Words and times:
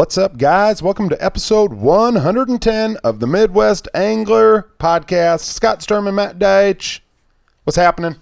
What's 0.00 0.16
up, 0.16 0.38
guys? 0.38 0.82
Welcome 0.82 1.10
to 1.10 1.22
episode 1.22 1.74
110 1.74 2.96
of 3.04 3.20
the 3.20 3.26
Midwest 3.26 3.86
Angler 3.94 4.70
Podcast. 4.78 5.40
Scott 5.40 5.82
Sturm 5.82 6.06
and 6.06 6.16
Matt 6.16 6.38
Deitch. 6.38 7.00
What's 7.64 7.76
happening? 7.76 8.16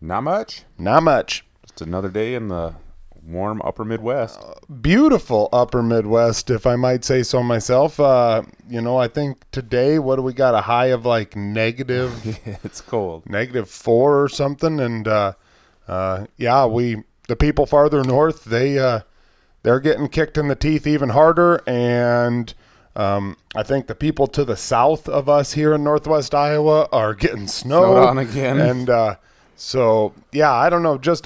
Not 0.00 0.24
much. 0.24 0.64
Not 0.76 1.04
much. 1.04 1.44
Just 1.62 1.82
another 1.82 2.08
day 2.08 2.34
in 2.34 2.48
the 2.48 2.74
warm 3.24 3.62
upper 3.62 3.84
Midwest. 3.84 4.40
Beautiful 4.80 5.48
upper 5.52 5.80
Midwest, 5.80 6.50
if 6.50 6.66
I 6.66 6.74
might 6.74 7.04
say 7.04 7.22
so 7.22 7.40
myself. 7.40 8.00
Uh, 8.00 8.42
you 8.68 8.80
know, 8.80 8.96
I 8.96 9.06
think 9.06 9.48
today, 9.52 10.00
what 10.00 10.16
do 10.16 10.22
we 10.22 10.32
got? 10.32 10.56
A 10.56 10.62
high 10.62 10.86
of 10.86 11.06
like 11.06 11.36
negative, 11.36 12.36
it's 12.64 12.80
cold. 12.80 13.30
negative 13.30 13.70
four 13.70 14.24
or 14.24 14.28
something. 14.28 14.80
And 14.80 15.06
uh, 15.06 15.34
uh, 15.86 16.26
yeah, 16.36 16.66
we, 16.66 17.04
the 17.28 17.36
people 17.36 17.64
farther 17.64 18.02
north, 18.02 18.42
they, 18.42 18.80
uh, 18.80 19.02
they're 19.66 19.80
getting 19.80 20.06
kicked 20.06 20.38
in 20.38 20.46
the 20.46 20.54
teeth 20.54 20.86
even 20.86 21.08
harder. 21.08 21.60
And 21.66 22.54
um, 22.94 23.36
I 23.56 23.64
think 23.64 23.88
the 23.88 23.96
people 23.96 24.28
to 24.28 24.44
the 24.44 24.56
south 24.56 25.08
of 25.08 25.28
us 25.28 25.54
here 25.54 25.74
in 25.74 25.82
northwest 25.82 26.36
Iowa 26.36 26.88
are 26.92 27.14
getting 27.14 27.48
snow. 27.48 27.80
Snowed 27.80 28.06
on 28.06 28.18
again. 28.18 28.60
And 28.60 28.88
uh, 28.88 29.16
so, 29.56 30.14
yeah, 30.30 30.52
I 30.52 30.70
don't 30.70 30.84
know. 30.84 30.98
Just 30.98 31.24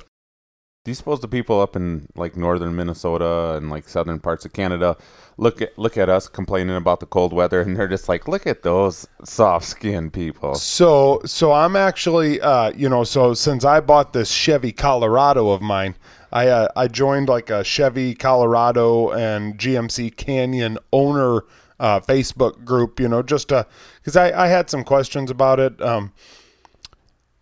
Do 0.86 0.90
you 0.90 0.94
suppose 0.94 1.20
the 1.20 1.28
people 1.28 1.60
up 1.60 1.76
in 1.76 2.06
like 2.14 2.34
northern 2.34 2.74
Minnesota 2.74 3.56
and 3.58 3.68
like 3.68 3.86
southern 3.86 4.20
parts 4.20 4.46
of 4.46 4.54
Canada 4.54 4.96
look 5.36 5.60
at 5.60 5.78
look 5.78 5.98
at 5.98 6.08
us 6.08 6.26
complaining 6.26 6.76
about 6.76 7.00
the 7.00 7.06
cold 7.06 7.34
weather 7.34 7.60
and 7.60 7.76
they're 7.76 7.88
just 7.88 8.08
like, 8.08 8.26
look 8.26 8.46
at 8.46 8.62
those 8.62 9.06
soft 9.22 9.66
skinned 9.66 10.14
people. 10.14 10.54
So, 10.54 11.20
so 11.26 11.52
I'm 11.52 11.76
actually, 11.76 12.40
uh, 12.40 12.72
you 12.74 12.88
know, 12.88 13.04
so 13.04 13.34
since 13.34 13.66
I 13.66 13.80
bought 13.80 14.14
this 14.14 14.30
Chevy 14.30 14.72
Colorado 14.72 15.50
of 15.50 15.60
mine, 15.60 15.94
I 16.32 16.48
uh, 16.48 16.68
I 16.76 16.88
joined 16.88 17.28
like 17.28 17.50
a 17.50 17.64
Chevy 17.64 18.14
Colorado 18.14 19.10
and 19.10 19.58
GMC 19.58 20.16
Canyon 20.16 20.78
owner 20.92 21.44
uh, 21.78 22.00
Facebook 22.00 22.64
group, 22.64 23.00
you 23.00 23.08
know, 23.08 23.22
just 23.22 23.48
because 23.48 24.16
I 24.16 24.44
I 24.44 24.48
had 24.48 24.70
some 24.70 24.84
questions 24.84 25.30
about 25.30 25.58
it. 25.58 25.80
Um, 25.82 26.12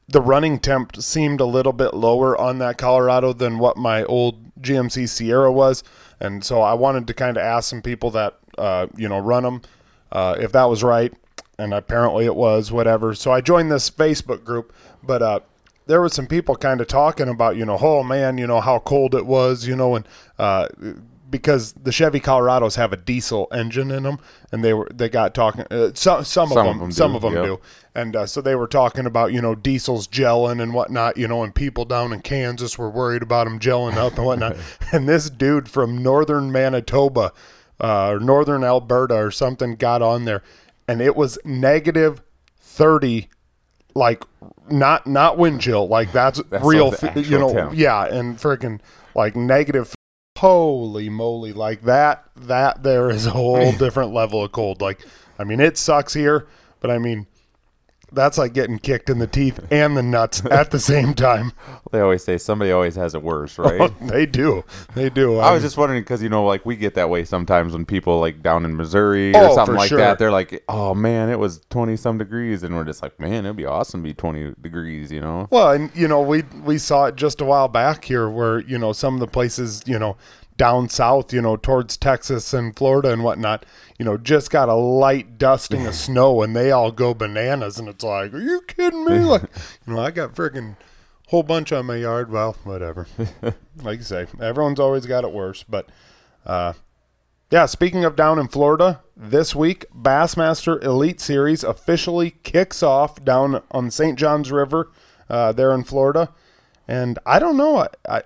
the 0.08 0.22
running 0.22 0.58
temp 0.58 0.96
seemed 0.96 1.40
a 1.40 1.44
little 1.44 1.72
bit 1.72 1.92
lower 1.92 2.36
on 2.40 2.58
that 2.58 2.78
Colorado 2.78 3.32
than 3.34 3.58
what 3.58 3.76
my 3.76 4.04
old 4.04 4.36
GMC 4.62 5.08
Sierra 5.08 5.52
was, 5.52 5.84
and 6.20 6.42
so 6.42 6.62
I 6.62 6.72
wanted 6.74 7.06
to 7.08 7.14
kind 7.14 7.36
of 7.36 7.42
ask 7.42 7.68
some 7.68 7.82
people 7.82 8.10
that 8.12 8.38
uh, 8.56 8.86
you 8.96 9.08
know 9.08 9.18
run 9.18 9.42
them 9.42 9.62
uh, 10.12 10.36
if 10.40 10.52
that 10.52 10.64
was 10.64 10.82
right, 10.82 11.12
and 11.58 11.74
apparently 11.74 12.24
it 12.24 12.34
was. 12.34 12.72
Whatever. 12.72 13.14
So 13.14 13.32
I 13.32 13.42
joined 13.42 13.70
this 13.70 13.90
Facebook 13.90 14.44
group, 14.44 14.72
but 15.02 15.20
uh, 15.20 15.40
there 15.88 16.00
was 16.02 16.12
some 16.12 16.26
people 16.26 16.54
kind 16.54 16.80
of 16.80 16.86
talking 16.86 17.28
about 17.28 17.56
you 17.56 17.64
know, 17.64 17.78
oh 17.80 18.04
man, 18.04 18.38
you 18.38 18.46
know 18.46 18.60
how 18.60 18.78
cold 18.78 19.14
it 19.14 19.26
was, 19.26 19.66
you 19.66 19.74
know, 19.74 19.96
and 19.96 20.06
uh, 20.38 20.68
because 21.30 21.72
the 21.72 21.92
Chevy 21.92 22.20
Colorados 22.20 22.76
have 22.76 22.92
a 22.92 22.96
diesel 22.96 23.48
engine 23.52 23.90
in 23.90 24.02
them, 24.02 24.18
and 24.52 24.62
they 24.62 24.74
were 24.74 24.88
they 24.92 25.08
got 25.08 25.34
talking. 25.34 25.64
Uh, 25.70 25.90
some 25.94 26.24
some 26.24 26.50
of 26.52 26.56
them, 26.56 26.66
of 26.66 26.78
them 26.78 26.92
some 26.92 27.12
do, 27.12 27.16
of 27.16 27.22
them 27.22 27.34
yep. 27.34 27.44
do, 27.44 27.60
and 27.94 28.16
uh, 28.16 28.26
so 28.26 28.40
they 28.40 28.54
were 28.54 28.66
talking 28.66 29.06
about 29.06 29.32
you 29.32 29.40
know 29.40 29.54
diesels 29.54 30.06
gelling 30.06 30.62
and 30.62 30.74
whatnot, 30.74 31.16
you 31.16 31.26
know, 31.26 31.42
and 31.42 31.54
people 31.54 31.84
down 31.84 32.12
in 32.12 32.20
Kansas 32.20 32.78
were 32.78 32.90
worried 32.90 33.22
about 33.22 33.44
them 33.44 33.58
gelling 33.58 33.96
up 33.96 34.16
and 34.16 34.26
whatnot. 34.26 34.56
and 34.92 35.08
this 35.08 35.30
dude 35.30 35.68
from 35.68 36.02
northern 36.02 36.52
Manitoba, 36.52 37.32
uh, 37.80 38.10
or 38.10 38.20
northern 38.20 38.62
Alberta 38.62 39.14
or 39.14 39.30
something 39.30 39.74
got 39.74 40.02
on 40.02 40.26
there, 40.26 40.42
and 40.86 41.00
it 41.00 41.16
was 41.16 41.38
negative 41.44 42.22
thirty 42.60 43.28
like 43.94 44.24
not 44.70 45.06
not 45.06 45.38
wind 45.38 45.60
chill. 45.60 45.88
Like 45.88 46.12
that's, 46.12 46.42
That's 46.44 46.64
real 46.64 46.90
like 46.90 47.04
f- 47.04 47.26
you 47.26 47.38
know 47.38 47.72
yeah 47.72 48.04
and 48.06 48.36
freaking 48.36 48.80
like 49.14 49.36
negative 49.36 49.94
holy 50.38 51.08
moly. 51.08 51.52
Like 51.52 51.82
that 51.82 52.24
that 52.36 52.82
there 52.82 53.10
is 53.10 53.26
a 53.26 53.30
whole 53.30 53.72
different 53.78 54.12
level 54.12 54.44
of 54.44 54.52
cold. 54.52 54.80
Like 54.80 55.04
i 55.38 55.44
mean 55.44 55.60
it 55.60 55.78
sucks 55.78 56.12
here 56.12 56.46
but 56.80 56.90
i 56.90 56.98
mean 56.98 57.26
that's 58.12 58.38
like 58.38 58.52
getting 58.52 58.78
kicked 58.78 59.10
in 59.10 59.18
the 59.18 59.26
teeth 59.26 59.60
and 59.70 59.96
the 59.96 60.02
nuts 60.02 60.44
at 60.50 60.70
the 60.70 60.78
same 60.78 61.14
time 61.14 61.52
They 61.90 62.00
always 62.00 62.22
say 62.22 62.36
somebody 62.36 62.70
always 62.70 62.96
has 62.96 63.14
it 63.14 63.22
worse, 63.22 63.58
oh, 63.58 63.62
right? 63.62 63.92
they 64.02 64.26
do 64.26 64.62
they 64.94 65.08
do 65.08 65.38
I 65.38 65.52
was 65.52 65.62
just 65.62 65.78
wondering 65.78 66.02
because 66.02 66.22
you 66.22 66.28
know, 66.28 66.44
like 66.44 66.66
we 66.66 66.76
get 66.76 66.94
that 66.94 67.08
way 67.08 67.24
sometimes 67.24 67.72
when 67.72 67.86
people 67.86 68.20
like 68.20 68.42
down 68.42 68.64
in 68.66 68.76
Missouri 68.76 69.34
Oh, 69.34 69.46
or 69.50 69.54
something 69.54 69.74
for 69.74 69.78
like 69.78 69.88
sure. 69.88 69.98
that. 69.98 70.18
They're 70.18 70.30
like, 70.30 70.62
"Oh 70.68 70.94
man, 70.94 71.30
it 71.30 71.38
was 71.38 71.60
twenty 71.70 71.96
some 71.96 72.18
degrees," 72.18 72.62
and 72.62 72.74
we're 72.74 72.84
just 72.84 73.02
like, 73.02 73.18
"Man, 73.18 73.46
it'd 73.46 73.56
be 73.56 73.64
awesome 73.64 74.02
to 74.02 74.04
be 74.08 74.12
twenty 74.12 74.52
degrees," 74.60 75.10
you 75.10 75.20
know? 75.20 75.48
Well, 75.50 75.70
and 75.70 75.90
you 75.94 76.08
know, 76.08 76.20
we 76.20 76.42
we 76.62 76.76
saw 76.76 77.06
it 77.06 77.16
just 77.16 77.40
a 77.40 77.44
while 77.46 77.68
back 77.68 78.04
here, 78.04 78.28
where 78.28 78.60
you 78.60 78.76
know 78.78 78.92
some 78.92 79.14
of 79.14 79.20
the 79.20 79.26
places, 79.26 79.82
you 79.86 79.98
know, 79.98 80.16
down 80.58 80.88
south, 80.88 81.32
you 81.32 81.40
know, 81.40 81.56
towards 81.56 81.96
Texas 81.96 82.52
and 82.52 82.76
Florida 82.76 83.12
and 83.12 83.24
whatnot, 83.24 83.64
you 83.98 84.04
know, 84.04 84.18
just 84.18 84.50
got 84.50 84.68
a 84.68 84.74
light 84.74 85.38
dusting 85.38 85.86
of 85.86 85.94
snow, 85.94 86.42
and 86.42 86.54
they 86.54 86.70
all 86.70 86.92
go 86.92 87.14
bananas, 87.14 87.78
and 87.78 87.88
it's 87.88 88.04
like, 88.04 88.34
are 88.34 88.40
you 88.40 88.60
kidding 88.66 89.04
me? 89.04 89.20
Like, 89.20 89.42
you 89.86 89.94
know, 89.94 90.00
I 90.00 90.10
got 90.10 90.34
freaking 90.34 90.76
whole 91.28 91.42
bunch 91.42 91.72
on 91.72 91.86
my 91.86 91.96
yard. 91.96 92.30
Well, 92.30 92.56
whatever. 92.64 93.06
like 93.82 94.00
you 94.00 94.04
say, 94.04 94.26
everyone's 94.40 94.80
always 94.80 95.06
got 95.06 95.24
it 95.24 95.32
worse, 95.32 95.62
but. 95.62 95.88
uh 96.44 96.74
yeah, 97.50 97.64
speaking 97.64 98.04
of 98.04 98.14
down 98.14 98.38
in 98.38 98.48
Florida, 98.48 99.00
this 99.16 99.54
week 99.54 99.86
Bassmaster 99.90 100.82
Elite 100.84 101.18
Series 101.18 101.64
officially 101.64 102.32
kicks 102.42 102.82
off 102.82 103.24
down 103.24 103.62
on 103.70 103.90
St. 103.90 104.18
Johns 104.18 104.52
River 104.52 104.90
uh, 105.30 105.52
there 105.52 105.72
in 105.72 105.84
Florida, 105.84 106.28
and 106.86 107.18
I 107.24 107.38
don't 107.38 107.56
know, 107.56 107.78
I, 107.78 107.88
I 108.06 108.22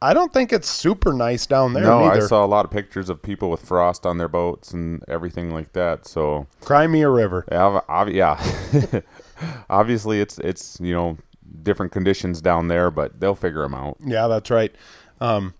I 0.00 0.14
don't 0.14 0.32
think 0.32 0.52
it's 0.52 0.68
super 0.68 1.12
nice 1.12 1.46
down 1.46 1.72
there 1.72 1.82
no. 1.82 2.04
I 2.04 2.20
saw 2.20 2.44
a 2.44 2.46
lot 2.46 2.64
of 2.64 2.70
pictures 2.70 3.10
of 3.10 3.20
people 3.20 3.50
with 3.50 3.62
frost 3.62 4.06
on 4.06 4.18
their 4.18 4.28
boats 4.28 4.72
and 4.72 5.02
everything 5.08 5.52
like 5.52 5.72
that. 5.72 6.06
So 6.06 6.46
Cry 6.60 6.86
me 6.86 7.02
a 7.02 7.10
river. 7.10 7.44
yeah, 7.50 7.64
ob- 7.64 7.84
ob- 7.88 8.08
yeah. 8.10 9.00
obviously 9.70 10.20
it's 10.20 10.38
it's 10.38 10.78
you 10.80 10.94
know 10.94 11.16
different 11.62 11.90
conditions 11.92 12.40
down 12.40 12.68
there, 12.68 12.90
but 12.90 13.18
they'll 13.20 13.34
figure 13.34 13.62
them 13.62 13.74
out. 13.74 13.96
Yeah, 14.04 14.28
that's 14.28 14.50
right. 14.50 14.72
Um, 15.20 15.54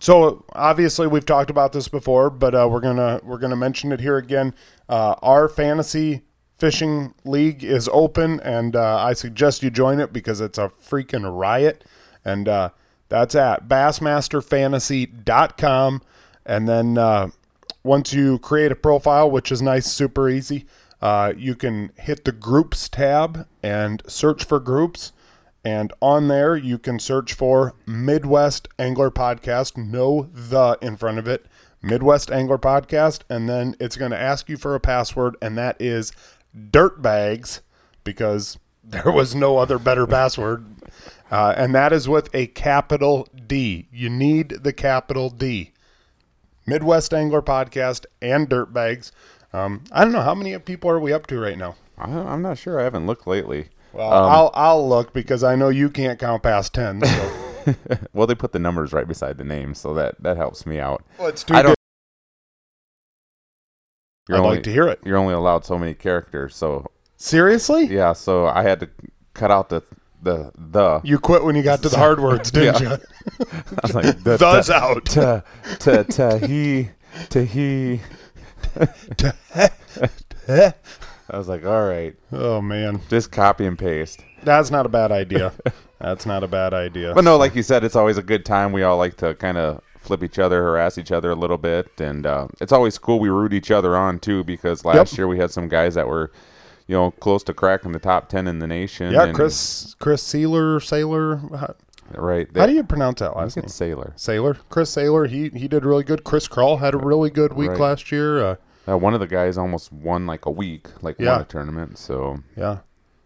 so 0.00 0.44
obviously 0.52 1.06
we've 1.06 1.26
talked 1.26 1.50
about 1.50 1.72
this 1.72 1.88
before, 1.88 2.30
but 2.30 2.54
uh, 2.54 2.68
we're 2.70 2.80
gonna 2.80 3.20
we're 3.24 3.38
gonna 3.38 3.56
mention 3.56 3.92
it 3.92 4.00
here 4.00 4.16
again. 4.16 4.54
Uh, 4.88 5.14
our 5.22 5.48
fantasy 5.48 6.22
fishing 6.58 7.12
league 7.24 7.64
is 7.64 7.88
open, 7.92 8.40
and 8.40 8.76
uh, 8.76 8.96
I 8.98 9.12
suggest 9.12 9.62
you 9.62 9.70
join 9.70 10.00
it 10.00 10.12
because 10.12 10.40
it's 10.40 10.58
a 10.58 10.70
freaking 10.82 11.30
riot. 11.36 11.84
And 12.24 12.48
uh, 12.48 12.70
that's 13.08 13.34
at 13.34 13.68
bassmasterfantasy.com. 13.68 16.02
And 16.46 16.68
then 16.68 16.98
uh, 16.98 17.28
once 17.82 18.12
you 18.12 18.38
create 18.40 18.72
a 18.72 18.76
profile, 18.76 19.30
which 19.30 19.52
is 19.52 19.62
nice, 19.62 19.86
super 19.86 20.28
easy, 20.28 20.66
uh, 21.00 21.32
you 21.36 21.54
can 21.54 21.92
hit 21.96 22.24
the 22.24 22.32
groups 22.32 22.88
tab 22.88 23.46
and 23.62 24.02
search 24.06 24.44
for 24.44 24.58
groups. 24.58 25.12
And 25.64 25.92
on 26.02 26.28
there, 26.28 26.56
you 26.56 26.78
can 26.78 26.98
search 26.98 27.34
for 27.34 27.74
Midwest 27.86 28.68
Angler 28.78 29.10
Podcast, 29.10 29.76
no 29.76 30.28
the 30.32 30.78
in 30.82 30.96
front 30.96 31.18
of 31.18 31.26
it, 31.26 31.46
Midwest 31.82 32.30
Angler 32.30 32.58
Podcast. 32.58 33.20
And 33.30 33.48
then 33.48 33.74
it's 33.80 33.96
going 33.96 34.10
to 34.10 34.20
ask 34.20 34.48
you 34.48 34.58
for 34.58 34.74
a 34.74 34.80
password, 34.80 35.36
and 35.40 35.56
that 35.56 35.80
is 35.80 36.12
Dirtbags, 36.70 37.60
because 38.02 38.58
there 38.86 39.10
was 39.12 39.34
no 39.34 39.58
other 39.58 39.78
better 39.78 40.06
password. 40.06 40.64
Uh, 41.30 41.54
and 41.56 41.74
that 41.74 41.92
is 41.92 42.08
with 42.08 42.32
a 42.34 42.46
capital 42.48 43.26
D. 43.46 43.88
You 43.92 44.08
need 44.08 44.50
the 44.62 44.72
capital 44.72 45.30
D. 45.30 45.72
Midwest 46.66 47.12
Angler 47.12 47.42
Podcast 47.42 48.06
and 48.22 48.48
Dirtbags. 48.48 49.10
Um, 49.52 49.84
I 49.92 50.04
don't 50.04 50.12
know 50.12 50.22
how 50.22 50.34
many 50.34 50.56
people 50.58 50.90
are 50.90 51.00
we 51.00 51.12
up 51.12 51.26
to 51.28 51.38
right 51.40 51.58
now. 51.58 51.76
I, 51.98 52.10
I'm 52.10 52.42
not 52.42 52.58
sure. 52.58 52.80
I 52.80 52.84
haven't 52.84 53.06
looked 53.06 53.26
lately. 53.26 53.68
Well, 53.92 54.12
Um, 54.12 54.30
I'll 54.30 54.50
I'll 54.54 54.88
look 54.88 55.12
because 55.12 55.44
I 55.44 55.54
know 55.54 55.68
you 55.68 55.88
can't 55.88 56.18
count 56.18 56.42
past 56.42 56.74
ten. 56.74 57.02
So. 57.04 57.74
well, 58.12 58.26
they 58.26 58.34
put 58.34 58.52
the 58.52 58.58
numbers 58.58 58.92
right 58.92 59.06
beside 59.06 59.38
the 59.38 59.44
name, 59.44 59.74
so 59.74 59.94
that 59.94 60.20
that 60.22 60.36
helps 60.36 60.66
me 60.66 60.78
out. 60.78 61.04
well, 61.18 61.28
it's 61.28 61.44
too 61.44 61.54
I 61.54 61.62
don't. 61.62 61.76
I'd 64.30 64.36
only, 64.36 64.56
like 64.56 64.62
to 64.64 64.72
hear 64.72 64.88
it. 64.88 65.00
You're 65.04 65.18
only 65.18 65.34
allowed 65.34 65.64
so 65.64 65.78
many 65.78 65.94
characters, 65.94 66.56
so 66.56 66.90
Seriously? 67.16 67.86
yeah. 67.86 68.12
So 68.12 68.46
I 68.46 68.62
had 68.62 68.80
to 68.80 68.88
cut 69.34 69.50
out 69.50 69.68
the 69.68 69.82
the 70.22 70.52
the. 70.56 71.00
You 71.04 71.18
quit 71.18 71.44
when 71.44 71.54
you 71.56 71.62
got 71.62 71.82
to 71.82 71.88
the 71.88 71.98
hard 71.98 72.20
words, 72.20 72.50
didn't 72.50 72.80
Yeah. 72.82 72.90
you? 72.90 73.46
I 73.50 73.80
was 73.82 73.94
like 73.94 74.22
the 74.24 74.36
Thus 74.36 74.66
ta- 74.68 74.74
out. 74.74 75.04
ta 75.06 75.42
ta 75.78 76.02
ta 76.02 76.38
he 76.38 76.90
ta 77.30 77.40
he. 77.40 78.00
I 80.48 81.38
was 81.38 81.48
like, 81.48 81.64
all 81.64 81.86
right, 81.86 82.14
oh 82.32 82.60
man, 82.60 83.00
just 83.08 83.32
copy 83.32 83.64
and 83.66 83.78
paste. 83.78 84.22
that's 84.42 84.70
not 84.70 84.84
a 84.86 84.88
bad 84.90 85.10
idea. 85.10 85.52
That's 85.98 86.26
not 86.26 86.42
a 86.44 86.48
bad 86.48 86.74
idea. 86.74 87.14
But 87.14 87.24
no, 87.24 87.36
like 87.38 87.54
you 87.54 87.62
said, 87.62 87.82
it's 87.82 87.96
always 87.96 88.18
a 88.18 88.22
good 88.22 88.44
time. 88.44 88.72
We 88.72 88.82
all 88.82 88.98
like 88.98 89.16
to 89.18 89.34
kind 89.36 89.56
of 89.56 89.80
flip 89.98 90.22
each 90.22 90.38
other, 90.38 90.62
harass 90.62 90.98
each 90.98 91.12
other 91.12 91.30
a 91.30 91.34
little 91.34 91.56
bit, 91.56 91.88
and 91.98 92.26
uh, 92.26 92.48
it's 92.60 92.72
always 92.72 92.98
cool. 92.98 93.18
We 93.20 93.30
root 93.30 93.54
each 93.54 93.70
other 93.70 93.96
on 93.96 94.18
too 94.18 94.44
because 94.44 94.84
last 94.84 95.12
Yep. 95.12 95.18
year 95.18 95.28
we 95.28 95.38
had 95.38 95.50
some 95.50 95.66
guys 95.68 95.94
that 95.94 96.06
were, 96.08 96.30
you 96.86 96.94
know, 96.94 97.10
close 97.12 97.42
to 97.44 97.54
cracking 97.54 97.92
the 97.92 97.98
top 97.98 98.28
ten 98.28 98.46
in 98.46 98.58
the 98.58 98.66
nation. 98.66 99.12
yeah, 99.12 99.24
and 99.24 99.34
Chris 99.34 99.94
Chris 99.98 100.22
Sealer 100.22 100.80
Sailor. 100.80 101.40
right. 102.14 102.48
How 102.56 102.66
do 102.66 102.72
you 102.74 102.84
pronounce 102.84 103.20
that 103.20 103.30
I 103.32 103.40
last 103.42 103.54
think 103.54 103.64
name? 103.64 103.68
it's 103.68 103.74
Sailor. 103.74 104.12
Sailor, 104.16 104.54
Chris 104.68 104.90
Sailor. 104.90 105.26
He 105.26 105.48
he 105.50 105.68
did 105.68 105.84
really 105.84 106.04
good. 106.04 106.24
Chris 106.24 106.46
Krull 106.48 106.78
had 106.80 106.94
a 106.94 106.98
really 106.98 107.30
good 107.30 107.52
week 107.54 107.70
Right. 107.70 107.80
last 107.80 108.12
year. 108.12 108.44
Uh, 108.44 108.56
Uh, 108.86 108.98
one 108.98 109.14
of 109.14 109.20
the 109.20 109.26
guys 109.26 109.56
almost 109.56 109.90
won 109.92 110.26
like 110.26 110.44
a 110.44 110.50
week, 110.50 110.88
like 111.00 111.16
Yeah. 111.18 111.32
won 111.32 111.40
a 111.40 111.44
tournament. 111.44 111.96
So 111.98 112.40
yeah, 112.56 112.78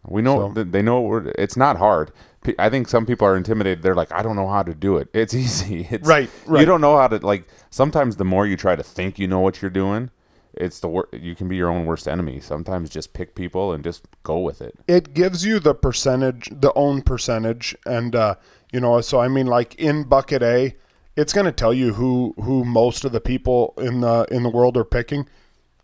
we 0.07 0.23
know 0.23 0.53
So- 0.55 0.63
they 0.65 0.83
know 0.83 1.01
we're, 1.01 1.33
it's 1.37 1.57
not 1.57 1.79
hard. 1.79 2.13
I 2.61 2.71
think 2.71 2.87
some 2.89 3.05
people 3.05 3.27
are 3.27 3.37
intimidated. 3.37 3.83
They're 3.83 3.97
like, 3.97 4.13
I 4.13 4.23
don't 4.23 4.37
know 4.37 4.47
how 4.49 4.63
to 4.63 4.73
do 4.73 4.97
it. 4.99 5.09
It's 5.13 5.35
easy. 5.45 5.89
It's, 5.91 6.07
Right, 6.09 6.31
right. 6.47 6.61
You 6.61 6.67
don't 6.67 6.81
know 6.81 6.97
how 6.97 7.09
to 7.09 7.19
like. 7.27 7.49
Sometimes 7.71 8.17
the 8.17 8.25
more 8.25 8.47
you 8.47 8.57
try 8.57 8.77
to 8.77 8.85
think 8.85 9.19
you 9.19 9.27
know 9.27 9.41
what 9.41 9.61
you're 9.61 9.71
doing, 9.73 10.11
it's 10.59 10.81
the 10.81 10.89
wor- 10.89 11.09
you 11.13 11.35
can 11.35 11.49
be 11.49 11.57
your 11.57 11.71
own 11.71 11.87
worst 11.87 12.07
enemy. 12.09 12.41
Sometimes 12.41 12.91
just 12.91 13.13
pick 13.13 13.35
people 13.35 13.73
and 13.73 13.83
just 13.85 14.07
go 14.23 14.39
with 14.39 14.61
it. 14.61 14.75
it 14.87 15.15
gives 15.15 15.45
you 15.45 15.59
the 15.61 15.75
percentage, 15.75 16.49
the 16.53 16.73
own 16.75 17.03
percentage, 17.03 17.75
and 17.87 18.15
uh, 18.15 18.35
you 18.73 18.81
know. 18.81 19.01
So 19.01 19.21
I 19.21 19.29
mean, 19.29 19.47
like 19.47 19.75
in 19.77 20.05
bucket 20.05 20.43
A, 20.43 20.75
it's 21.17 21.33
going 21.33 21.47
to 21.47 21.53
tell 21.53 21.73
you 21.73 21.95
who 21.95 22.35
who 22.43 22.65
most 22.65 23.05
of 23.05 23.13
the 23.13 23.21
people 23.21 23.75
in 23.79 24.01
the 24.01 24.27
in 24.31 24.43
the 24.43 24.51
world 24.51 24.77
are 24.77 24.85
picking. 24.85 25.29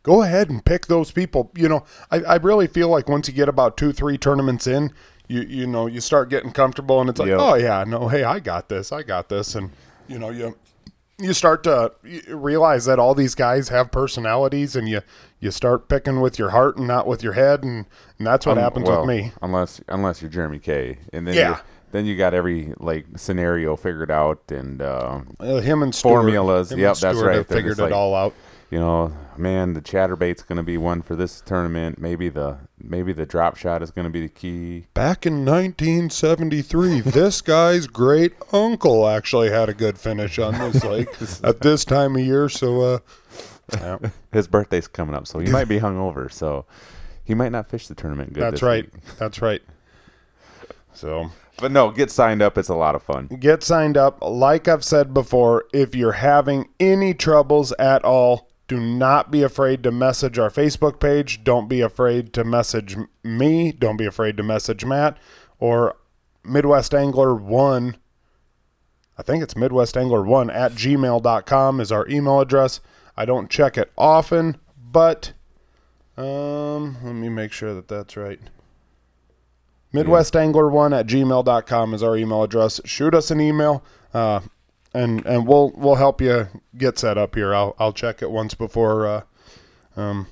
Go 0.03 0.23
ahead 0.23 0.51
and 0.51 0.63
pick 0.63 0.87
those 0.87 1.11
people. 1.11 1.51
You 1.57 1.69
know, 1.69 1.85
I, 2.11 2.21
I 2.25 2.35
really 2.37 2.67
feel 2.67 2.89
like 2.91 3.09
once 3.09 3.27
you 3.27 3.33
get 3.33 3.49
about 3.49 3.79
two, 3.79 3.91
three 3.91 4.19
tournaments 4.19 4.67
in, 4.67 4.93
you 5.29 5.41
you 5.43 5.67
know 5.67 5.87
you 5.87 6.01
start 6.01 6.29
getting 6.29 6.53
comfortable, 6.53 7.01
and 7.01 7.09
it's 7.09 7.19
like, 7.19 7.29
Yep. 7.29 7.39
oh 7.41 7.55
yeah, 7.55 7.85
no, 7.87 8.09
hey, 8.09 8.23
I 8.25 8.39
got 8.41 8.69
this, 8.69 8.93
I 8.93 9.03
got 9.03 9.29
this, 9.31 9.55
and 9.55 9.71
you 10.09 10.19
know 10.19 10.29
you 10.31 10.55
you 11.19 11.33
start 11.33 11.63
to 11.65 11.93
realize 12.29 12.85
that 12.87 12.99
all 12.99 13.15
these 13.15 13.35
guys 13.35 13.69
have 13.69 13.91
personalities, 13.93 14.77
and 14.77 14.89
you 14.89 15.01
you 15.41 15.51
start 15.51 15.89
picking 15.89 16.21
with 16.21 16.39
your 16.39 16.51
heart 16.51 16.77
and 16.77 16.87
not 16.89 17.07
with 17.07 17.23
your 17.23 17.35
head, 17.35 17.63
and, 17.63 17.85
and 18.19 18.27
that's 18.27 18.47
what 18.47 18.57
Um, 18.59 18.65
happens 18.65 18.89
well, 18.89 19.01
with 19.07 19.09
me. 19.17 19.33
Unless 19.43 19.81
unless 19.89 20.23
you're 20.23 20.31
Jeremy 20.31 20.59
k 20.59 20.99
and 21.13 21.27
then 21.27 21.35
Yeah. 21.35 21.51
you 21.51 21.57
then 21.93 22.07
you 22.07 22.17
got 22.17 22.35
every 22.35 22.73
like 22.81 23.07
scenario 23.17 23.77
figured 23.77 24.11
out, 24.11 24.41
and 24.51 24.83
uh, 24.83 25.21
Uh, 25.39 25.57
him 25.61 25.83
and 25.83 25.95
Stewart, 25.95 26.23
Formulas. 26.23 26.73
him 26.73 26.81
Yep, 26.81 26.95
and 26.95 27.01
that's 27.03 27.19
right. 27.21 27.47
Figured 27.47 27.79
it 27.79 27.83
like- 27.83 27.93
all 27.93 28.15
out. 28.15 28.33
you 28.71 28.81
know, 28.81 29.13
man, 29.37 29.75
the 29.75 29.81
chatterbait's 29.81 30.43
going 30.43 30.57
to 30.57 30.63
be 30.65 30.77
one 30.77 31.01
for 31.03 31.15
this 31.15 31.41
tournament. 31.41 32.01
Maybe 32.01 32.29
the 32.29 32.57
maybe 32.89 33.13
the 33.13 33.27
drop 33.27 33.57
shot 33.57 33.83
is 33.83 33.91
going 33.91 34.05
to 34.05 34.11
be 34.11 34.21
the 34.21 34.29
key. 34.29 34.87
Back 34.95 35.27
in 35.27 35.45
1973, 35.45 37.01
this 37.01 37.41
guy's 37.41 37.87
great 37.87 38.33
uncle 38.53 39.09
actually 39.09 39.51
had 39.51 39.69
a 39.69 39.75
good 39.75 39.99
finish 39.99 40.39
on 40.39 40.55
this 40.55 40.85
lake 40.85 41.09
at 41.43 41.61
this 41.61 41.85
time 41.85 42.17
of 42.17 42.23
year. 42.23 42.49
So, 42.49 42.81
uh, 42.81 42.99
yeah, 43.73 43.99
His 44.33 44.47
birthday's 44.47 44.87
coming 44.89 45.15
up, 45.15 45.27
so 45.27 45.39
he 45.39 45.51
might 45.51 45.69
be 45.69 45.79
hungover. 45.81 46.31
So 46.31 46.67
he 47.25 47.35
might 47.35 47.53
not 47.53 47.69
fish 47.69 47.89
the 47.89 47.95
tournament 47.95 48.33
good. 48.33 48.43
that's 48.43 48.63
right. 48.63 48.93
week. 48.93 49.03
That's 49.19 49.41
right. 49.41 49.63
So, 50.93 51.31
But 51.59 51.73
no, 51.73 51.91
get 51.91 52.11
signed 52.11 52.43
up. 52.43 52.57
It's 52.59 52.69
a 52.69 52.75
lot 52.75 52.95
of 52.95 53.03
fun. 53.03 53.27
get 53.27 53.63
signed 53.63 53.97
up. 53.97 54.19
Like 54.23 54.69
I've 54.69 54.85
said 54.85 55.13
before, 55.13 55.65
if 55.73 55.95
you're 55.95 56.13
having 56.13 56.69
any 56.79 57.15
troubles 57.15 57.73
at 57.79 58.05
all, 58.05 58.49
do 58.67 58.81
not 58.81 59.31
be 59.31 59.43
afraid 59.43 59.83
to 59.83 59.91
message 59.91 60.39
our 60.39 60.51
Facebook 60.51 60.99
page. 60.99 61.45
Don't 61.45 61.69
be 61.69 61.81
afraid 61.81 62.33
to 62.33 62.45
message 62.45 62.97
me. 63.23 63.73
Don't 63.73 63.97
be 63.97 64.07
afraid 64.07 64.37
to 64.39 64.43
message 64.43 64.85
Matt 64.85 65.19
or 65.59 65.97
Midwest 66.45 66.95
Angler 66.95 67.35
1. 67.35 67.97
I 69.17 69.23
think 69.23 69.43
it's 69.43 69.57
Midwest 69.57 69.97
Angler 69.97 70.23
1 70.23 70.51
at 70.51 70.73
gmail.com 70.73 71.81
is 71.81 71.93
our 71.93 72.09
email 72.09 72.41
address. 72.41 72.81
I 73.17 73.25
don't 73.25 73.51
check 73.51 73.79
it 73.79 73.93
often, 73.97 74.57
but 74.77 75.33
um, 76.17 76.97
let 77.03 77.15
me 77.15 77.29
make 77.29 77.53
sure 77.53 77.75
that 77.75 77.89
that's 77.89 78.17
right. 78.17 78.41
Midwest 79.93 80.35
Angler 80.35 80.69
1 80.69 80.93
at 80.93 81.07
gmail.com 81.07 81.95
is 81.95 82.03
our 82.03 82.17
email 82.17 82.43
address. 82.43 82.81
Shoot 82.85 83.15
us 83.15 83.31
an 83.31 83.41
email, 83.41 83.85
uh, 84.13 84.41
and 84.95 85.25
and 85.27 85.47
we'll 85.47 85.73
we'll 85.77 85.97
help 85.97 86.21
you 86.21 86.49
get 86.79 86.99
set 86.99 87.19
up 87.19 87.35
here. 87.35 87.55
I'll 87.55 87.75
I'll 87.79 87.93
check 87.93 88.23
it 88.23 88.31
once 88.31 88.55
before, 88.55 89.07
uh, 89.07 89.21
um, 89.97 90.27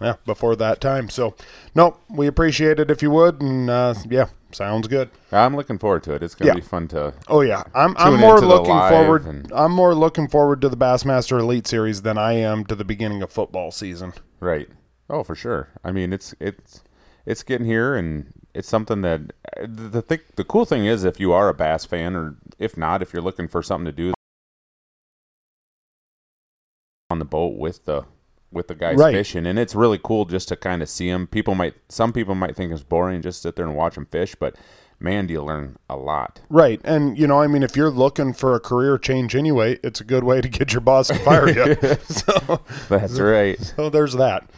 yeah, 0.00 0.16
before 0.24 0.56
that 0.56 0.80
time. 0.80 1.08
So, 1.08 1.34
no, 1.74 1.96
we 2.10 2.26
appreciate 2.26 2.80
it 2.80 2.90
if 2.90 3.02
you 3.02 3.10
would, 3.10 3.40
and 3.40 3.70
uh, 3.70 3.94
yeah, 4.08 4.26
sounds 4.52 4.88
good. 4.88 5.10
I'm 5.32 5.56
looking 5.56 5.78
forward 5.78 6.02
to 6.04 6.14
it. 6.14 6.22
It's 6.22 6.34
going 6.34 6.48
to 6.52 6.54
Yeah. 6.58 6.60
be 6.62 6.66
fun 6.66 6.88
to. 6.88 7.14
Oh 7.28 7.40
yeah, 7.42 7.62
I'm 7.74 7.96
I'm 7.96 8.18
more 8.20 8.40
looking 8.40 8.78
forward. 8.88 9.24
and- 9.26 9.50
I'm 9.54 9.72
more 9.72 9.94
looking 9.94 10.28
forward 10.28 10.60
to 10.62 10.68
the 10.68 10.76
Bassmaster 10.76 11.38
Elite 11.40 11.66
Series 11.66 12.02
than 12.02 12.18
I 12.18 12.32
am 12.34 12.64
to 12.66 12.74
the 12.74 12.84
beginning 12.84 13.22
of 13.22 13.30
football 13.30 13.70
season. 13.70 14.12
Right. 14.40 14.68
Oh, 15.08 15.22
for 15.22 15.34
sure. 15.34 15.68
I 15.84 15.92
mean, 15.92 16.12
it's 16.12 16.34
it's 16.40 16.82
it's 17.24 17.42
getting 17.42 17.66
here, 17.66 17.94
and 17.94 18.32
it's 18.56 18.68
something 18.68 19.02
that 19.02 19.20
the 19.60 20.02
the, 20.06 20.20
the 20.36 20.44
cool 20.44 20.64
thing 20.64 20.86
is, 20.86 21.04
if 21.04 21.20
you 21.20 21.32
are 21.32 21.48
a 21.48 21.54
bass 21.54 21.84
fan, 21.84 22.16
or 22.16 22.36
if 22.58 22.76
not, 22.76 23.02
if 23.02 23.12
you're 23.12 23.22
looking 23.22 23.48
for 23.48 23.62
something 23.62 23.86
to 23.86 23.92
do 23.92 24.14
on 27.10 27.18
the 27.18 27.24
boat 27.24 27.56
with 27.56 27.84
the 27.84 28.04
with 28.52 28.68
the 28.68 28.74
guys 28.74 28.96
Right. 28.96 29.14
fishing, 29.14 29.46
and 29.46 29.58
it's 29.58 29.74
really 29.74 29.98
cool 30.02 30.24
just 30.24 30.48
to 30.48 30.56
kind 30.56 30.82
of 30.82 30.88
see 30.88 31.10
them. 31.10 31.26
People 31.26 31.54
might, 31.54 31.74
some 31.88 32.12
people 32.12 32.34
might 32.34 32.56
think 32.56 32.72
it's 32.72 32.82
boring 32.82 33.20
just 33.20 33.42
sit 33.42 33.56
there 33.56 33.66
and 33.66 33.76
watch 33.76 33.96
them 33.96 34.06
fish, 34.06 34.34
but 34.36 34.56
man, 34.98 35.26
do 35.26 35.34
you 35.34 35.42
learn 35.42 35.76
a 35.90 35.96
lot. 35.96 36.40
Right, 36.48 36.80
and 36.84 37.18
you 37.18 37.26
know, 37.26 37.40
I 37.40 37.48
mean, 37.48 37.62
if 37.62 37.76
you're 37.76 37.90
looking 37.90 38.32
for 38.32 38.54
a 38.54 38.60
career 38.60 38.96
change 38.98 39.34
anyway, 39.36 39.78
it's 39.82 40.00
a 40.00 40.04
good 40.04 40.24
way 40.24 40.40
to 40.40 40.48
get 40.48 40.72
your 40.72 40.80
boss 40.80 41.08
to 41.08 41.14
fire 41.16 41.48
you. 41.48 41.74
so, 42.08 42.60
That's 42.88 43.18
right. 43.20 43.60
so 43.60 43.90
there's 43.90 44.14
that. 44.14 44.48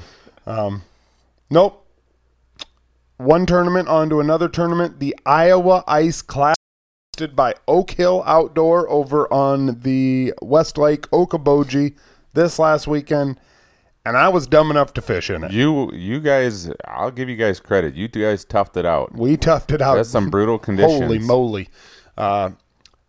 Um, 0.47 0.83
nope. 1.50 1.85
One 3.19 3.47
tournament 3.47 3.88
onto 3.88 4.20
another 4.20 4.49
tournament. 4.49 5.00
The 5.00 5.15
Iowa 5.26 5.85
Ice 5.87 6.23
Classic 6.23 6.55
hosted 7.19 7.35
by 7.35 7.55
Oak 7.67 7.91
Hill 7.93 8.23
Outdoor 8.26 8.88
over 8.88 9.32
on 9.32 9.81
the 9.81 10.32
West 10.41 10.79
Lake 10.79 11.03
Okoboji 11.11 11.97
this 12.35 12.59
last 12.59 12.87
weekend, 12.87 13.38
and 14.06 14.17
I 14.17 14.29
was 14.29 14.47
dumb 14.47 14.70
enough 14.70 14.93
to 14.94 15.03
fish 15.03 15.31
in 15.31 15.44
it. 15.44 15.50
You 15.50 15.93
you 15.93 16.20
guys, 16.20 16.70
I'll 16.87 17.11
give 17.11 17.29
you 17.29 17.37
guys 17.37 17.61
credit. 17.61 17.94
You 17.94 18.09
two 18.09 18.23
guys 18.23 18.44
toughed 18.44 18.76
it 18.76 18.87
out. 18.87 19.15
We 19.15 19.37
toughed 19.37 19.73
it 19.73 19.82
out. 19.82 19.97
That's 19.97 20.09
some 20.11 20.31
brutal 20.31 20.59
conditions. 20.69 21.00
Holy 21.00 21.19
moly. 21.19 21.69
Uh, 22.17 22.50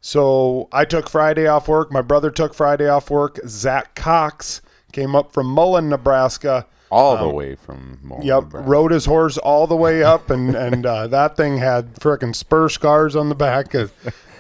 so 0.02 0.70
I 0.72 0.86
took 0.86 1.10
Friday 1.10 1.48
off 1.48 1.68
work. 1.68 1.92
My 1.92 2.02
brother 2.02 2.31
took 2.31 2.54
Friday 2.54 2.88
off 2.88 3.10
work. 3.10 3.40
Zach 3.48 3.95
Cox 3.95 4.62
came 4.92 5.16
up 5.16 5.33
from 5.33 5.48
Mullen, 5.48 5.90
Nebraska. 5.90 6.66
All 6.92 7.18
the 7.18 7.30
way 7.30 7.56
from 7.56 8.00
Um, 8.12 8.22
Yep, 8.22 8.46
rode 8.54 8.92
his 8.92 9.06
horse 9.06 9.38
all 9.38 9.68
the 9.68 9.76
way 9.76 10.04
up, 10.04 10.30
and 10.30 10.56
and 10.56 10.86
uh, 10.86 11.08
that 11.18 11.38
thing 11.38 11.58
had 11.58 11.96
frickin' 11.96 12.36
spur 12.36 12.69
scars 12.69 13.16
on 13.16 13.30
the 13.30 13.36
back. 13.36 13.74
I 13.76 13.88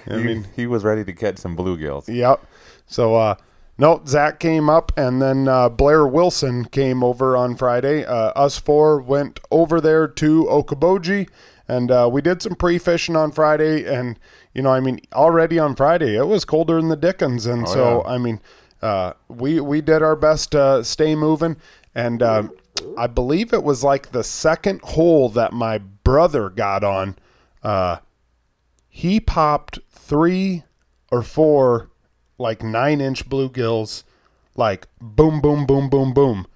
He- 0.07 0.23
mean, 0.23 0.47
he 0.55 0.65
was 0.67 0.83
ready 0.83 1.03
to 1.03 1.13
catch 1.13 1.37
some 1.37 1.55
bluegills. 1.55 2.07
yep. 2.07 2.45
So 2.87 3.15
uh, 3.15 3.35
no, 3.77 4.01
Zach 4.07 4.39
came 4.39 4.69
up, 4.69 4.91
and 4.97 5.21
then 5.21 5.47
uh, 5.47 5.69
Blair 5.69 6.05
Wilson 6.07 6.65
came 6.65 7.03
over 7.03 7.37
on 7.37 7.55
Friday. 7.55 8.03
Uh, 8.05 8.31
us 8.35 8.57
four 8.57 8.99
went 9.01 9.39
over 9.51 9.79
there 9.79 10.07
to 10.07 10.45
Okoboji, 10.45 11.29
and 11.67 11.91
uh, 11.91 12.09
we 12.11 12.21
did 12.21 12.41
some 12.41 12.55
pre-fishing 12.55 13.15
on 13.15 13.31
Friday. 13.31 13.85
And 13.85 14.17
you 14.55 14.63
know, 14.63 14.71
I 14.71 14.79
mean, 14.79 14.99
already 15.13 15.59
on 15.59 15.75
Friday 15.75 16.15
it 16.17 16.27
was 16.27 16.43
colder 16.43 16.75
than 16.77 16.89
the 16.89 16.95
Dickens, 16.97 17.45
and 17.45 17.67
Oh, 17.67 17.71
so 17.73 18.03
yeah. 18.05 18.11
I 18.13 18.17
mean, 18.17 18.41
uh, 18.81 19.13
we 19.27 19.59
we 19.59 19.81
did 19.81 20.01
our 20.01 20.15
best 20.15 20.51
to 20.51 20.83
stay 20.83 21.15
moving. 21.15 21.55
And 21.99 22.23
uh, 22.23 22.47
I 22.97 23.07
believe 23.07 23.51
it 23.51 23.63
was 23.63 23.83
like 23.83 24.11
the 24.11 24.23
second 24.23 24.79
hole 24.81 25.27
that 25.29 25.51
my 25.51 25.79
brother 25.79 26.49
got 26.49 26.81
on. 26.81 27.17
Uh, 27.61 27.97
he 28.87 29.19
popped 29.19 29.79
three 29.89 30.63
or 31.11 31.21
four 31.21 31.89
like 32.37 32.63
nine 32.63 33.01
inch 33.01 33.27
bluegills, 33.27 34.03
like 34.55 34.87
boom, 35.01 35.41
boom, 35.41 35.65
boom, 35.65 35.89
boom, 35.89 36.13
boom. 36.13 36.47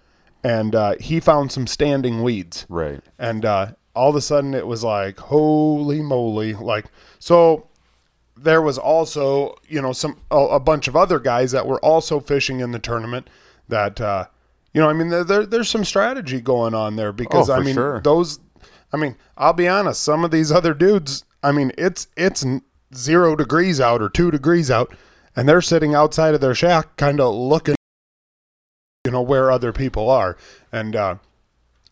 And 0.45 0.75
uh, 0.75 0.95
he 1.01 1.19
found 1.19 1.51
some 1.51 1.67
standing 1.67 2.23
weeds. 2.23 2.65
Right. 2.69 3.01
And 3.19 3.43
uh, 3.43 3.73
all 3.95 4.11
of 4.11 4.15
a 4.15 4.21
sudden 4.21 4.53
it 4.53 4.65
was 4.65 4.81
like, 4.81 5.19
holy 5.19 6.01
moly. 6.01 6.53
Like, 6.53 6.85
so 7.19 7.67
there 8.37 8.61
was 8.61 8.77
also, 8.77 9.57
you 9.67 9.81
know, 9.81 9.91
some, 9.91 10.21
a, 10.31 10.37
a 10.37 10.59
bunch 10.59 10.87
of 10.87 10.95
other 10.95 11.19
guys 11.19 11.51
that 11.51 11.67
were 11.67 11.83
also 11.83 12.21
fishing 12.21 12.61
in 12.61 12.71
the 12.71 12.79
tournament 12.79 13.29
that, 13.67 13.99
uh, 13.99 14.27
you 14.73 14.81
know, 14.81 14.89
I 14.89 14.93
mean, 14.93 15.09
there, 15.09 15.23
there, 15.23 15.45
there's 15.45 15.69
some 15.69 15.85
strategy 15.85 16.41
going 16.41 16.73
on 16.73 16.95
there 16.95 17.11
because, 17.11 17.49
Oh, 17.49 17.53
I 17.53 17.59
mean, 17.61 17.75
sure. 17.75 18.01
those, 18.01 18.39
I 18.91 18.97
mean, 18.97 19.15
I'll 19.37 19.53
be 19.53 19.67
honest, 19.67 20.01
some 20.03 20.23
of 20.25 20.31
these 20.31 20.51
other 20.51 20.73
dudes, 20.73 21.25
I 21.43 21.51
mean, 21.51 21.71
it's, 21.77 22.07
it's 22.17 22.45
zero 22.95 23.35
degrees 23.35 23.79
out 23.79 24.01
or 24.01 24.09
two 24.09 24.31
degrees 24.31 24.71
out, 24.71 24.93
and 25.35 25.47
they're 25.47 25.61
sitting 25.61 25.93
outside 25.95 26.33
of 26.33 26.41
their 26.41 26.55
shack 26.55 26.95
kind 26.97 27.19
of 27.19 27.33
looking, 27.33 27.75
you 29.05 29.11
know, 29.11 29.21
where 29.21 29.51
other 29.51 29.71
people 29.73 30.09
are. 30.09 30.37
And, 30.71 30.95
uh, 30.95 31.15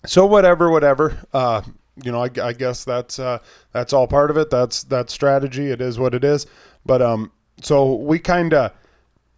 so 0.06 0.26
whatever, 0.26 0.70
whatever. 0.72 1.18
Uh, 1.34 1.62
you 2.04 2.12
know, 2.12 2.24
I, 2.24 2.30
I 2.42 2.54
guess 2.54 2.84
that's 2.84 3.20
uh, 3.20 3.40
that's 3.74 3.94
all 3.94 4.08
part 4.08 4.32
of 4.32 4.38
it. 4.38 4.50
That's 4.50 4.84
that's 4.84 5.14
strategy. 5.14 5.70
It 5.70 5.82
is 5.82 6.00
what 6.00 6.16
it 6.16 6.24
is. 6.24 6.48
But 6.86 7.02
um, 7.02 7.32
so 7.62 7.96
we 7.96 8.18
kind 8.18 8.54
of 8.54 8.72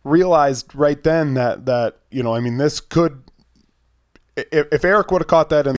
realized 0.03 0.73
right 0.75 1.01
then 1.03 1.33
that 1.33 1.65
that 1.65 1.97
you 2.11 2.23
know, 2.23 2.33
I 2.33 2.39
mean, 2.39 2.57
this 2.57 2.79
could 2.79 3.21
if, 4.35 4.67
if 4.71 4.85
Eric 4.85 5.11
would 5.11 5.21
have 5.21 5.27
caught 5.27 5.49
that 5.49 5.67
in 5.67 5.75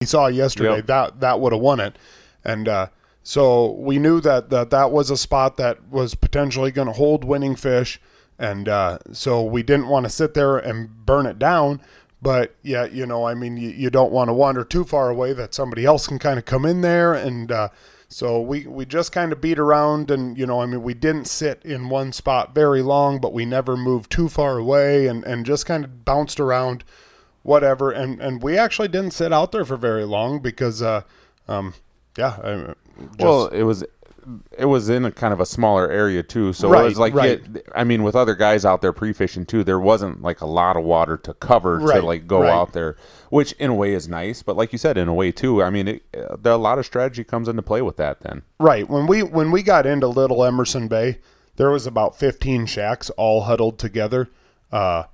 he 0.00 0.06
saw 0.06 0.28
yesterday, 0.28 0.76
Yep. 0.76 0.86
that 0.86 1.20
that 1.20 1.40
would 1.40 1.52
have 1.52 1.60
won 1.60 1.80
it. 1.80 1.96
And 2.44 2.68
uh, 2.68 2.86
so 3.24 3.72
we 3.72 3.98
knew 3.98 4.20
that 4.20 4.48
that, 4.50 4.70
that 4.70 4.92
was 4.92 5.10
a 5.10 5.16
spot 5.16 5.56
that 5.56 5.88
was 5.90 6.14
potentially 6.14 6.70
going 6.70 6.86
to 6.86 6.92
hold 6.94 7.24
winning 7.24 7.56
fish. 7.56 8.00
And 8.38 8.68
uh, 8.68 8.98
so 9.12 9.42
we 9.42 9.64
didn't 9.64 9.88
want 9.88 10.04
to 10.06 10.10
sit 10.10 10.34
there 10.34 10.58
and 10.58 10.88
burn 11.04 11.26
it 11.26 11.38
down. 11.40 11.80
But 12.22 12.54
yeah, 12.62 12.84
you 12.86 13.06
know, 13.06 13.24
I 13.26 13.34
mean, 13.34 13.56
you, 13.56 13.70
you 13.70 13.90
don't 13.90 14.12
want 14.12 14.28
to 14.28 14.32
wander 14.32 14.64
too 14.64 14.84
far 14.84 15.10
away 15.10 15.32
that 15.32 15.54
somebody 15.54 15.84
else 15.84 16.06
can 16.06 16.18
kind 16.20 16.38
of 16.38 16.44
come 16.44 16.64
in 16.64 16.80
there. 16.80 17.14
And 17.14 17.50
uh, 17.50 17.68
so 18.08 18.40
we, 18.40 18.66
we 18.66 18.86
just 18.86 19.12
kind 19.12 19.32
of 19.32 19.40
beat 19.40 19.58
around. 19.58 20.10
And, 20.10 20.36
you 20.38 20.46
know, 20.46 20.62
I 20.62 20.66
mean, 20.66 20.82
we 20.82 20.94
didn't 20.94 21.26
sit 21.26 21.62
in 21.62 21.90
one 21.90 22.12
spot 22.12 22.54
very 22.54 22.80
long, 22.80 23.20
but 23.20 23.34
we 23.34 23.44
never 23.44 23.76
moved 23.76 24.10
too 24.10 24.28
far 24.28 24.58
away 24.58 25.06
and, 25.06 25.22
and 25.24 25.44
just 25.44 25.66
kind 25.66 25.84
of 25.84 26.04
bounced 26.04 26.40
around, 26.40 26.84
whatever. 27.42 27.90
And, 27.90 28.20
and 28.20 28.42
we 28.42 28.56
actually 28.56 28.88
didn't 28.88 29.12
sit 29.12 29.32
out 29.32 29.52
there 29.52 29.64
for 29.64 29.76
very 29.76 30.04
long 30.04 30.40
because, 30.40 30.80
uh, 30.80 31.02
um, 31.48 31.74
yeah, 32.16 32.38
I, 32.42 32.74
just, 32.98 33.18
well, 33.20 33.46
it 33.48 33.62
was 33.62 33.84
it 34.56 34.66
was 34.66 34.88
in 34.88 35.04
a 35.04 35.10
kind 35.12 35.32
of 35.32 35.40
a 35.40 35.46
smaller 35.46 35.90
area 35.90 36.22
too, 36.22 36.52
so 36.52 36.68
Right, 36.70 36.82
it 36.82 36.84
was 36.84 36.98
like 36.98 37.14
right. 37.14 37.40
it- 37.40 37.68
I 37.74 37.84
mean, 37.84 38.02
with 38.02 38.14
other 38.16 38.34
guys 38.34 38.64
out 38.64 38.80
there 38.82 38.92
pre 38.92 39.12
fishing 39.12 39.46
too, 39.46 39.64
there 39.64 39.78
wasn't 39.80 40.22
like 40.22 40.40
a 40.40 40.46
lot 40.46 40.76
of 40.76 40.84
water 40.84 41.16
to 41.18 41.34
cover 41.34 41.78
Right, 41.78 42.00
to 42.00 42.06
like 42.06 42.26
go 42.26 42.44
out 42.46 42.72
there, 42.72 42.96
which 43.30 43.52
in 43.52 43.70
a 43.70 43.74
way 43.74 43.94
is 43.94 44.08
nice. 44.08 44.42
But 44.42 44.56
like 44.56 44.72
you 44.72 44.78
said, 44.78 44.96
in 44.98 45.08
a 45.08 45.14
way 45.14 45.32
too, 45.32 45.62
I 45.62 45.70
mean, 45.70 45.88
it, 45.88 46.02
there, 46.42 46.52
a 46.52 46.56
lot 46.56 46.78
of 46.78 46.86
strategy 46.86 47.24
comes 47.24 47.48
into 47.48 47.62
play 47.62 47.82
with 47.82 47.96
that. 47.96 48.20
Then 48.20 48.42
Right. 48.60 48.88
When 48.88 49.06
we 49.06 49.22
when 49.22 49.50
we 49.50 49.62
got 49.62 49.86
into 49.86 50.06
Little 50.08 50.44
Emerson 50.44 50.88
Bay, 50.88 51.18
there 51.56 51.70
was 51.70 51.86
about 51.86 52.18
15 52.18 52.66
shacks 52.66 53.10
all 53.10 53.42
huddled 53.42 53.78
together 53.78 54.28
uh, 54.70 55.04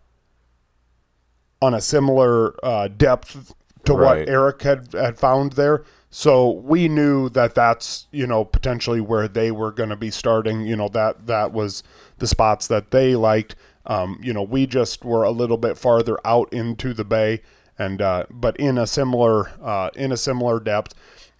on 1.62 1.74
a 1.74 1.80
similar 1.80 2.54
uh, 2.64 2.88
depth 2.88 3.54
to 3.84 3.94
what 3.94 4.28
Eric 4.28 4.62
had 4.62 4.92
had 4.92 5.18
found 5.18 5.52
there. 5.52 5.84
So 6.16 6.50
we 6.50 6.86
knew 6.86 7.28
that 7.30 7.56
that's 7.56 8.06
you 8.12 8.24
know 8.24 8.44
potentially 8.44 9.00
where 9.00 9.26
they 9.26 9.50
were 9.50 9.72
going 9.72 9.88
to 9.88 9.96
be 9.96 10.12
starting. 10.12 10.64
You 10.64 10.76
know 10.76 10.86
that 10.90 11.26
that 11.26 11.52
was 11.52 11.82
the 12.18 12.28
spots 12.28 12.68
that 12.68 12.92
they 12.92 13.16
liked. 13.16 13.56
Um, 13.86 14.20
you 14.22 14.32
know 14.32 14.44
we 14.44 14.68
just 14.68 15.04
were 15.04 15.24
a 15.24 15.32
little 15.32 15.56
bit 15.56 15.76
farther 15.76 16.16
out 16.24 16.52
into 16.52 16.94
the 16.94 17.04
bay, 17.04 17.42
and 17.80 18.00
uh, 18.00 18.26
but 18.30 18.56
in 18.58 18.78
a 18.78 18.86
similar 18.86 19.50
uh, 19.60 19.90
in 19.96 20.12
a 20.12 20.16
similar 20.16 20.60
depth, 20.60 20.94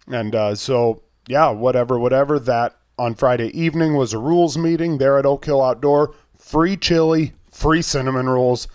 and 0.08 0.34
uh, 0.34 0.56
so 0.56 1.04
yeah, 1.28 1.50
whatever, 1.50 1.96
whatever. 1.96 2.40
That 2.40 2.74
on 2.98 3.14
Friday 3.14 3.56
evening 3.56 3.94
was 3.94 4.12
a 4.12 4.18
rules 4.18 4.58
meeting 4.58 4.98
there 4.98 5.18
at 5.20 5.24
Oak 5.24 5.44
Hill 5.44 5.62
Outdoor. 5.62 6.16
Free 6.36 6.76
chili, 6.76 7.32
free 7.48 7.80
cinnamon 7.80 8.28
rolls. 8.28 8.66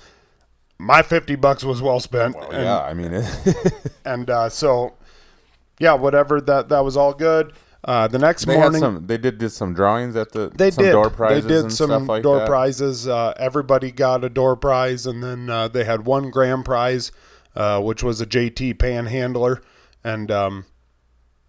My 0.77 1.01
fifty 1.01 1.35
bucks 1.35 1.65
was 1.65 1.81
well 1.81 1.99
spent. 1.99 2.37
and, 2.37 2.53
yeah, 2.53 2.79
I 2.83 2.93
mean, 2.93 3.15
it, 3.15 3.91
and 4.05 4.29
uh, 4.29 4.47
so 4.47 4.93
yeah, 5.79 5.93
whatever. 5.93 6.39
That 6.41 6.69
that 6.69 6.83
was 6.83 6.95
all 6.97 7.13
good. 7.13 7.53
Uh, 7.83 8.07
the 8.09 8.19
next 8.19 8.43
they 8.45 8.55
morning, 8.57 8.79
some. 8.81 9.07
They 9.07 9.17
did 9.17 9.37
did 9.37 9.51
some 9.51 9.73
drawings 9.73 10.15
at 10.17 10.31
the 10.33 10.49
they 10.49 10.69
some 10.69 10.83
did. 10.83 10.91
door 10.91 11.09
prizes 11.09 11.45
they 11.45 11.61
did 11.61 11.71
some 11.71 12.07
like 12.07 12.23
door 12.23 12.39
that. 12.39 12.47
prizes. 12.47 13.07
Uh, 13.07 13.33
everybody 13.37 13.89
got 13.91 14.23
a 14.23 14.29
door 14.29 14.55
prize, 14.57 15.05
and 15.05 15.23
then 15.23 15.49
uh, 15.49 15.67
they 15.69 15.85
had 15.85 16.05
one 16.05 16.29
grand 16.29 16.65
prize, 16.65 17.11
uh, 17.55 17.81
which 17.81 18.03
was 18.03 18.19
a 18.19 18.25
JT 18.25 18.79
Panhandler, 18.79 19.61
and 20.03 20.29
um, 20.29 20.65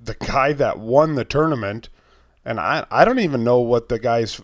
the 0.01 0.15
guy 0.15 0.53
that 0.53 0.79
won 0.79 1.17
the 1.17 1.25
tournament, 1.25 1.89
and 2.45 2.61
I 2.61 2.87
I 2.93 3.05
don't 3.05 3.19
even 3.19 3.43
know 3.43 3.59
what 3.59 3.89
the 3.89 3.99
guy's 3.99 4.41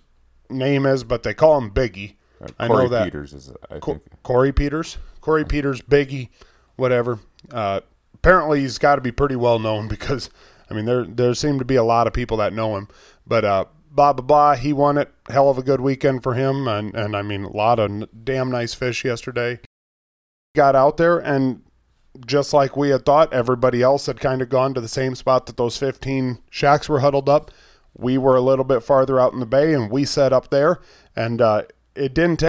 name 0.50 0.86
is, 0.86 1.04
but 1.04 1.22
they 1.22 1.34
call 1.34 1.56
him 1.58 1.70
Biggie. 1.70 2.14
I 2.58 2.64
Uh, 2.64 2.66
Corey 2.66 2.82
know 2.84 2.88
that 2.90 3.04
Peters 3.04 3.32
is. 3.32 3.52
I 3.70 3.78
Co- 3.78 3.92
think. 3.92 4.02
Corey 4.24 4.52
Peters, 4.52 4.98
Corey 5.20 5.44
Peters, 5.44 5.80
Biggie, 5.82 6.30
whatever. 6.74 7.20
Apparently, 8.26 8.62
he's 8.62 8.78
got 8.78 8.96
to 8.96 9.00
be 9.00 9.12
pretty 9.12 9.36
well 9.36 9.60
known 9.60 9.86
because 9.96 10.30
I 10.68 10.74
mean 10.74 10.84
there 10.84 11.04
there 11.04 11.32
seem 11.34 11.60
to 11.60 11.64
be 11.64 11.76
a 11.76 11.84
lot 11.84 12.08
of 12.08 12.12
people 12.12 12.38
that 12.38 12.52
know 12.52 12.76
him. 12.76 12.88
But 13.24 13.44
uh, 13.44 13.66
blah 13.92 14.14
blah 14.14 14.24
blah, 14.24 14.56
he 14.56 14.72
won 14.72 14.98
it. 14.98 15.12
Hell 15.28 15.48
of 15.48 15.58
a 15.58 15.62
good 15.62 15.80
weekend 15.80 16.24
for 16.24 16.34
him, 16.34 16.66
and 16.66 16.92
and 16.96 17.16
I 17.16 17.22
mean 17.22 17.44
a 17.44 17.56
lot 17.56 17.78
of 17.78 18.24
damn 18.24 18.50
nice 18.50 18.74
fish 18.74 19.04
yesterday. 19.04 19.60
Got 20.56 20.74
out 20.74 20.96
there 20.96 21.18
and. 21.18 21.62
Just 22.24 22.54
like 22.54 22.78
we 22.78 22.88
had 22.88 23.04
thought, 23.04 23.34
everybody 23.34 23.82
else 23.82 24.06
had 24.06 24.18
kind 24.18 24.40
of 24.40 24.48
gone 24.48 24.72
to 24.72 24.80
the 24.80 24.88
same 24.88 25.14
spot 25.14 25.44
that 25.44 25.58
those 25.58 25.76
15 25.76 26.38
shacks 26.48 26.88
were 26.88 27.00
huddled 27.00 27.28
up. 27.28 27.50
We 27.92 28.16
were 28.16 28.36
a 28.36 28.40
little 28.40 28.64
bit 28.64 28.82
farther 28.82 29.20
out 29.20 29.34
in 29.34 29.40
the 29.40 29.44
bay, 29.44 29.74
and 29.74 29.90
we 29.90 30.06
set 30.06 30.32
up 30.32 30.48
there. 30.48 30.80
And 31.14 31.42
uh, 31.42 31.64
it 31.94 32.14
didn't 32.14 32.38
take 32.38 32.48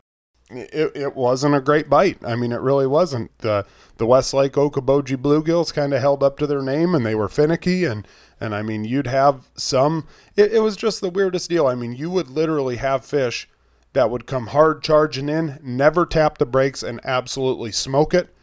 it, 0.49 0.91
it 0.95 1.15
wasn't 1.15 1.55
a 1.55 1.61
great 1.61 1.89
bite. 1.89 2.17
I 2.23 2.35
mean, 2.35 2.51
it 2.51 2.61
really 2.61 2.87
wasn't. 2.87 3.35
The 3.39 3.65
the 3.97 4.05
Westlake 4.05 4.53
Okoboji 4.53 5.17
bluegills 5.17 5.73
kind 5.73 5.93
of 5.93 6.01
held 6.01 6.23
up 6.23 6.37
to 6.37 6.47
their 6.47 6.61
name, 6.61 6.95
and 6.95 7.05
they 7.05 7.15
were 7.15 7.27
finicky. 7.27 7.85
And 7.85 8.07
and 8.39 8.55
I 8.55 8.61
mean, 8.61 8.85
you'd 8.85 9.07
have 9.07 9.47
some. 9.55 10.07
It, 10.35 10.53
it 10.53 10.59
was 10.59 10.77
just 10.77 11.01
the 11.01 11.09
weirdest 11.09 11.49
deal. 11.49 11.67
I 11.67 11.75
mean, 11.75 11.93
you 11.93 12.09
would 12.09 12.29
literally 12.29 12.77
have 12.77 13.05
fish 13.05 13.49
that 13.93 14.09
would 14.09 14.25
come 14.27 14.47
hard 14.47 14.83
charging 14.83 15.29
in, 15.29 15.59
never 15.63 16.05
tap 16.05 16.37
the 16.37 16.45
brakes, 16.45 16.83
and 16.83 17.01
absolutely 17.03 17.71
smoke 17.71 18.13
it. 18.13 18.33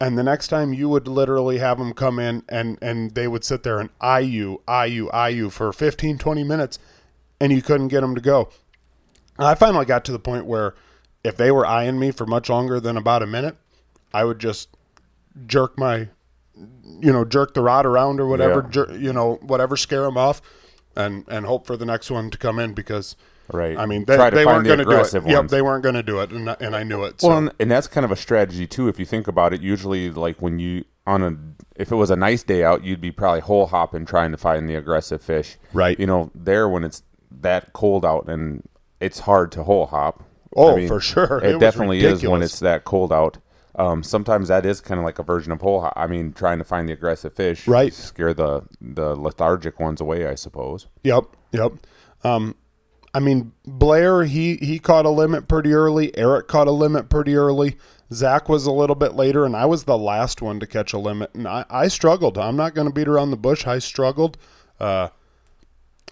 And 0.00 0.18
the 0.18 0.22
next 0.24 0.48
time 0.48 0.72
you 0.72 0.88
would 0.88 1.06
literally 1.06 1.58
have 1.58 1.78
them 1.78 1.92
come 1.92 2.18
in 2.18 2.42
and, 2.48 2.76
and 2.82 3.12
they 3.12 3.28
would 3.28 3.44
sit 3.44 3.62
there 3.62 3.78
and 3.78 3.88
eye 4.00 4.18
you, 4.20 4.60
eye 4.66 4.86
you, 4.86 5.08
eye 5.10 5.28
you 5.28 5.48
for 5.48 5.72
15, 5.72 6.18
20 6.18 6.42
minutes 6.42 6.80
and 7.40 7.52
you 7.52 7.62
couldn't 7.62 7.86
get 7.86 8.00
them 8.00 8.16
to 8.16 8.20
go. 8.20 8.48
I 9.38 9.54
finally 9.54 9.84
got 9.84 10.04
to 10.06 10.12
the 10.12 10.18
point 10.18 10.46
where 10.46 10.74
if 11.24 11.36
they 11.36 11.50
were 11.50 11.66
eyeing 11.66 11.98
me 11.98 12.10
for 12.10 12.26
much 12.26 12.48
longer 12.48 12.80
than 12.80 12.96
about 12.96 13.22
a 13.22 13.26
minute, 13.26 13.56
I 14.12 14.24
would 14.24 14.38
just 14.38 14.68
jerk 15.46 15.78
my, 15.78 16.08
you 17.00 17.12
know, 17.12 17.24
jerk 17.24 17.54
the 17.54 17.62
rod 17.62 17.86
around 17.86 18.20
or 18.20 18.26
whatever, 18.26 18.62
Yeah. 18.64 18.70
jer- 18.70 18.96
you 18.98 19.12
know, 19.12 19.38
whatever, 19.42 19.76
scare 19.76 20.02
them 20.02 20.16
off, 20.16 20.42
and 20.96 21.24
and 21.28 21.46
hope 21.46 21.66
for 21.66 21.76
the 21.76 21.86
next 21.86 22.10
one 22.10 22.30
to 22.30 22.38
come 22.38 22.58
in 22.58 22.74
because, 22.74 23.16
Right. 23.52 23.76
I 23.76 23.86
mean, 23.86 24.04
they, 24.04 24.16
they 24.30 24.46
weren't 24.46 24.64
the 24.64 24.68
going 24.68 24.78
to 24.78 24.84
do 24.84 24.90
it. 24.90 24.94
aggressive 24.94 25.26
Yep, 25.26 25.48
they 25.48 25.62
weren't 25.62 25.82
going 25.82 25.94
to 25.96 26.02
do 26.02 26.20
it, 26.20 26.30
and 26.30 26.50
I- 26.50 26.56
and 26.60 26.74
I 26.76 26.82
knew 26.82 27.04
it. 27.04 27.20
So. 27.20 27.28
Well, 27.28 27.38
and, 27.38 27.52
and 27.58 27.70
that's 27.70 27.86
kind 27.86 28.04
of 28.04 28.10
a 28.12 28.16
strategy 28.16 28.66
too. 28.66 28.88
If 28.88 28.98
you 28.98 29.04
think 29.06 29.26
about 29.28 29.52
it, 29.52 29.60
usually 29.62 30.10
like 30.10 30.40
when 30.42 30.58
you 30.58 30.84
on 31.06 31.22
a 31.22 31.36
if 31.80 31.90
it 31.90 31.96
was 31.96 32.10
a 32.10 32.16
nice 32.16 32.42
day 32.42 32.62
out, 32.64 32.84
you'd 32.84 33.00
be 33.00 33.10
probably 33.10 33.40
hole 33.40 33.66
hopping 33.66 34.04
trying 34.04 34.30
to 34.32 34.36
find 34.36 34.68
the 34.68 34.74
aggressive 34.74 35.22
fish. 35.22 35.56
Right. 35.72 35.98
You 35.98 36.06
know, 36.06 36.30
there 36.34 36.68
when 36.68 36.84
it's 36.84 37.02
that 37.40 37.72
cold 37.72 38.04
out 38.04 38.28
and 38.28 38.62
it's 39.00 39.20
hard 39.20 39.50
to 39.52 39.64
hole 39.64 39.86
hop. 39.86 40.22
Oh, 40.56 40.86
for 40.86 41.00
sure. 41.00 41.38
It, 41.42 41.56
It 41.56 41.60
definitely 41.60 42.00
is 42.04 42.22
when 42.22 42.42
it's 42.42 42.60
that 42.60 42.84
cold 42.84 43.12
out. 43.12 43.38
Um, 43.74 44.02
sometimes 44.02 44.48
that 44.48 44.66
is 44.66 44.80
kind 44.82 44.98
of 44.98 45.04
like 45.04 45.18
a 45.18 45.22
version 45.22 45.50
of 45.50 45.60
hole. 45.62 45.90
I 45.96 46.06
mean, 46.06 46.32
trying 46.34 46.58
to 46.58 46.64
find 46.64 46.88
the 46.88 46.92
aggressive 46.92 47.34
fish, 47.34 47.66
Right. 47.66 47.92
Scare 47.92 48.34
the 48.34 48.62
the 48.80 49.16
lethargic 49.16 49.80
ones 49.80 50.00
away, 50.00 50.26
I 50.26 50.34
suppose. 50.34 50.88
Yep, 51.04 51.24
yep. 51.52 51.72
Um, 52.22 52.54
I 53.14 53.20
mean, 53.20 53.52
Blair 53.64 54.24
he 54.24 54.56
he 54.56 54.78
caught 54.78 55.06
a 55.06 55.10
limit 55.10 55.48
pretty 55.48 55.72
early. 55.72 56.16
Eric 56.16 56.48
caught 56.48 56.68
a 56.68 56.72
limit 56.72 57.08
pretty 57.08 57.34
early. 57.34 57.76
Zach 58.12 58.48
was 58.50 58.66
a 58.66 58.72
little 58.72 58.94
bit 58.96 59.14
later, 59.14 59.46
and 59.46 59.56
I 59.56 59.64
was 59.64 59.84
the 59.84 59.96
last 59.96 60.42
one 60.42 60.60
to 60.60 60.66
catch 60.66 60.92
a 60.92 60.98
limit. 60.98 61.34
And 61.34 61.48
I, 61.48 61.64
I 61.70 61.88
struggled. 61.88 62.36
I'm 62.36 62.56
not 62.56 62.74
going 62.74 62.86
to 62.86 62.92
beat 62.92 63.08
around 63.08 63.30
the 63.30 63.38
bush. 63.38 63.66
I 63.66 63.78
struggled. 63.78 64.36
Uh, 64.78 65.08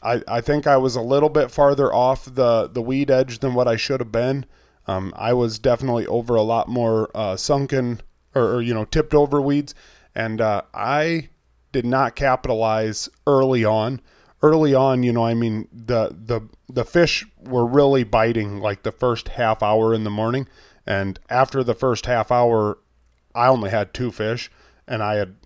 I 0.03 0.23
I 0.27 0.41
think 0.41 0.67
I 0.67 0.77
was 0.77 0.97
a 0.97 1.03
little 1.03 1.29
bit 1.29 1.51
farther 1.51 1.93
off 1.93 2.25
the 2.25 2.69
the 2.69 2.83
weed 2.83 3.11
edge 3.11 3.39
than 3.41 3.55
what 3.55 3.69
I 3.69 3.77
should 3.77 4.01
have 4.01 4.13
been. 4.13 4.47
Um, 4.87 5.13
I 5.17 5.33
was 5.33 5.59
definitely 5.59 6.07
over 6.07 6.35
a 6.35 6.43
lot 6.43 6.69
more 6.69 7.11
uh, 7.15 7.37
sunken 7.37 8.01
or, 8.35 8.57
or 8.57 8.63
you 8.63 8.75
know 8.75 8.85
tipped 8.85 9.15
over 9.15 9.41
weeds, 9.41 9.75
and 10.15 10.41
uh, 10.41 10.63
I 10.75 11.29
did 11.73 11.87
not 11.87 12.17
capitalize 12.17 13.09
early 13.27 13.65
on. 13.65 14.01
Early 14.43 14.75
on, 14.75 15.03
you 15.03 15.13
know, 15.13 15.25
I 15.25 15.35
mean 15.35 15.69
the 15.73 16.17
the 16.25 16.49
the 16.69 16.85
fish 16.85 17.27
were 17.39 17.67
really 17.67 18.05
biting 18.05 18.59
like 18.59 18.83
the 18.83 18.93
first 18.93 19.29
half 19.29 19.63
hour 19.63 19.93
in 19.93 20.05
the 20.05 20.11
morning, 20.11 20.49
and 20.87 21.21
after 21.29 21.63
the 21.63 21.75
first 21.75 22.07
half 22.07 22.33
hour, 22.33 22.79
I 23.35 23.49
only 23.49 23.71
had 23.71 23.93
two 23.93 24.11
fish, 24.11 24.51
and 24.89 25.03
I 25.03 25.17
had 25.17 25.37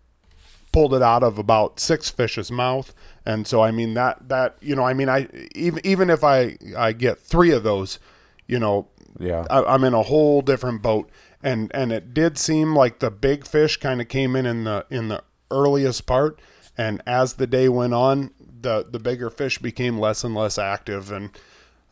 pulled 0.75 0.93
it 0.93 1.03
out 1.03 1.23
of 1.23 1.39
about 1.39 1.79
six 1.79 2.11
fish's 2.11 2.51
mouth. 2.51 2.93
And 3.25 3.47
so, 3.47 3.63
I 3.63 3.71
mean, 3.71 3.95
that, 3.95 4.29
that, 4.29 4.57
you 4.61 4.75
know, 4.75 4.83
I 4.83 4.93
mean, 4.93 5.09
I, 5.09 5.29
even, 5.55 5.81
even 5.87 6.11
if 6.11 6.25
I, 6.25 6.57
I 6.77 6.93
get 6.93 7.21
three 7.21 7.53
of 7.53 7.63
those, 7.63 8.01
you 8.49 8.59
know, 8.59 8.89
Yeah. 9.21 9.47
I, 9.49 9.63
I'm 9.63 9.85
in 9.85 9.95
a 9.95 10.03
whole 10.03 10.43
different 10.43 10.83
boat. 10.83 11.09
And, 11.45 11.71
and 11.73 11.93
it 11.93 12.13
did 12.13 12.39
seem 12.39 12.75
like 12.75 12.99
the 12.99 13.11
big 13.11 13.47
fish 13.47 13.77
kind 13.77 14.01
of 14.01 14.09
came 14.09 14.35
in 14.35 14.47
in 14.47 14.65
the, 14.65 14.85
in 14.91 15.07
the 15.07 15.23
earliest 15.53 16.07
part. 16.07 16.41
And 16.77 17.01
as 17.07 17.35
the 17.35 17.47
day 17.47 17.69
went 17.69 17.95
on, 17.95 18.33
the, 18.61 18.85
the 18.91 18.99
bigger 18.99 19.31
fish 19.31 19.59
became 19.59 19.99
less 20.01 20.25
and 20.25 20.35
less 20.35 20.59
active. 20.59 21.13
And, 21.13 21.31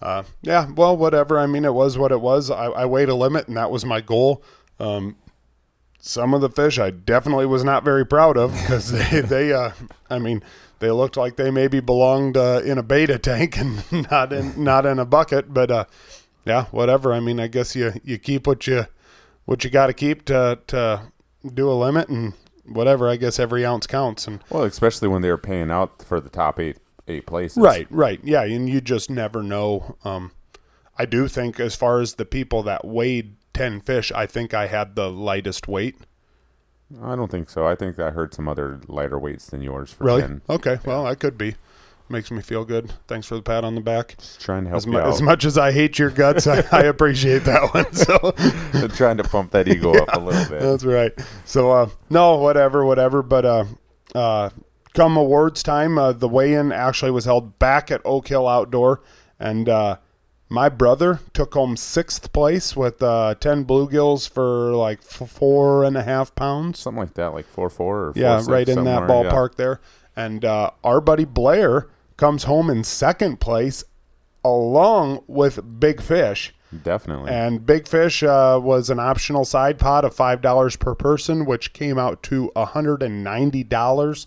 uh, 0.01 0.25
yeah, 0.43 0.69
well, 0.75 0.97
whatever. 0.97 1.39
I 1.39 1.47
mean, 1.47 1.65
it 1.65 1.75
was 1.75 1.97
what 1.97 2.11
it 2.11 2.21
was. 2.21 2.51
I, 2.51 2.65
I 2.65 2.85
weighed 2.87 3.11
a 3.11 3.15
limit 3.15 3.47
and 3.47 3.57
that 3.57 3.71
was 3.71 3.85
my 3.85 4.01
goal. 4.01 4.43
Um, 4.81 5.15
some 6.05 6.35
of 6.35 6.41
the 6.41 6.51
fish 6.51 6.81
I 6.81 6.91
definitely 6.91 7.47
was 7.47 7.63
not 7.63 7.85
very 7.85 8.05
proud 8.05 8.37
of 8.37 8.53
because 8.53 8.91
they, 8.91 9.21
they 9.25 9.53
uh, 9.53 9.71
I 10.11 10.19
mean, 10.19 10.43
they 10.81 10.91
looked 10.91 11.17
like 11.17 11.37
they 11.37 11.51
maybe 11.51 11.81
belonged 11.81 12.37
uh, 12.37 12.61
in 12.65 12.77
a 12.77 12.83
betta 12.83 13.19
tank 13.19 13.57
and 13.57 13.83
not 14.11 14.33
in 14.33 14.63
not 14.63 14.85
in 14.85 14.99
a 14.99 15.07
bucket. 15.07 15.55
But 15.55 15.71
uh, 15.71 15.85
yeah, 16.45 16.65
whatever. 16.67 17.15
I 17.15 17.21
mean, 17.21 17.41
I 17.41 17.47
guess 17.47 17.75
you 17.75 17.93
you 18.05 18.19
keep 18.19 18.47
what 18.47 18.67
you 18.67 18.87
what 19.45 19.65
you 19.65 19.71
got 19.71 19.87
to 19.87 19.95
keep 19.95 20.25
to 20.27 20.59
to 20.67 21.03
do 21.55 21.71
a 21.71 21.73
limit 21.73 22.09
and 22.09 22.35
whatever. 22.67 23.09
I 23.09 23.17
guess 23.17 23.39
every 23.39 23.65
ounce 23.65 23.87
counts. 23.87 24.27
And 24.27 24.41
Well, 24.51 24.65
especially 24.65 25.07
when 25.09 25.23
they 25.23 25.31
were 25.31 25.39
paying 25.39 25.71
out 25.71 26.03
for 26.03 26.21
the 26.21 26.29
top 26.29 26.59
eight 26.59 26.79
eight 27.07 27.27
places. 27.27 27.59
Right, 27.59 27.87
right. 27.91 28.21
Yeah, 28.25 28.43
and 28.43 28.69
you 28.69 28.81
just 28.81 29.09
never 29.09 29.43
know. 29.43 29.97
Um, 30.05 30.33
I 30.99 31.07
do 31.07 31.29
think, 31.29 31.61
as 31.61 31.77
far 31.77 32.01
as 32.01 32.15
the 32.15 32.25
people 32.25 32.65
that 32.65 32.85
weighed 32.85 33.37
10 33.55 33.81
fish, 33.81 34.11
I 34.13 34.27
think 34.27 34.55
I 34.55 34.67
had 34.67 34.95
the 34.97 35.11
lightest 35.11 35.69
weight. 35.69 35.97
I 37.03 37.17
don't 37.17 37.31
think 37.31 37.49
so. 37.49 37.67
I 37.67 37.75
think 37.75 37.99
I 37.99 38.11
heard 38.11 38.35
some 38.35 38.49
other 38.49 38.81
lighter 38.87 39.19
weights 39.19 39.47
than 39.47 39.63
yours 39.63 39.93
for 39.93 40.05
Really? 40.05 40.23
10. 40.23 40.43
Okay, 40.51 40.79
well, 40.85 41.07
I 41.07 41.15
could 41.15 41.39
be. 41.39 41.55
Makes 42.09 42.31
me 42.31 42.43
feel 42.43 42.67
good. 42.67 42.93
Thanks 43.09 43.27
for 43.27 43.37
the 43.37 43.43
pat 43.43 43.65
on 43.65 43.75
the 43.75 43.81
back. 43.81 44.17
Just 44.19 44.41
trying 44.43 44.65
to 44.65 44.69
help 44.71 44.79
As, 44.79 44.87
you 44.87 44.93
mu- 44.93 44.99
out. 44.99 45.07
as 45.09 45.23
much 45.23 45.47
as 45.47 45.57
I 45.57 45.73
hate 45.73 45.99
your 45.99 46.11
guts, 46.11 46.47
I, 46.47 46.63
I 46.71 46.83
appreciate 46.83 47.45
that 47.45 47.73
one. 47.73 47.87
So 48.83 48.89
trying 48.89 49.17
to 49.17 49.25
pump 49.25 49.53
that 49.53 49.67
ego 49.69 49.93
up 49.95 50.09
a 50.13 50.19
little 50.21 50.45
bit. 50.51 50.61
That's 50.61 50.85
right. 50.85 51.13
So 51.47 51.71
uh, 51.71 51.89
no, 52.11 52.37
whatever, 52.37 52.85
whatever. 52.85 53.23
But 53.23 53.45
uh, 53.47 53.65
uh, 54.15 54.51
come 54.93 55.17
awards 55.17 55.63
time, 55.63 55.97
uh, 55.97 56.13
the 56.13 56.29
weigh-in 56.29 56.73
actually 56.73 57.13
was 57.13 57.25
held 57.25 57.59
back 57.59 57.91
at 57.91 58.03
Oak 58.05 58.29
Hill 58.29 58.47
Outdoor, 58.47 59.01
and 59.41 59.67
uh, 59.71 59.97
my 60.53 60.69
brother 60.69 61.21
took 61.33 61.55
home 61.55 61.77
sixth 61.77 62.33
place 62.33 62.77
with 62.77 63.03
uh, 63.03 63.35
ten 63.37 63.65
bluegills 63.65 64.29
for 64.29 64.75
like 64.75 65.01
f- 65.01 65.29
four 65.31 65.85
and 65.85 65.97
a 65.97 66.03
half 66.03 66.35
pounds. 66.35 66.79
Something 66.79 67.01
like 67.01 67.15
that, 67.15 67.33
like 67.33 67.47
four 67.47 67.71
four 67.71 67.99
or 68.09 68.13
Yeah, 68.15 68.37
four, 68.37 68.41
six, 68.41 68.49
right 68.51 68.69
in 68.69 68.85
that 68.85 68.99
somewhere, 69.01 69.25
yeah. 69.25 69.31
ballpark 69.31 69.55
there. 69.57 69.81
And 70.15 70.45
uh, 70.45 70.71
our 70.85 71.01
buddy 71.01 71.25
Blair 71.25 71.89
comes 72.19 72.45
home 72.45 72.69
in 72.69 72.85
second 72.85 73.41
place, 73.41 73.83
along 74.45 75.25
with 75.27 75.81
Big 75.81 76.01
Fish. 76.03 76.55
Definitely. 76.85 77.31
And 77.31 77.65
Big 77.67 77.87
Fish 77.89 78.23
uh, 78.23 78.59
was 78.63 78.89
an 78.91 78.99
optional 78.99 79.45
side 79.45 79.79
pot 79.79 80.05
of 80.05 80.15
five 80.15 80.41
dollars 80.43 80.77
per 80.77 80.95
person, 80.95 81.45
which 81.45 81.73
came 81.73 81.99
out 81.99 82.23
to 82.25 82.51
hundred 82.57 83.03
and 83.03 83.25
ninety 83.25 83.65
dollars. 83.65 84.27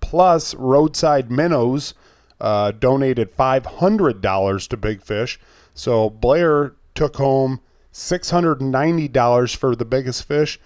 Plus, 0.00 0.54
Roadside 0.54 1.30
Minnows 1.30 1.94
uh, 2.40 2.72
donated 2.72 3.30
five 3.30 3.64
hundred 3.64 4.20
dollars 4.20 4.66
to 4.68 4.76
Big 4.76 5.02
Fish, 5.02 5.38
so 5.74 6.10
Blair 6.10 6.74
took 6.94 7.16
home 7.16 7.60
six 7.90 8.30
hundred 8.30 8.60
and 8.60 8.70
ninety 8.70 9.08
dollars 9.08 9.52
for 9.54 9.74
the 9.76 9.84
biggest 9.84 10.24
fish, 10.26 10.58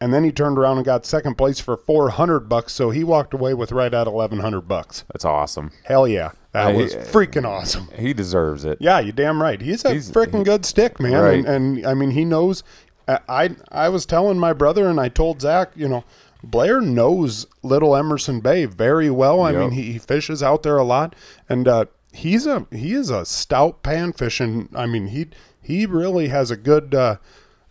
and 0.00 0.12
then 0.14 0.24
he 0.24 0.32
turned 0.32 0.58
around 0.58 0.76
and 0.78 0.84
got 0.86 1.04
second 1.06 1.36
place 1.36 1.60
for 1.60 1.76
four 1.76 2.10
hundred 2.10 2.40
bucks. 2.48 2.72
So 2.72 2.90
he 2.90 3.04
walked 3.04 3.34
away 3.34 3.54
with 3.54 3.72
right 3.72 3.92
at 3.92 4.06
eleven 4.06 4.38
hundred 4.40 4.62
bucks. 4.62 5.04
That's 5.12 5.24
awesome. 5.24 5.70
Hell 5.84 6.06
yeah, 6.08 6.30
that 6.52 6.68
I- 6.68 6.72
was 6.74 6.94
freaking 6.94 7.44
awesome. 7.46 7.88
He 7.96 8.12
deserves 8.12 8.64
it. 8.64 8.78
Yeah, 8.80 9.00
you 9.00 9.12
damn 9.12 9.40
right. 9.42 9.60
He's 9.60 9.84
a 9.84 9.90
He's- 9.92 10.10
freaking 10.10 10.44
good 10.44 10.64
stick, 10.64 10.98
man. 11.00 11.12
Right. 11.12 11.44
And, 11.44 11.78
and 11.78 11.86
I 11.86 11.94
mean, 11.94 12.10
he 12.10 12.24
knows. 12.24 12.62
I, 13.06 13.18
I 13.28 13.50
I 13.70 13.88
was 13.88 14.04
telling 14.06 14.38
my 14.38 14.52
brother, 14.52 14.88
and 14.88 15.00
I 15.00 15.08
told 15.08 15.40
Zach, 15.40 15.70
you 15.74 15.88
know, 15.88 16.04
Blair 16.44 16.80
knows 16.80 17.46
Little 17.62 17.96
Emerson 17.96 18.40
Bay 18.40 18.64
very 18.66 19.10
well. 19.10 19.40
I 19.40 19.50
Yep. 19.52 19.60
mean, 19.60 19.70
he, 19.70 19.92
he 19.92 19.98
fishes 19.98 20.42
out 20.42 20.62
there 20.62 20.76
a 20.76 20.84
lot, 20.84 21.16
and 21.48 21.66
uh, 21.66 21.86
he's 22.12 22.46
a 22.46 22.66
he 22.70 22.94
is 22.94 23.10
a 23.10 23.24
stout 23.24 23.82
pan 23.82 24.12
fishing. 24.12 24.68
I 24.74 24.86
mean, 24.86 25.08
he 25.08 25.28
he 25.62 25.86
really 25.86 26.28
has 26.28 26.50
a 26.50 26.56
good. 26.56 26.94
Uh, 26.94 27.16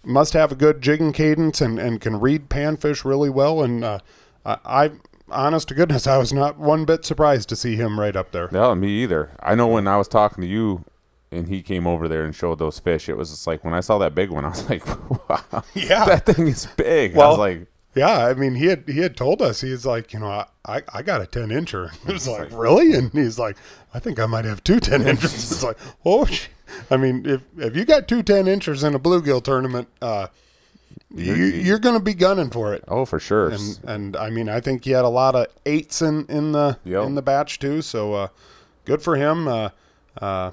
must 0.07 0.33
have 0.33 0.51
a 0.51 0.55
good 0.55 0.81
jigging 0.81 1.11
cadence 1.11 1.61
and, 1.61 1.77
and 1.77 2.01
can 2.01 2.19
read 2.19 2.49
panfish 2.49 3.03
really 3.03 3.29
well. 3.29 3.61
And 3.61 3.83
uh, 3.83 3.99
I, 4.45 4.57
I, 4.65 4.91
honest 5.29 5.67
to 5.67 5.73
goodness, 5.73 6.07
I 6.07 6.17
was 6.17 6.33
not 6.33 6.57
one 6.57 6.85
bit 6.85 7.05
surprised 7.05 7.49
to 7.49 7.55
see 7.55 7.75
him 7.75 7.99
right 7.99 8.15
up 8.15 8.31
there. 8.31 8.49
No, 8.51 8.73
me 8.73 9.03
either. 9.03 9.31
I 9.41 9.53
know 9.55 9.67
when 9.67 9.87
I 9.87 9.97
was 9.97 10.07
talking 10.07 10.41
to 10.41 10.47
you 10.47 10.85
and 11.31 11.47
he 11.49 11.61
came 11.61 11.85
over 11.85 12.07
there 12.07 12.23
and 12.23 12.33
showed 12.33 12.59
those 12.59 12.79
fish, 12.79 13.09
it 13.09 13.17
was 13.17 13.29
just 13.29 13.45
like 13.45 13.63
when 13.63 13.73
I 13.73 13.81
saw 13.81 13.97
that 13.99 14.15
big 14.15 14.29
one, 14.29 14.45
I 14.45 14.49
was 14.49 14.69
like, 14.69 14.85
wow. 15.29 15.63
Yeah. 15.73 16.05
That 16.05 16.25
thing 16.25 16.47
is 16.47 16.67
big. 16.77 17.17
I 17.17 17.27
was 17.27 17.37
like, 17.37 17.67
Yeah, 17.97 18.25
I 18.27 18.33
mean, 18.35 18.55
he 18.55 18.67
had 18.67 18.83
he 18.87 18.99
had 18.99 19.17
told 19.17 19.41
us 19.41 19.59
he's 19.61 19.85
like, 19.85 20.13
you 20.13 20.19
know, 20.19 20.27
I, 20.29 20.45
I, 20.65 20.81
I 20.93 21.01
got 21.01 21.21
a 21.21 21.25
ten 21.25 21.49
incher. 21.49 21.91
It 22.07 22.13
was 22.13 22.27
like, 22.27 22.51
really? 22.51 22.93
And 22.93 23.11
he's 23.11 23.39
like, 23.39 23.57
I 23.93 23.99
think 23.99 24.19
I 24.19 24.25
might 24.25 24.45
have 24.45 24.63
two 24.63 24.79
10 24.79 25.01
inchers. 25.07 25.33
It's 25.33 25.63
like, 25.63 25.77
oh. 26.05 26.27
I 26.91 26.97
mean, 26.97 27.25
if 27.25 27.41
if 27.57 27.75
you 27.75 27.85
got 27.85 28.07
two 28.07 28.21
10 28.23 28.47
inchers 28.47 28.83
in 28.83 28.93
a 28.93 28.99
bluegill 28.99 29.43
tournament, 29.43 29.87
uh, 30.01 30.27
you, 31.15 31.33
you're 31.33 31.79
going 31.79 31.97
to 31.97 32.03
be 32.03 32.13
gunning 32.13 32.49
for 32.49 32.73
it. 32.73 32.83
oh, 32.87 33.05
for 33.05 33.19
sure. 33.19 33.49
And 33.49 33.79
and 33.85 34.15
I 34.17 34.29
mean, 34.29 34.49
I 34.49 34.59
think 34.59 34.83
he 34.83 34.91
had 34.91 35.05
a 35.05 35.09
lot 35.09 35.35
of 35.35 35.47
eights 35.65 36.01
in 36.01 36.25
in 36.27 36.51
the 36.51 36.77
Yep. 36.83 37.05
in 37.05 37.15
the 37.15 37.21
batch 37.21 37.59
too. 37.59 37.81
So 37.81 38.13
uh, 38.13 38.27
good 38.85 39.01
for 39.01 39.15
him. 39.15 39.47
Uh, 39.47 39.69
uh, 40.21 40.51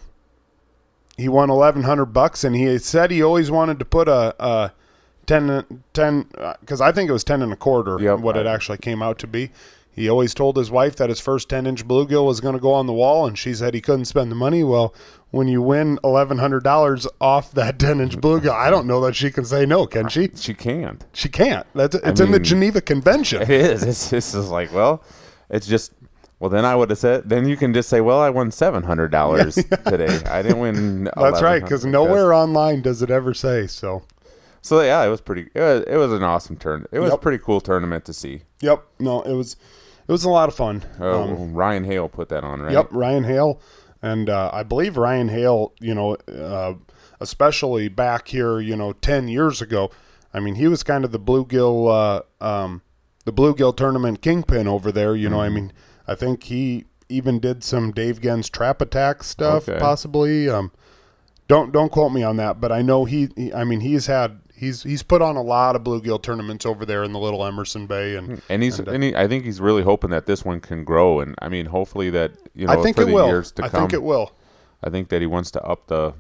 he 1.16 1.28
won 1.28 1.50
eleven 1.50 1.82
hundred 1.82 2.06
bucks, 2.06 2.44
and 2.44 2.54
he 2.54 2.78
said 2.78 3.10
he 3.10 3.22
always 3.22 3.50
wanted 3.50 3.78
to 3.80 3.84
put 3.84 4.08
a, 4.08 4.34
a 4.42 4.72
10 5.26 5.82
10 5.92 6.26
uh, 6.38 6.54
because 6.60 6.80
I 6.80 6.92
think 6.92 7.08
it 7.08 7.12
was 7.12 7.24
ten 7.24 7.42
and 7.42 7.52
a 7.52 7.56
quarter. 7.56 7.98
Yep. 8.00 8.20
what 8.20 8.36
it 8.36 8.46
actually 8.46 8.78
came 8.78 9.02
out 9.02 9.18
to 9.20 9.26
be. 9.26 9.50
He 9.94 10.08
always 10.08 10.34
told 10.34 10.56
his 10.56 10.72
wife 10.72 10.96
that 10.96 11.08
his 11.08 11.20
first 11.20 11.48
ten 11.48 11.66
inch 11.66 11.86
bluegill 11.86 12.26
was 12.26 12.40
going 12.40 12.54
to 12.54 12.60
go 12.60 12.72
on 12.72 12.86
the 12.86 12.92
wall, 12.92 13.26
and 13.26 13.38
she 13.38 13.54
said 13.54 13.74
he 13.74 13.80
couldn't 13.80 14.06
spend 14.06 14.30
the 14.30 14.34
money. 14.36 14.64
Well, 14.64 14.92
when 15.30 15.46
you 15.46 15.62
win 15.62 16.00
eleven 16.02 16.38
hundred 16.38 16.64
dollars 16.64 17.06
off 17.20 17.52
that 17.52 17.78
ten 17.78 18.00
inch 18.00 18.16
bluegill, 18.18 18.50
I 18.50 18.70
don't 18.70 18.86
know 18.86 19.00
that 19.02 19.14
she 19.14 19.30
can 19.30 19.44
say 19.44 19.64
no, 19.64 19.86
can 19.86 20.08
she? 20.08 20.30
she 20.34 20.52
can't. 20.52 21.04
She 21.12 21.28
can't. 21.28 21.66
That's 21.74 21.94
it's 21.94 22.20
in 22.20 22.32
the 22.32 22.40
Geneva 22.40 22.80
Convention. 22.80 23.42
It 23.44 23.50
is. 23.50 23.82
It's, 23.82 24.12
it's 24.12 24.32
just 24.32 24.50
like, 24.50 24.72
well, 24.72 25.02
it's 25.48 25.66
just. 25.66 25.92
Well, 26.40 26.50
then 26.50 26.64
I 26.64 26.74
would 26.74 26.90
have 26.90 26.98
said. 26.98 27.28
Then 27.28 27.48
you 27.48 27.56
can 27.56 27.72
just 27.72 27.88
say, 27.88 28.00
"Well, 28.00 28.18
I 28.20 28.30
won 28.30 28.50
seven 28.50 28.82
hundred 28.82 29.12
dollars 29.12 29.54
today. 29.86 30.20
I 30.26 30.42
didn't 30.42 30.58
win." 30.58 31.04
That's 31.16 31.40
right, 31.40 31.62
because 31.62 31.84
1100 31.84 31.90
nowhere 31.90 32.34
online 32.34 32.82
does 32.82 33.00
it 33.00 33.10
ever 33.10 33.32
say. 33.32 33.66
So, 33.68 34.02
So 34.64 34.80
yeah, 34.80 35.04
it 35.04 35.10
was 35.10 35.20
pretty. 35.20 35.50
It 35.54 35.60
was, 35.60 35.84
it 35.86 35.96
was 35.96 36.10
an 36.12 36.22
awesome 36.22 36.56
turn. 36.56 36.86
It 36.90 36.98
was 36.98 37.10
Yep. 37.10 37.18
a 37.18 37.22
pretty 37.22 37.36
cool 37.44 37.60
tournament 37.60 38.06
to 38.06 38.14
see. 38.14 38.42
yep, 38.60 38.82
no, 38.98 39.20
it 39.20 39.34
was, 39.34 39.56
it 40.08 40.10
was 40.12 40.24
a 40.24 40.30
lot 40.30 40.48
of 40.48 40.54
fun. 40.54 40.82
Oh, 40.98 41.22
Um, 41.24 41.52
Ryan 41.52 41.84
Hale 41.84 42.08
put 42.08 42.30
that 42.30 42.44
on, 42.44 42.62
right? 42.62 42.72
Yep, 42.72 42.88
Ryan 42.90 43.24
Hale, 43.24 43.60
and 44.00 44.30
uh, 44.30 44.48
I 44.54 44.62
believe 44.62 44.96
Ryan 44.96 45.28
Hale, 45.28 45.74
you 45.80 45.94
know, 45.94 46.14
uh, 46.14 46.74
especially 47.20 47.88
back 47.88 48.28
here, 48.28 48.58
you 48.58 48.74
know, 48.74 48.92
ten 48.94 49.28
years 49.28 49.60
ago. 49.60 49.90
I 50.32 50.40
mean, 50.40 50.54
he 50.54 50.66
was 50.66 50.82
kind 50.82 51.04
of 51.04 51.12
the 51.12 51.20
bluegill, 51.20 52.22
uh, 52.40 52.44
um, 52.44 52.80
the 53.26 53.32
bluegill 53.34 53.76
tournament 53.76 54.22
kingpin 54.22 54.66
over 54.66 54.90
there. 54.90 55.14
You 55.14 55.28
know, 55.28 55.40
I 55.40 55.50
mean, 55.50 55.72
I 56.08 56.14
think 56.14 56.44
he 56.44 56.86
even 57.10 57.38
did 57.38 57.62
some 57.62 57.92
Dave 57.92 58.20
Genz 58.22 58.50
trap 58.50 58.80
attack 58.80 59.22
stuff, 59.24 59.68
Okay. 59.68 59.78
possibly. 59.78 60.48
Um, 60.48 60.72
don't 61.48 61.70
don't 61.70 61.92
quote 61.92 62.12
me 62.12 62.22
on 62.22 62.38
that, 62.38 62.60
but 62.62 62.72
I 62.72 62.80
know 62.80 63.04
he, 63.04 63.28
he. 63.36 63.52
I 63.52 63.64
mean, 63.64 63.80
he's 63.80 64.06
had 64.06 64.40
he's 64.64 64.82
he's 64.82 65.02
put 65.02 65.22
on 65.22 65.36
a 65.36 65.42
lot 65.42 65.76
of 65.76 65.82
bluegill 65.82 66.22
tournaments 66.22 66.66
over 66.66 66.84
there 66.84 67.04
in 67.04 67.12
the 67.12 67.18
Little 67.18 67.44
Emerson 67.44 67.86
Bay, 67.86 68.16
and 68.16 68.40
And 68.48 68.62
he's 68.62 68.78
And, 68.78 68.88
uh, 68.88 68.92
and 68.92 69.02
he, 69.02 69.14
I 69.14 69.28
think 69.28 69.44
he's 69.44 69.60
really 69.60 69.82
hoping 69.82 70.10
that 70.10 70.26
this 70.26 70.44
one 70.44 70.60
can 70.60 70.84
grow. 70.84 71.20
And 71.20 71.34
I 71.40 71.48
mean, 71.48 71.66
hopefully 71.66 72.10
that 72.10 72.32
you 72.54 72.66
know 72.66 72.72
I 72.72 72.82
think 72.82 72.96
for 72.96 73.02
it 73.02 73.06
the 73.06 73.12
will. 73.12 73.26
years 73.26 73.52
to 73.52 73.64
I 73.64 73.68
come. 73.68 73.78
I 73.78 73.80
think 73.82 73.92
it 73.92 74.02
will. 74.02 74.32
I 74.82 74.90
think 74.90 75.08
that 75.10 75.20
he 75.20 75.26
wants 75.26 75.50
to 75.52 75.62
up 75.62 75.86
the 75.86 76.14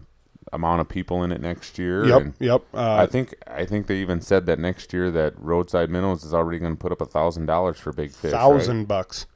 amount 0.52 0.80
of 0.80 0.88
people 0.88 1.22
in 1.24 1.32
it 1.32 1.40
next 1.40 1.78
year. 1.78 2.06
Yep, 2.06 2.20
and 2.20 2.34
yep. 2.38 2.62
Uh, 2.72 2.96
I 2.96 3.06
think 3.06 3.34
I 3.46 3.64
think 3.64 3.86
they 3.86 3.96
even 3.96 4.20
said 4.20 4.46
that 4.46 4.58
next 4.58 4.92
year 4.92 5.10
that 5.10 5.34
Roadside 5.38 5.90
Minnows 5.90 6.24
is 6.24 6.32
already 6.32 6.58
going 6.58 6.72
to 6.72 6.78
put 6.78 6.92
up 6.92 7.00
a 7.00 7.06
thousand 7.06 7.46
dollars 7.46 7.78
for 7.78 7.92
big 7.92 8.12
fish. 8.12 8.32
right? 8.32 8.38
thousand 8.38 8.86
bucks. 8.86 9.26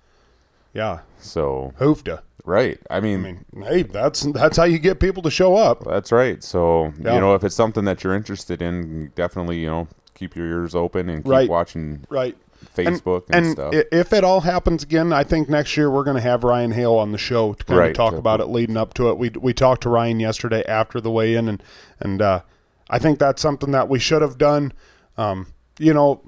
Yeah, 0.79 1.01
So 1.19 1.73
hoofda. 1.81 2.21
right. 2.45 2.79
I 2.89 3.01
mean, 3.01 3.19
I 3.53 3.59
mean, 3.59 3.69
hey, 3.69 3.83
that's 3.83 4.21
that's 4.33 4.57
how 4.57 4.63
you 4.65 4.79
get 4.79 5.01
people 5.01 5.23
to 5.25 5.31
show 5.31 5.57
up. 5.57 5.83
that's 5.85 6.13
right. 6.13 6.41
So 6.45 6.93
Yeah. 7.03 7.15
you 7.15 7.21
know, 7.21 7.35
if 7.35 7.43
it's 7.43 7.57
something 7.57 7.85
that 7.87 8.05
you're 8.05 8.15
interested 8.15 8.63
in, 8.63 9.11
definitely 9.17 9.59
you 9.59 9.67
know 9.67 9.89
keep 10.15 10.37
your 10.37 10.47
ears 10.47 10.75
open 10.77 11.09
and 11.09 11.25
keep 11.25 11.31
Right. 11.33 11.49
watching 11.51 12.05
Right. 12.09 12.37
Facebook 12.77 13.25
and, 13.31 13.47
and 13.47 13.53
stuff. 13.55 13.75
i- 13.75 13.85
if 13.91 14.13
it 14.13 14.23
all 14.25 14.41
happens 14.41 14.83
again, 14.85 15.13
I 15.13 15.25
think 15.25 15.49
next 15.49 15.77
year 15.77 15.91
we're 15.91 16.05
going 16.05 16.17
to 16.17 16.23
have 16.31 16.45
Ryan 16.45 16.71
Hale 16.73 16.95
on 16.95 17.11
the 17.13 17.19
show 17.19 17.55
to 17.55 17.65
kind 17.65 17.79
Right. 17.81 17.91
of 17.91 17.97
talk 17.97 18.15
about 18.15 18.41
it 18.41 18.47
leading 18.47 18.77
up 18.77 18.95
to 18.95 19.09
it. 19.11 19.19
We 19.19 19.31
we 19.31 19.53
talked 19.53 19.83
to 19.83 19.89
Ryan 19.89 20.21
yesterday 20.21 20.63
after 20.69 21.01
the 21.01 21.11
weigh-in, 21.11 21.49
and 21.49 21.61
and 22.01 22.23
uh, 22.23 22.41
I 22.89 22.99
think 23.01 23.19
that's 23.19 23.43
something 23.43 23.73
that 23.73 23.89
we 23.89 23.99
should 23.99 24.23
have 24.23 24.39
done. 24.39 24.73
Um, 25.17 25.47
you 25.81 25.93
know, 25.93 26.21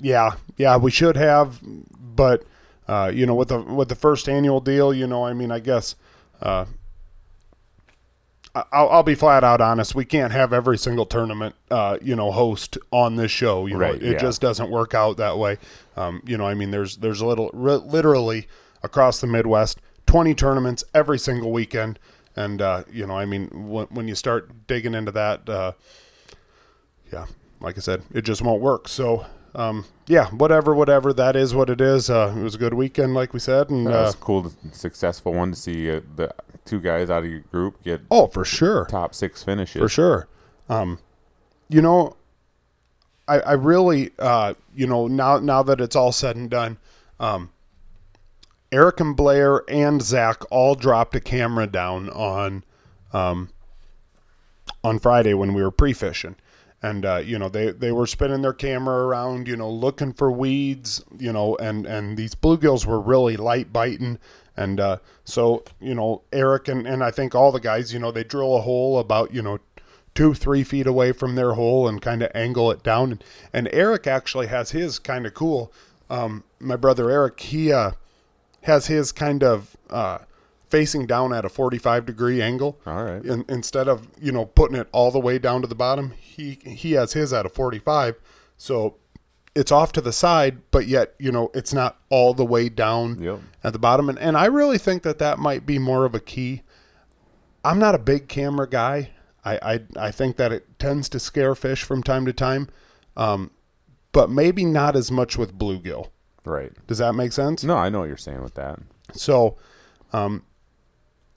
yeah, 0.00 0.32
yeah, 0.56 0.76
we 0.76 0.90
should 0.90 1.16
have, 1.16 1.60
but 2.16 2.42
uh, 2.88 3.10
you 3.12 3.26
know, 3.26 3.34
with 3.34 3.48
the 3.48 3.60
with 3.60 3.88
the 3.88 3.94
first 3.94 4.28
annual 4.28 4.60
deal, 4.60 4.94
you 4.94 5.06
know, 5.06 5.24
I 5.24 5.32
mean, 5.32 5.50
I 5.50 5.60
guess. 5.60 5.96
Uh, 6.40 6.66
I'll, 8.72 8.88
I'll 8.88 9.02
be 9.02 9.14
flat 9.14 9.44
out 9.44 9.60
honest. 9.60 9.94
We 9.94 10.04
can't 10.04 10.32
have 10.32 10.52
every 10.52 10.78
single 10.78 11.04
tournament, 11.04 11.54
uh, 11.70 11.98
you 12.00 12.16
know, 12.16 12.30
host 12.30 12.78
on 12.90 13.16
this 13.16 13.30
show. 13.30 13.66
You 13.66 13.78
know, 13.78 13.92
it 13.92 14.02
yeah. 14.02 14.18
just 14.18 14.40
doesn't 14.40 14.70
work 14.70 14.94
out 14.94 15.18
that 15.18 15.36
way. 15.36 15.58
Um, 15.96 16.22
you 16.24 16.38
know, 16.38 16.46
I 16.46 16.54
mean, 16.54 16.70
there's 16.70 16.96
there's 16.96 17.20
a 17.20 17.26
little 17.26 17.50
ri 17.52 17.74
literally 17.74 18.48
across 18.82 19.20
the 19.20 19.26
Midwest, 19.26 19.80
20 20.06 20.34
tournaments 20.34 20.84
every 20.94 21.18
single 21.18 21.52
weekend, 21.52 21.98
and 22.34 22.62
uh, 22.62 22.84
you 22.90 23.06
know, 23.06 23.16
I 23.16 23.26
mean, 23.26 23.48
when, 23.68 23.86
when 23.88 24.08
you 24.08 24.14
start 24.14 24.66
digging 24.66 24.94
into 24.94 25.12
that, 25.12 25.46
uh, 25.48 25.72
yeah, 27.12 27.26
like 27.60 27.76
I 27.76 27.80
said, 27.80 28.02
it 28.14 28.22
just 28.22 28.42
won't 28.42 28.62
work. 28.62 28.88
So. 28.88 29.26
Um, 29.56 29.86
yeah, 30.06 30.28
whatever, 30.28 30.74
whatever. 30.74 31.14
That 31.14 31.34
is 31.34 31.54
what 31.54 31.70
it 31.70 31.80
is. 31.80 32.10
Uh, 32.10 32.32
it 32.36 32.42
was 32.42 32.54
a 32.54 32.58
good 32.58 32.74
weekend, 32.74 33.14
like 33.14 33.32
we 33.32 33.40
said, 33.40 33.70
and 33.70 33.86
That 33.86 33.98
uh, 33.98 34.02
was 34.04 34.14
a 34.14 34.18
cool, 34.18 34.52
successful 34.72 35.32
one 35.32 35.52
to 35.52 35.56
see 35.56 35.90
uh, 35.90 36.02
the 36.14 36.32
two 36.66 36.78
guys 36.78 37.08
out 37.08 37.24
of 37.24 37.30
your 37.30 37.40
group 37.40 37.82
get 37.82 38.02
oh, 38.10 38.26
for 38.26 38.44
sure. 38.44 38.84
top 38.84 39.14
six 39.14 39.42
finishes. 39.42 39.80
for 39.80 39.88
sure. 39.88 40.28
Um, 40.68 40.98
you 41.70 41.80
know, 41.80 42.16
I, 43.26 43.40
I 43.40 43.52
really, 43.52 44.10
uh, 44.18 44.54
you 44.74 44.86
know, 44.86 45.08
now 45.08 45.38
now 45.38 45.62
that 45.62 45.80
it's 45.80 45.96
all 45.96 46.12
said 46.12 46.36
and 46.36 46.50
done, 46.50 46.76
um, 47.18 47.50
Eric 48.70 49.00
and 49.00 49.16
Blair 49.16 49.62
and 49.68 50.02
Zach 50.02 50.42
all 50.50 50.74
dropped 50.74 51.14
a 51.14 51.20
camera 51.20 51.66
down 51.66 52.10
on 52.10 52.62
um, 53.14 53.48
on 54.84 54.98
Friday 54.98 55.32
when 55.32 55.54
we 55.54 55.62
were 55.62 55.70
pre-fishing. 55.70 56.36
And 56.86 57.04
uh, 57.04 57.16
you 57.16 57.38
know 57.38 57.48
they, 57.48 57.72
they 57.72 57.90
were 57.90 58.06
spinning 58.06 58.42
their 58.42 58.52
camera 58.52 59.06
around, 59.06 59.48
you 59.48 59.56
know, 59.56 59.68
looking 59.68 60.12
for 60.12 60.30
weeds, 60.30 61.04
you 61.18 61.32
know, 61.32 61.56
and, 61.56 61.84
and 61.84 62.16
these 62.16 62.34
bluegills 62.34 62.86
were 62.86 63.00
really 63.00 63.36
light 63.36 63.72
biting, 63.72 64.18
and 64.56 64.78
uh, 64.78 64.98
so 65.24 65.64
you 65.80 65.94
know 65.94 66.22
Eric 66.32 66.68
and, 66.68 66.86
and 66.86 67.02
I 67.02 67.10
think 67.10 67.34
all 67.34 67.50
the 67.50 67.58
guys, 67.60 67.92
you 67.92 67.98
know, 67.98 68.12
they 68.12 68.22
drill 68.24 68.56
a 68.56 68.60
hole 68.60 69.00
about 69.00 69.34
you 69.34 69.42
know 69.42 69.58
two 70.14 70.32
three 70.32 70.62
feet 70.62 70.86
away 70.86 71.10
from 71.10 71.34
their 71.34 71.54
hole 71.54 71.88
and 71.88 72.00
kind 72.00 72.22
of 72.22 72.30
angle 72.34 72.70
it 72.70 72.84
down, 72.84 73.12
and, 73.12 73.24
and 73.52 73.68
Eric 73.72 74.06
actually 74.06 74.46
has 74.46 74.70
his 74.70 75.00
kind 75.00 75.26
of 75.26 75.34
cool. 75.34 75.72
Um, 76.08 76.44
my 76.60 76.76
brother 76.76 77.10
Eric, 77.10 77.40
he 77.40 77.72
uh, 77.72 77.92
has 78.62 78.86
his 78.86 79.10
kind 79.10 79.42
of 79.42 79.76
uh, 79.90 80.18
facing 80.68 81.06
down 81.06 81.32
at 81.32 81.44
a 81.44 81.48
45 81.48 82.06
degree 82.06 82.42
angle. 82.42 82.80
All 82.86 83.04
right. 83.04 83.24
In, 83.24 83.44
instead 83.48 83.88
of 83.88 84.08
you 84.20 84.32
know 84.32 84.46
putting 84.46 84.76
it 84.76 84.88
all 84.92 85.10
the 85.10 85.20
way 85.20 85.38
down 85.38 85.62
to 85.62 85.66
the 85.66 85.74
bottom, 85.74 86.12
he 86.12 86.58
he 86.64 86.92
has 86.92 87.12
his 87.12 87.32
at 87.32 87.46
a 87.46 87.48
45. 87.48 88.16
So 88.56 88.96
it's 89.54 89.72
off 89.72 89.92
to 89.92 90.00
the 90.00 90.12
side, 90.12 90.58
but 90.70 90.86
yet 90.86 91.14
you 91.18 91.32
know 91.32 91.50
it's 91.54 91.72
not 91.72 91.98
all 92.10 92.34
the 92.34 92.44
way 92.44 92.68
down 92.68 93.20
Yep. 93.22 93.40
at 93.64 93.72
the 93.72 93.78
bottom. 93.78 94.08
And 94.08 94.18
and 94.18 94.36
I 94.36 94.46
really 94.46 94.78
think 94.78 95.02
that 95.02 95.18
that 95.18 95.38
might 95.38 95.64
be 95.66 95.78
more 95.78 96.04
of 96.04 96.14
a 96.14 96.20
key. 96.20 96.62
I'm 97.64 97.78
not 97.78 97.94
a 97.94 97.98
big 97.98 98.28
camera 98.28 98.68
guy. 98.68 99.10
I 99.44 99.58
I, 99.74 99.80
I 100.08 100.10
think 100.10 100.36
that 100.36 100.52
it 100.52 100.78
tends 100.78 101.08
to 101.10 101.20
scare 101.20 101.54
fish 101.54 101.82
from 101.84 102.02
time 102.02 102.26
to 102.26 102.32
time, 102.32 102.68
um, 103.16 103.50
but 104.12 104.30
maybe 104.30 104.64
not 104.64 104.96
as 104.96 105.10
much 105.10 105.36
with 105.38 105.56
bluegill. 105.58 106.08
Right. 106.44 106.72
Does 106.86 106.98
that 106.98 107.14
make 107.14 107.32
sense? 107.32 107.64
No, 107.64 107.76
I 107.76 107.88
know 107.88 108.00
what 108.00 108.08
you're 108.08 108.16
saying 108.16 108.42
with 108.42 108.54
that. 108.54 108.78
So, 109.14 109.56
um, 110.12 110.44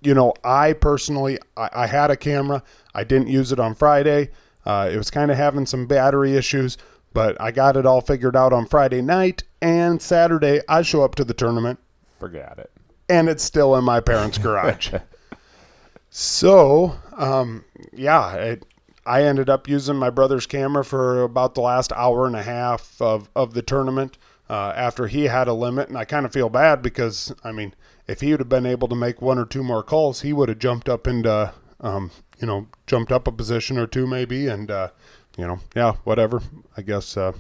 you 0.02 0.14
know, 0.14 0.34
I 0.44 0.74
personally, 0.74 1.40
I, 1.58 1.70
I 1.74 1.88
had 1.88 2.12
a 2.12 2.18
camera. 2.18 2.64
I 2.96 3.04
didn't 3.04 3.28
use 3.28 3.52
it 3.52 3.60
on 3.60 3.76
Friday. 3.76 4.30
Uh, 4.66 4.90
it 4.92 4.98
was 4.98 5.10
kind 5.10 5.32
of 5.32 5.38
having 5.38 5.66
some 5.66 5.86
battery 5.88 6.36
issues, 6.36 6.78
but 7.14 7.40
I 7.42 7.52
got 7.52 7.76
it 7.78 7.86
all 7.86 8.02
figured 8.02 8.36
out 8.36 8.54
on 8.54 8.66
Friday 8.66 9.02
night. 9.02 9.44
And 9.62 10.02
Saturday, 10.02 10.62
I 10.70 10.82
show 10.84 11.04
up 11.04 11.16
to 11.16 11.24
the 11.24 11.34
tournament, 11.34 11.80
Forget 12.20 12.56
it. 12.60 12.72
and 13.10 13.28
it's 13.30 13.44
still 13.44 13.76
in 13.76 13.84
my 13.84 14.00
parents' 14.00 14.38
garage. 14.40 14.94
so, 16.10 16.96
um, 17.18 17.64
yeah, 17.94 18.34
it, 18.36 18.66
I 19.06 19.24
ended 19.24 19.50
up 19.50 19.68
using 19.68 19.96
my 19.96 20.10
brother's 20.10 20.46
camera 20.46 20.84
for 20.86 21.24
about 21.24 21.56
the 21.56 21.62
last 21.62 21.92
hour 21.94 22.26
and 22.26 22.36
a 22.36 22.44
half 22.44 23.02
of, 23.02 23.30
of 23.36 23.54
the 23.54 23.62
tournament 23.62 24.18
uh, 24.50 24.74
after 24.76 25.08
he 25.08 25.26
had 25.26 25.48
a 25.48 25.54
limit. 25.54 25.90
And 25.90 25.98
I 25.98 26.06
kind 26.06 26.26
of 26.26 26.34
feel 26.34 26.50
bad 26.50 26.82
because, 26.82 27.34
I 27.44 27.52
mean, 27.52 27.74
if 28.08 28.22
he 28.22 28.32
would 28.32 28.40
have 28.40 28.50
been 28.50 28.66
able 28.66 28.88
to 28.88 28.96
make 28.96 29.22
one 29.22 29.38
or 29.38 29.46
two 29.46 29.64
more 29.64 29.84
calls, 29.84 30.22
he 30.22 30.34
would 30.34 30.50
have 30.50 30.60
jumped 30.60 30.90
up 30.90 31.08
into, 31.08 31.54
um, 31.82 32.12
you 32.40 32.48
know, 32.48 32.68
jumped 32.88 33.12
up 33.12 33.28
a 33.28 33.32
position 33.32 33.78
or 33.78 33.88
two 33.88 34.08
maybe. 34.08 34.48
And, 34.48 34.72
uh, 34.72 34.90
you 35.38 35.46
know, 35.48 35.60
yeah, 35.76 35.94
whatever. 36.04 36.42
I 36.76 36.82
guess 36.82 37.16
uh, 37.16 37.34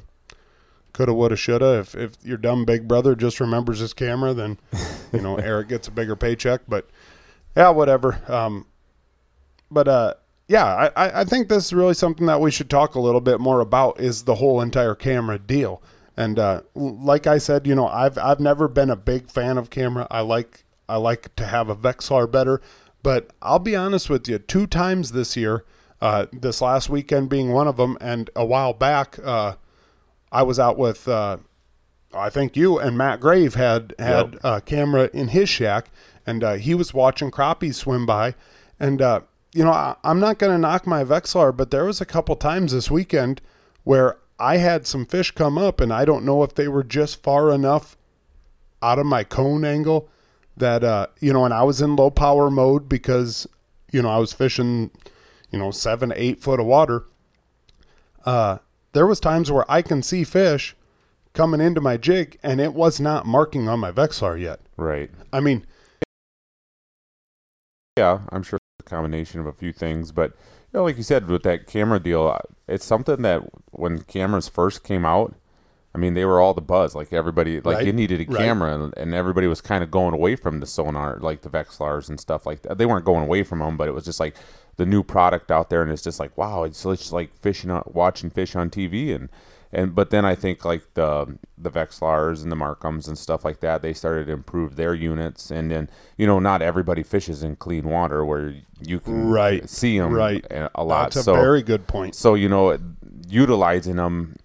coulda, 0.93 1.13
woulda, 1.13 1.35
shoulda. 1.35 1.79
If, 1.79 1.95
if 1.95 2.13
your 2.23 2.37
dumb 2.37 2.65
big 2.65 2.87
brother 2.87 3.15
just 3.15 3.39
remembers 3.39 3.79
his 3.79 3.93
camera, 3.93 4.33
then, 4.33 4.59
you 5.13 5.21
know, 5.21 5.37
Eric 5.37 5.69
gets 5.69 5.87
a 5.87 5.91
bigger 5.91 6.15
paycheck. 6.15 6.61
But, 6.67 6.89
yeah, 7.57 7.69
whatever. 7.69 8.21
Um, 8.27 8.67
but 9.71 9.87
uh, 9.87 10.13
yeah, 10.47 10.65
I- 10.95 11.05
I, 11.07 11.21
I 11.21 11.23
think 11.23 11.47
this 11.47 11.65
is 11.65 11.73
really 11.73 11.93
something 11.93 12.25
that 12.27 12.41
we 12.41 12.51
should 12.51 12.69
talk 12.69 12.95
a 12.95 12.99
little 13.01 13.21
bit 13.21 13.39
more 13.39 13.59
about 13.61 13.99
is 13.99 14.23
the 14.23 14.35
whole 14.35 14.61
entire 14.61 14.95
camera 14.95 15.39
deal. 15.39 15.81
And 16.19 16.37
uh, 16.37 16.63
like 16.75 17.27
I 17.27 17.37
said, 17.37 17.65
you 17.65 17.73
know, 17.73 17.87
I've 17.87 18.17
I've 18.17 18.41
never 18.41 18.67
been 18.67 18.89
a 18.89 18.97
big 18.97 19.31
fan 19.31 19.57
of 19.57 19.69
camera. 19.69 20.05
I 20.11 20.19
like 20.19 20.65
I 20.89 20.97
like 20.97 21.33
to 21.37 21.45
have 21.45 21.69
a 21.69 21.75
Vexilar 21.75 22.29
better, 22.29 22.61
but 23.01 23.31
I'll 23.41 23.57
be 23.57 23.73
honest 23.73 24.09
with 24.09 24.27
you. 24.27 24.37
Two 24.37 24.67
times 24.67 25.13
this 25.13 25.37
year, 25.37 25.63
uh, 26.01 26.25
this 26.33 26.59
last 26.61 26.89
weekend 26.89 27.29
being 27.29 27.53
one 27.53 27.69
of 27.69 27.77
them, 27.77 27.97
and 28.01 28.29
a 28.35 28.43
while 28.45 28.73
back, 28.73 29.17
uh, 29.23 29.53
I 30.29 30.43
was 30.43 30.59
out 30.59 30.77
with 30.77 31.07
uh, 31.07 31.37
I 32.13 32.29
think 32.29 32.57
you 32.57 32.79
and 32.79 32.97
Matt 32.97 33.21
Grave 33.21 33.55
had 33.55 33.95
had 33.97 34.33
Yep. 34.33 34.39
a 34.43 34.59
camera 34.59 35.09
in 35.13 35.29
his 35.29 35.47
shack, 35.47 35.89
and 36.27 36.43
uh, 36.43 36.53
he 36.55 36.75
was 36.75 36.93
watching 36.93 37.31
crappies 37.31 37.75
swim 37.75 38.05
by, 38.05 38.35
and 38.77 39.01
uh, 39.01 39.21
you 39.53 39.63
know 39.63 39.71
I, 39.71 39.95
I'm 40.03 40.19
not 40.19 40.37
going 40.37 40.51
to 40.51 40.57
knock 40.57 40.85
my 40.85 41.05
Vexilar, 41.05 41.55
but 41.55 41.71
there 41.71 41.85
was 41.85 42.01
a 42.01 42.05
couple 42.05 42.35
times 42.35 42.73
this 42.73 42.91
weekend 42.91 43.39
where 43.85 44.17
I 44.39 44.57
had 44.57 44.87
some 44.87 45.05
fish 45.05 45.31
come 45.31 45.57
up, 45.57 45.81
and 45.81 45.91
I 45.91 46.05
don't 46.05 46.25
know 46.25 46.43
if 46.43 46.55
they 46.55 46.67
were 46.67 46.83
just 46.83 47.21
far 47.21 47.51
enough 47.51 47.97
out 48.81 48.99
of 48.99 49.05
my 49.05 49.23
cone 49.23 49.65
angle 49.65 50.09
that 50.57 50.83
uh, 50.83 51.07
you 51.19 51.33
know, 51.33 51.45
and 51.45 51.53
I 51.53 51.63
was 51.63 51.81
in 51.81 51.95
low 51.95 52.09
power 52.09 52.49
mode 52.49 52.87
because 52.87 53.47
you 53.91 54.01
know 54.01 54.09
I 54.09 54.17
was 54.17 54.33
fishing, 54.33 54.91
you 55.51 55.59
know, 55.59 55.71
seven 55.71 56.13
eight 56.15 56.41
foot 56.41 56.59
of 56.59 56.65
water. 56.65 57.03
Uh, 58.25 58.59
there 58.93 59.07
was 59.07 59.19
times 59.19 59.51
where 59.51 59.69
I 59.69 59.81
can 59.81 60.01
see 60.03 60.23
fish 60.23 60.75
coming 61.33 61.61
into 61.61 61.81
my 61.81 61.97
jig, 61.97 62.37
and 62.43 62.59
it 62.59 62.73
was 62.73 62.99
not 62.99 63.25
marking 63.25 63.67
on 63.67 63.79
my 63.79 63.91
Vexilar 63.91 64.39
yet. 64.39 64.59
Right. 64.77 65.11
I 65.31 65.39
mean, 65.39 65.65
Yeah, 67.97 68.19
I'm 68.29 68.43
sure 68.43 68.57
it's 68.57 68.87
a 68.87 68.89
combination 68.89 69.39
of 69.39 69.45
a 69.45 69.53
few 69.53 69.73
things, 69.73 70.11
but 70.11 70.33
know, 70.73 70.83
like 70.83 70.97
you 70.97 71.03
said 71.03 71.27
with 71.27 71.43
that 71.43 71.67
camera 71.67 71.99
deal, 71.99 72.37
it's 72.67 72.85
something 72.85 73.21
that 73.23 73.41
when 73.71 74.01
cameras 74.01 74.47
first 74.47 74.83
came 74.83 75.05
out, 75.05 75.35
I 75.93 75.97
mean, 75.97 76.13
they 76.13 76.25
were 76.25 76.39
all 76.39 76.53
the 76.53 76.61
buzz. 76.61 76.93
Like 76.93 77.11
everybody, 77.11 77.59
like 77.61 77.77
Right, 77.77 77.85
you 77.87 77.93
needed 77.93 78.21
a 78.21 78.31
right. 78.31 78.37
camera, 78.37 78.75
and, 78.75 78.93
and 78.95 79.13
everybody 79.13 79.47
was 79.47 79.61
kind 79.61 79.83
of 79.83 79.89
going 79.89 80.13
away 80.13 80.35
from 80.35 80.59
the 80.59 80.67
sonar, 80.67 81.17
like 81.19 81.41
the 81.41 81.49
Vexilars 81.49 82.09
and 82.09 82.19
stuff 82.19 82.45
like 82.45 82.61
that. 82.61 82.77
They 82.77 82.85
weren't 82.85 83.05
going 83.05 83.23
away 83.23 83.43
from 83.43 83.59
them, 83.59 83.75
but 83.75 83.87
it 83.87 83.93
was 83.93 84.05
just 84.05 84.19
like 84.19 84.35
the 84.79 84.85
new 84.85 85.03
product 85.03 85.51
out 85.51 85.69
there, 85.69 85.81
and 85.83 85.91
it's 85.91 86.01
just 86.01 86.19
like 86.21 86.35
wow, 86.37 86.63
it's 86.63 86.81
just 86.81 87.11
like 87.11 87.33
fishing, 87.33 87.69
on, 87.69 87.83
watching 87.85 88.29
fish 88.29 88.55
on 88.55 88.69
TV, 88.69 89.13
and 89.13 89.27
and 89.73 89.93
but 89.93 90.09
then 90.09 90.23
I 90.23 90.35
think 90.35 90.63
like 90.63 90.83
the 90.93 91.37
the 91.57 91.69
Vexilars 91.69 92.41
and 92.41 92.49
the 92.49 92.55
Marcums 92.55 93.05
and 93.07 93.17
stuff 93.17 93.43
like 93.43 93.59
that, 93.59 93.81
they 93.81 93.91
started 93.91 94.27
to 94.27 94.31
improve 94.31 94.77
their 94.77 94.93
units, 94.95 95.51
and 95.51 95.69
then 95.69 95.89
you 96.17 96.25
know 96.25 96.39
not 96.39 96.61
everybody 96.61 97.03
fishes 97.03 97.43
in 97.43 97.57
clean 97.57 97.83
water 97.89 98.23
where 98.23 98.55
you 98.81 99.01
can 99.01 99.29
Right, 99.29 99.69
see 99.69 99.99
them 99.99 100.13
right. 100.13 100.45
a 100.73 100.83
lot. 100.83 101.03
that's 101.11 101.17
a 101.17 101.23
so 101.23 101.33
very 101.33 101.61
good 101.61 101.85
point. 101.85 102.15
so 102.15 102.33
you 102.35 102.47
know, 102.47 102.77
utilizing 103.27 103.97
them 103.97 104.37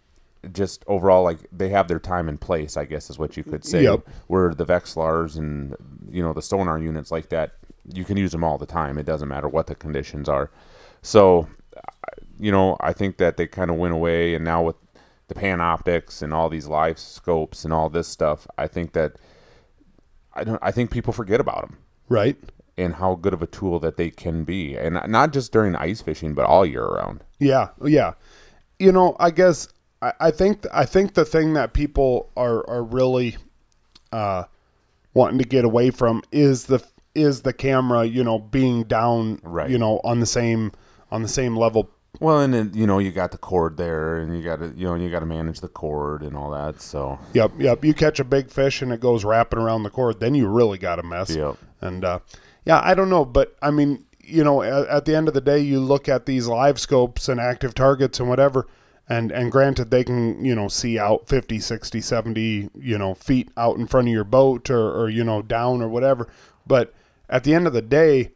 just 0.53 0.85
overall, 0.89 1.23
like 1.23 1.39
they 1.53 1.69
have 1.69 1.87
their 1.89 2.01
time 2.01 2.29
and 2.29 2.41
place, 2.41 2.77
I 2.77 2.85
guess 2.87 3.09
is 3.09 3.19
what 3.19 3.37
you 3.37 3.45
could 3.45 3.65
say. 3.65 3.85
Yep. 3.85 4.01
Where 4.27 4.53
the 4.53 4.67
Vexilars 4.67 5.39
and 5.39 5.77
you 6.11 6.23
know 6.25 6.33
the 6.33 6.43
sonar 6.43 6.79
units 6.81 7.13
like 7.13 7.29
that, 7.29 7.53
you 7.93 8.05
can 8.05 8.17
use 8.17 8.33
them 8.33 8.45
all 8.45 8.59
the 8.59 8.67
time. 8.67 8.99
It 8.99 9.07
doesn't 9.07 9.29
matter 9.29 9.49
what 9.49 9.67
the 9.67 9.75
conditions 9.75 10.29
are. 10.29 10.51
So, 11.03 11.49
you 12.39 12.51
know, 12.51 12.77
I 12.81 12.93
think 12.93 13.19
that 13.19 13.37
they 13.37 13.47
kind 13.47 13.71
of 13.71 13.77
went 13.77 13.95
away, 13.95 14.35
and 14.35 14.45
now 14.45 14.63
with 14.63 14.77
the 15.29 15.35
Panoptix 15.35 16.23
and 16.23 16.33
all 16.33 16.49
these 16.49 16.67
live 16.67 16.99
scopes 16.99 17.65
and 17.65 17.73
all 17.73 17.89
this 17.89 18.09
stuff, 18.09 18.47
I 18.59 18.67
think 18.67 18.93
that 18.93 19.17
I 20.35 20.45
don't. 20.45 20.59
I 20.63 20.71
think 20.71 20.91
people 20.91 21.13
forget 21.13 21.41
about 21.41 21.63
them 21.63 21.79
Right? 22.09 22.37
and 22.77 22.95
how 22.95 23.15
good 23.15 23.33
of 23.33 23.41
a 23.41 23.47
tool 23.47 23.79
that 23.81 23.97
they 23.97 24.11
can 24.11 24.43
be, 24.45 24.77
and 24.77 25.01
not 25.07 25.33
just 25.33 25.53
during 25.53 25.77
ice 25.77 26.03
fishing, 26.03 26.35
but 26.35 26.45
all 26.45 26.67
year 26.67 26.85
round. 26.87 27.23
Yeah, 27.39 27.69
yeah. 27.85 28.15
You 28.81 28.91
know, 28.91 29.15
I 29.21 29.31
guess 29.31 29.69
I, 30.03 30.13
I 30.21 30.31
think 30.31 30.67
I 30.73 30.85
think 30.85 31.15
the 31.15 31.25
thing 31.25 31.53
that 31.55 31.73
people 31.73 32.31
are 32.37 32.69
are 32.69 32.83
really 32.83 33.37
uh, 34.13 34.45
wanting 35.15 35.39
to 35.39 35.45
get 35.45 35.65
away 35.65 35.91
from 35.91 36.23
is 36.33 36.65
the 36.65 36.85
is 37.15 37.43
the 37.43 37.53
camera. 37.53 38.05
You 38.05 38.25
know, 38.25 38.39
being 38.39 38.85
down. 38.85 39.41
Right. 39.43 39.71
You 39.71 39.79
know, 39.79 40.01
on 40.05 40.21
the 40.21 40.27
same 40.27 40.73
on 41.11 41.23
the 41.23 41.29
same 41.29 41.57
level. 41.57 41.91
Well, 42.21 42.41
and 42.41 42.55
then 42.55 42.73
you 42.75 42.87
know 42.87 42.99
you 42.99 43.11
got 43.11 43.33
the 43.33 43.39
cord 43.39 43.77
there, 43.77 44.19
and 44.19 44.37
you 44.37 44.43
got 44.43 44.61
to 44.61 44.73
you 44.77 44.85
know 44.85 44.95
you 44.95 45.11
got 45.11 45.21
to 45.21 45.27
manage 45.27 45.61
the 45.61 45.69
cord 45.69 46.23
and 46.23 46.37
all 46.37 46.51
that. 46.51 46.81
So 46.81 47.19
Yep, 47.33 47.53
yep. 47.59 47.85
You 47.85 47.95
catch 47.95 48.21
a 48.21 48.25
big 48.25 48.51
fish 48.51 48.83
and 48.83 48.93
it 48.93 49.01
goes 49.01 49.25
wrapping 49.25 49.59
around 49.59 49.83
the 49.83 49.91
cord, 49.91 50.21
then 50.21 50.35
you 50.35 50.47
really 50.47 50.79
got 50.79 50.99
a 50.99 51.03
mess. 51.03 51.35
Yep. 51.35 51.57
And 51.81 52.05
uh, 52.05 52.21
yeah, 52.65 52.81
I 52.83 52.95
don't 52.95 53.11
know, 53.11 53.25
but 53.25 53.57
I 53.63 53.71
mean, 53.71 54.05
you 54.21 54.45
know, 54.45 54.63
at, 54.63 54.87
at 54.89 55.05
the 55.05 55.17
end 55.17 55.29
of 55.29 55.35
the 55.35 55.41
day, 55.41 55.59
you 55.59 55.81
look 55.81 56.09
at 56.09 56.27
these 56.27 56.47
live 56.47 56.79
scopes 56.79 57.29
and 57.29 57.41
active 57.41 57.75
targets 57.75 58.21
and 58.21 58.29
whatever, 58.29 58.69
and 59.09 59.33
and 59.33 59.51
granted, 59.51 59.91
they 59.91 60.05
can 60.05 60.45
you 60.45 60.55
know 60.55 60.69
see 60.69 60.99
out 60.99 61.29
50, 61.29 61.59
60, 61.59 62.01
70, 62.01 62.71
you 62.79 62.97
know, 62.97 63.15
feet 63.15 63.51
out 63.57 63.77
in 63.77 63.87
front 63.89 64.09
of 64.09 64.15
your 64.15 64.25
boat 64.25 64.71
or 64.71 64.93
or 64.93 65.09
you 65.09 65.25
know 65.25 65.43
down 65.43 65.83
or 65.83 65.89
whatever, 65.89 66.29
but 66.65 66.95
at 67.29 67.45
the 67.45 67.55
end 67.55 67.67
of 67.67 67.73
the 67.73 67.83
day, 67.83 68.33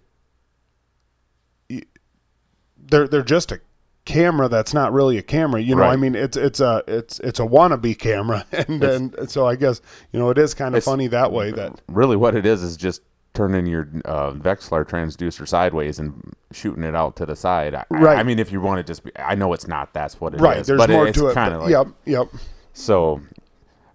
they're 2.90 3.09
they're 3.09 3.22
just 3.22 3.53
a 3.53 3.61
camera 4.05 4.48
that's 4.48 4.72
not 4.72 4.90
really 4.90 5.18
a 5.18 5.22
camera 5.22 5.61
you 5.61 5.77
know 5.77 5.83
i 5.83 5.94
mean 5.94 6.14
it's 6.14 6.35
it's 6.35 6.61
a 6.61 6.83
it's 6.88 7.20
it's 7.20 7.38
a 7.38 7.42
wannabe 7.42 7.98
camera 7.98 8.42
and 8.53 8.83
and 8.83 9.31
so 9.31 9.46
i 9.46 9.55
guess 9.55 9.83
you 10.12 10.18
know 10.18 10.31
it 10.31 10.38
is 10.38 10.55
kind 10.55 10.74
of 10.74 10.83
funny 10.83 11.07
that 11.07 11.31
way 11.31 11.51
that 11.51 11.79
really, 11.88 12.16
what 12.16 12.35
it 12.35 12.46
is 12.46 12.62
is 12.62 12.79
just 12.79 13.03
turning 13.35 13.66
your 13.66 13.88
uh, 14.05 14.33
Vexilar 14.33 14.85
transducer 14.85 15.46
sideways 15.46 16.01
and 16.01 16.35
shooting 16.51 16.83
it 16.83 16.96
out 16.96 17.14
to 17.14 17.24
the 17.24 17.37
side. 17.37 17.72
I, 17.72 17.85
Right. 17.88 18.18
I 18.18 18.24
mean, 18.24 18.40
if 18.40 18.51
you 18.51 18.61
want 18.61 18.79
to 18.79 18.83
just, 18.83 19.05
be, 19.05 19.12
I 19.16 19.37
know 19.37 19.53
it's 19.53 19.68
not. 19.68 19.92
That's 19.92 20.20
what 20.20 20.35
it 20.35 20.37
is. 20.38 20.42
right 20.42 20.64
there's 20.64 20.79
but 20.79 20.90
more 20.90 21.07
it's 21.07 21.18
to 21.18 21.29
it 21.29 21.35
kind 21.35 21.55
of 21.55 21.61
like 21.61 21.70
yep 21.70 21.87
yep 22.05 22.29
So, 22.72 23.20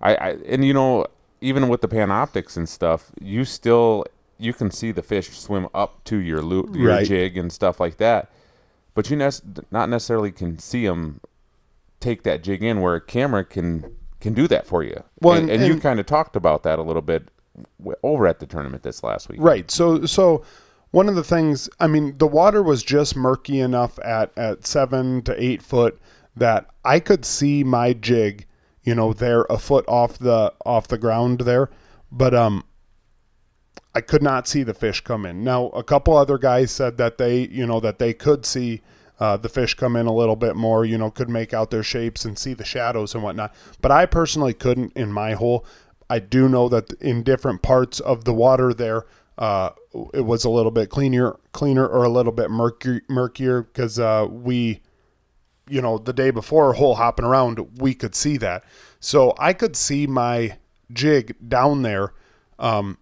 I, 0.01 0.15
I 0.15 0.29
and 0.47 0.63
you 0.63 0.73
know 0.73 1.07
even 1.41 1.67
with 1.67 1.81
the 1.81 1.89
Panoptics 1.89 2.55
and 2.55 2.69
stuff, 2.69 3.11
you 3.19 3.43
still 3.43 4.05
you 4.43 4.53
can 4.53 4.71
see 4.71 4.91
the 4.91 5.01
fish 5.03 5.29
swim 5.37 5.67
up 5.73 6.03
to 6.05 6.17
your 6.17 6.41
loop, 6.41 6.75
your 6.75 6.89
Right. 6.89 7.05
jig 7.07 7.37
and 7.37 7.51
stuff 7.51 7.79
like 7.79 7.97
that. 7.97 8.29
But 8.95 9.09
you 9.09 9.15
nec- 9.17 9.71
not 9.71 9.89
necessarily 9.89 10.31
can 10.31 10.59
see 10.59 10.85
them 10.85 11.19
take 11.99 12.23
that 12.23 12.43
jig 12.43 12.61
in 12.61 12.81
where 12.81 12.95
a 12.95 13.01
camera 13.01 13.43
can 13.45 13.95
can 14.19 14.33
do 14.33 14.47
that 14.47 14.65
for 14.65 14.83
you. 14.83 15.03
Well, 15.21 15.33
and, 15.37 15.49
and- 15.49 15.63
and 15.63 15.73
you 15.73 15.79
kind 15.81 15.99
of 15.99 16.05
talked 16.05 16.35
about 16.35 16.63
that 16.63 16.79
a 16.79 16.81
little 16.81 17.01
bit 17.01 17.29
over 18.03 18.25
at 18.25 18.39
the 18.39 18.45
tournament 18.45 18.83
this 18.83 19.03
last 19.03 19.27
week. 19.29 19.39
Right. 19.41 19.69
So 19.69 20.05
so 20.05 20.43
one 20.91 21.09
of 21.09 21.15
the 21.15 21.23
things 21.23 21.69
I 21.79 21.87
mean, 21.87 22.17
the 22.17 22.27
water 22.27 22.61
was 22.63 22.83
just 22.83 23.15
murky 23.15 23.59
enough 23.59 23.99
at 23.99 24.31
at 24.37 24.65
seven 24.65 25.21
to 25.23 25.43
eight 25.43 25.61
foot 25.61 25.99
that 26.35 26.67
I 26.85 26.99
could 26.99 27.25
see 27.25 27.63
my 27.63 27.93
jig, 27.93 28.45
you 28.83 28.95
know, 28.95 29.13
there 29.13 29.41
a 29.49 29.57
foot 29.57 29.85
off 29.87 30.17
the 30.19 30.53
off 30.65 30.87
the 30.87 30.97
ground 30.97 31.41
there, 31.41 31.69
but 32.11 32.33
um. 32.33 32.63
I 33.95 34.01
could 34.01 34.23
not 34.23 34.47
see 34.47 34.63
the 34.63 34.73
fish 34.73 35.01
come 35.01 35.25
in. 35.25 35.43
Now, 35.43 35.67
a 35.67 35.83
couple 35.83 36.17
other 36.17 36.37
guys 36.37 36.71
said 36.71 36.97
that 36.97 37.17
they, 37.17 37.47
you 37.47 37.65
know, 37.67 37.79
that 37.79 37.99
they 37.99 38.13
could 38.13 38.45
see 38.45 38.81
uh, 39.19 39.37
the 39.37 39.49
fish 39.49 39.75
come 39.75 39.95
in 39.95 40.07
a 40.07 40.13
little 40.13 40.35
bit 40.35 40.55
more, 40.55 40.83
you 40.83 40.97
know, 40.97 41.11
could 41.11 41.29
make 41.29 41.53
out 41.53 41.69
their 41.69 41.83
shapes 41.83 42.25
and 42.25 42.37
see 42.37 42.53
the 42.53 42.65
shadows 42.65 43.13
and 43.13 43.23
whatnot. 43.23 43.53
But 43.81 43.91
I 43.91 44.05
personally 44.05 44.53
couldn't 44.53 44.93
in 44.93 45.11
my 45.11 45.33
hole. 45.33 45.65
I 46.09 46.19
do 46.19 46.49
know 46.49 46.67
that 46.69 46.91
in 46.93 47.23
different 47.23 47.61
parts 47.61 47.99
of 47.99 48.25
the 48.25 48.33
water 48.33 48.73
there, 48.73 49.05
uh, 49.37 49.69
it 50.13 50.25
was 50.25 50.43
a 50.43 50.49
little 50.49 50.71
bit 50.71 50.89
cleaner, 50.89 51.37
cleaner 51.51 51.87
or 51.87 52.03
a 52.03 52.09
little 52.09 52.31
bit 52.31 52.49
murky, 52.49 53.01
murkier 53.09 53.63
because 53.63 53.99
uh, 53.99 54.27
we, 54.29 54.81
you 55.69 55.81
know, 55.81 55.97
the 55.97 56.13
day 56.13 56.31
before 56.31 56.73
hole 56.73 56.95
hopping 56.95 57.25
around, 57.25 57.59
we 57.79 57.93
could 57.93 58.15
see 58.15 58.37
that. 58.37 58.63
So 58.99 59.35
I 59.37 59.53
could 59.53 59.75
see 59.75 60.07
my 60.07 60.57
jig 60.91 61.35
down 61.47 61.83
there. 61.83 62.13
Um, 62.59 62.97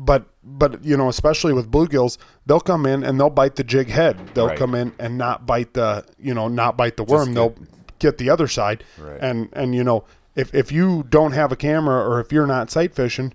but 0.00 0.26
but 0.44 0.82
you 0.84 0.96
know 0.96 1.08
especially 1.08 1.52
with 1.52 1.70
bluegills 1.70 2.18
they'll 2.46 2.60
come 2.60 2.86
in 2.86 3.02
and 3.02 3.18
they'll 3.18 3.28
bite 3.30 3.56
the 3.56 3.64
jig 3.64 3.88
head 3.88 4.16
they'll 4.34 4.46
Right. 4.48 4.58
come 4.58 4.74
in 4.74 4.92
and 5.00 5.18
not 5.18 5.44
bite 5.44 5.74
the 5.74 6.04
you 6.18 6.32
know 6.34 6.46
not 6.48 6.76
bite 6.76 6.96
the 6.96 7.04
worm 7.04 7.28
get- 7.28 7.34
they'll 7.34 7.54
get 7.98 8.18
the 8.18 8.30
other 8.30 8.46
side 8.46 8.84
Right. 8.98 9.18
and 9.20 9.48
and 9.52 9.74
you 9.74 9.82
know 9.84 10.04
if 10.36 10.54
if 10.54 10.70
you 10.70 11.04
don't 11.08 11.32
have 11.32 11.50
a 11.50 11.56
camera 11.56 11.96
or 12.08 12.20
if 12.20 12.30
you're 12.32 12.46
not 12.46 12.70
sight 12.70 12.94
fishing 12.94 13.34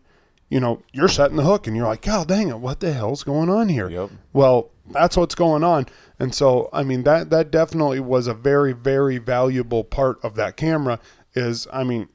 you 0.49 0.59
know 0.61 0.81
you're 0.93 1.09
setting 1.09 1.35
the 1.35 1.43
hook 1.43 1.67
and 1.67 1.75
you're 1.75 1.85
like 1.87 2.01
god 2.03 2.29
dang 2.29 2.47
it 2.47 2.59
what 2.59 2.79
the 2.79 2.93
hell's 2.93 3.23
going 3.23 3.49
on 3.49 3.67
here 3.67 3.89
Yep. 3.89 4.09
well 4.31 4.69
that's 4.91 5.17
what's 5.17 5.35
going 5.35 5.63
on 5.65 5.85
and 6.19 6.33
so 6.33 6.69
i 6.71 6.81
mean 6.83 7.03
that 7.03 7.29
that 7.29 7.51
definitely 7.51 7.99
was 7.99 8.27
a 8.27 8.33
very 8.33 8.71
very 8.71 9.17
valuable 9.17 9.83
part 9.83 10.17
of 10.23 10.35
that 10.35 10.55
camera 10.55 10.97
is 11.35 11.67
i 11.73 11.83
mean 11.83 12.07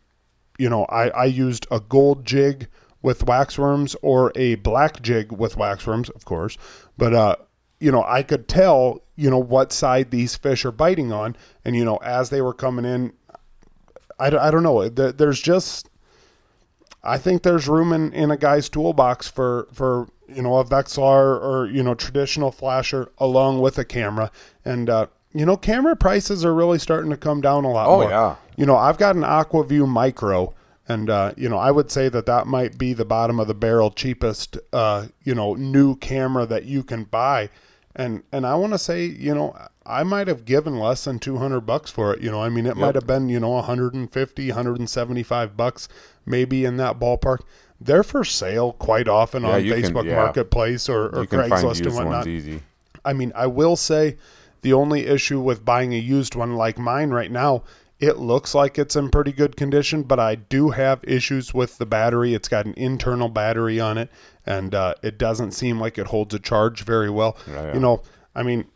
you 0.60 0.68
know, 0.68 0.86
I, 0.86 1.10
I 1.10 1.24
used 1.26 1.68
a 1.70 1.78
gold 1.78 2.24
jig 2.26 2.66
with 3.02 3.24
waxworms 3.26 3.94
or 4.02 4.32
a 4.34 4.56
black 4.56 5.00
jig 5.02 5.30
with 5.32 5.56
waxworms, 5.56 6.10
of 6.14 6.24
course. 6.24 6.58
But, 6.96 7.14
uh, 7.14 7.36
you 7.80 7.92
know, 7.92 8.04
I 8.06 8.22
could 8.22 8.48
tell, 8.48 9.02
you 9.14 9.30
know, 9.30 9.38
what 9.38 9.72
side 9.72 10.10
these 10.10 10.36
fish 10.36 10.64
are 10.64 10.72
biting 10.72 11.12
on. 11.12 11.36
And, 11.64 11.76
you 11.76 11.84
know, 11.84 11.96
as 11.98 12.30
they 12.30 12.40
were 12.42 12.54
coming 12.54 12.84
in, 12.84 13.12
I, 14.18 14.30
don't- 14.30 14.40
I 14.40 14.50
don't 14.50 14.64
know. 14.64 14.88
There's 14.88 15.40
just, 15.40 15.88
I 17.04 17.18
think 17.18 17.42
there's 17.44 17.68
room 17.68 17.92
in, 17.92 18.12
in 18.12 18.30
a 18.32 18.36
guy's 18.36 18.68
toolbox 18.68 19.28
for, 19.28 19.68
for, 19.72 20.08
you 20.28 20.42
know, 20.42 20.56
a 20.56 20.64
Vexilar 20.64 21.40
or, 21.40 21.68
you 21.72 21.82
know, 21.82 21.94
traditional 21.94 22.50
flasher 22.50 23.10
along 23.18 23.60
with 23.60 23.78
a 23.78 23.84
camera. 23.84 24.30
And, 24.64 24.90
uh, 24.90 25.06
you 25.32 25.46
know, 25.46 25.56
camera 25.56 25.94
prices 25.94 26.44
are 26.44 26.54
really 26.54 26.78
starting 26.78 27.10
to 27.10 27.16
come 27.16 27.40
down 27.40 27.64
a 27.64 27.70
lot 27.70 27.86
Oh, 27.86 28.00
more 28.00 28.10
yeah. 28.10 28.36
you 28.56 28.66
know, 28.66 28.76
I've 28.76 28.98
got 28.98 29.14
an 29.14 29.22
Aqua-Vu 29.24 29.86
Micro, 29.86 30.52
and 30.88 31.10
uh, 31.10 31.32
you 31.36 31.48
know, 31.48 31.58
I 31.58 31.70
would 31.70 31.90
say 31.90 32.08
that 32.08 32.26
that 32.26 32.46
might 32.46 32.78
be 32.78 32.94
the 32.94 33.04
bottom 33.04 33.38
of 33.38 33.46
the 33.46 33.54
barrel 33.54 33.90
cheapest, 33.90 34.56
uh, 34.72 35.06
you 35.22 35.34
know, 35.34 35.54
new 35.54 35.96
camera 35.96 36.46
that 36.46 36.64
you 36.64 36.82
can 36.82 37.04
buy, 37.04 37.50
and 37.94 38.22
and 38.32 38.46
I 38.46 38.54
want 38.54 38.72
to 38.72 38.78
say, 38.78 39.04
you 39.04 39.34
know, 39.34 39.54
I 39.84 40.02
might 40.02 40.28
have 40.28 40.46
given 40.46 40.78
less 40.78 41.04
than 41.04 41.18
two 41.18 41.36
hundred 41.36 41.60
bucks 41.60 41.90
for 41.90 42.14
it. 42.14 42.22
You 42.22 42.30
know, 42.30 42.42
I 42.42 42.48
mean, 42.48 42.66
it 42.66 42.76
might 42.76 42.94
have 42.94 43.06
been 43.06 43.28
you 43.28 43.38
know 43.38 43.50
150, 43.50 44.48
175 44.48 45.56
bucks, 45.56 45.88
maybe 46.24 46.64
in 46.64 46.78
that 46.78 46.98
ballpark. 46.98 47.40
They're 47.80 48.02
for 48.02 48.24
sale 48.24 48.72
quite 48.72 49.06
often 49.08 49.44
on 49.44 49.64
you 49.64 49.74
can- 49.74 49.82
Facebook 49.82 50.06
yeah. 50.06 50.16
Marketplace 50.16 50.88
or, 50.88 51.10
or 51.10 51.20
You 51.22 51.28
can 51.28 51.48
find 51.48 51.52
Craigslist 51.52 51.86
and 51.86 51.94
whatnot. 51.94 52.26
I 53.04 53.12
mean, 53.12 53.32
I 53.36 53.46
will 53.46 53.76
say 53.76 54.16
the 54.62 54.72
only 54.72 55.06
issue 55.06 55.40
with 55.40 55.64
buying 55.64 55.94
a 55.94 55.98
used 55.98 56.34
one 56.34 56.56
like 56.56 56.78
mine 56.78 57.10
right 57.10 57.30
now, 57.30 57.62
it 58.00 58.18
looks 58.18 58.54
like 58.54 58.78
it's 58.78 58.94
in 58.96 59.10
pretty 59.10 59.32
good 59.32 59.56
condition, 59.56 60.02
but 60.04 60.20
I 60.20 60.36
do 60.36 60.70
have 60.70 61.00
issues 61.04 61.52
with 61.52 61.78
the 61.78 61.86
battery. 61.86 62.34
It's 62.34 62.48
got 62.48 62.66
an 62.66 62.74
internal 62.76 63.28
battery 63.28 63.80
on 63.80 63.98
it, 63.98 64.10
and 64.46 64.74
uh, 64.74 64.94
it 65.02 65.18
doesn't 65.18 65.52
seem 65.52 65.80
like 65.80 65.98
it 65.98 66.06
holds 66.06 66.32
a 66.34 66.38
charge 66.38 66.84
very 66.84 67.10
well. 67.10 67.36
Yeah, 67.48 67.62
yeah. 67.64 67.74
You 67.74 67.80
know, 67.80 68.02
I 68.36 68.44
mean, 68.44 68.66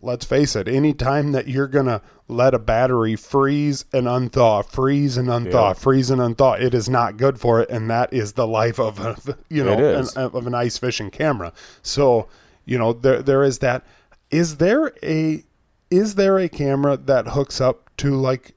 let's 0.00 0.24
face 0.24 0.54
it, 0.54 0.68
any 0.68 0.94
time 0.94 1.32
that 1.32 1.48
you're 1.48 1.66
going 1.66 1.86
to 1.86 2.00
let 2.28 2.54
a 2.54 2.58
battery 2.58 3.16
freeze 3.16 3.84
and 3.92 4.06
unthaw, 4.06 4.64
freeze 4.64 5.16
and 5.16 5.26
unthaw, 5.28 5.70
Yeah. 5.70 5.72
freeze 5.72 6.10
and 6.10 6.20
unthaw, 6.20 6.60
it 6.60 6.72
is 6.72 6.88
not 6.88 7.16
good 7.16 7.40
for 7.40 7.60
it, 7.60 7.70
and 7.70 7.90
that 7.90 8.12
is 8.12 8.34
the 8.34 8.46
life 8.46 8.78
of 8.78 9.00
a, 9.00 9.16
you 9.48 9.64
know, 9.64 9.72
an, 9.72 10.06
of 10.16 10.46
an 10.46 10.54
ice 10.54 10.78
fishing 10.78 11.10
camera. 11.10 11.52
So, 11.82 12.28
you 12.64 12.78
know, 12.78 12.92
there 12.92 13.22
there 13.22 13.42
is 13.42 13.58
that. 13.58 13.84
Is 14.30 14.58
there 14.58 14.92
a 15.02 15.42
is 15.90 16.14
there 16.16 16.38
a 16.38 16.48
camera 16.48 16.96
that 16.98 17.28
hooks 17.28 17.60
up 17.60 17.90
to 17.96 18.14
like 18.14 18.52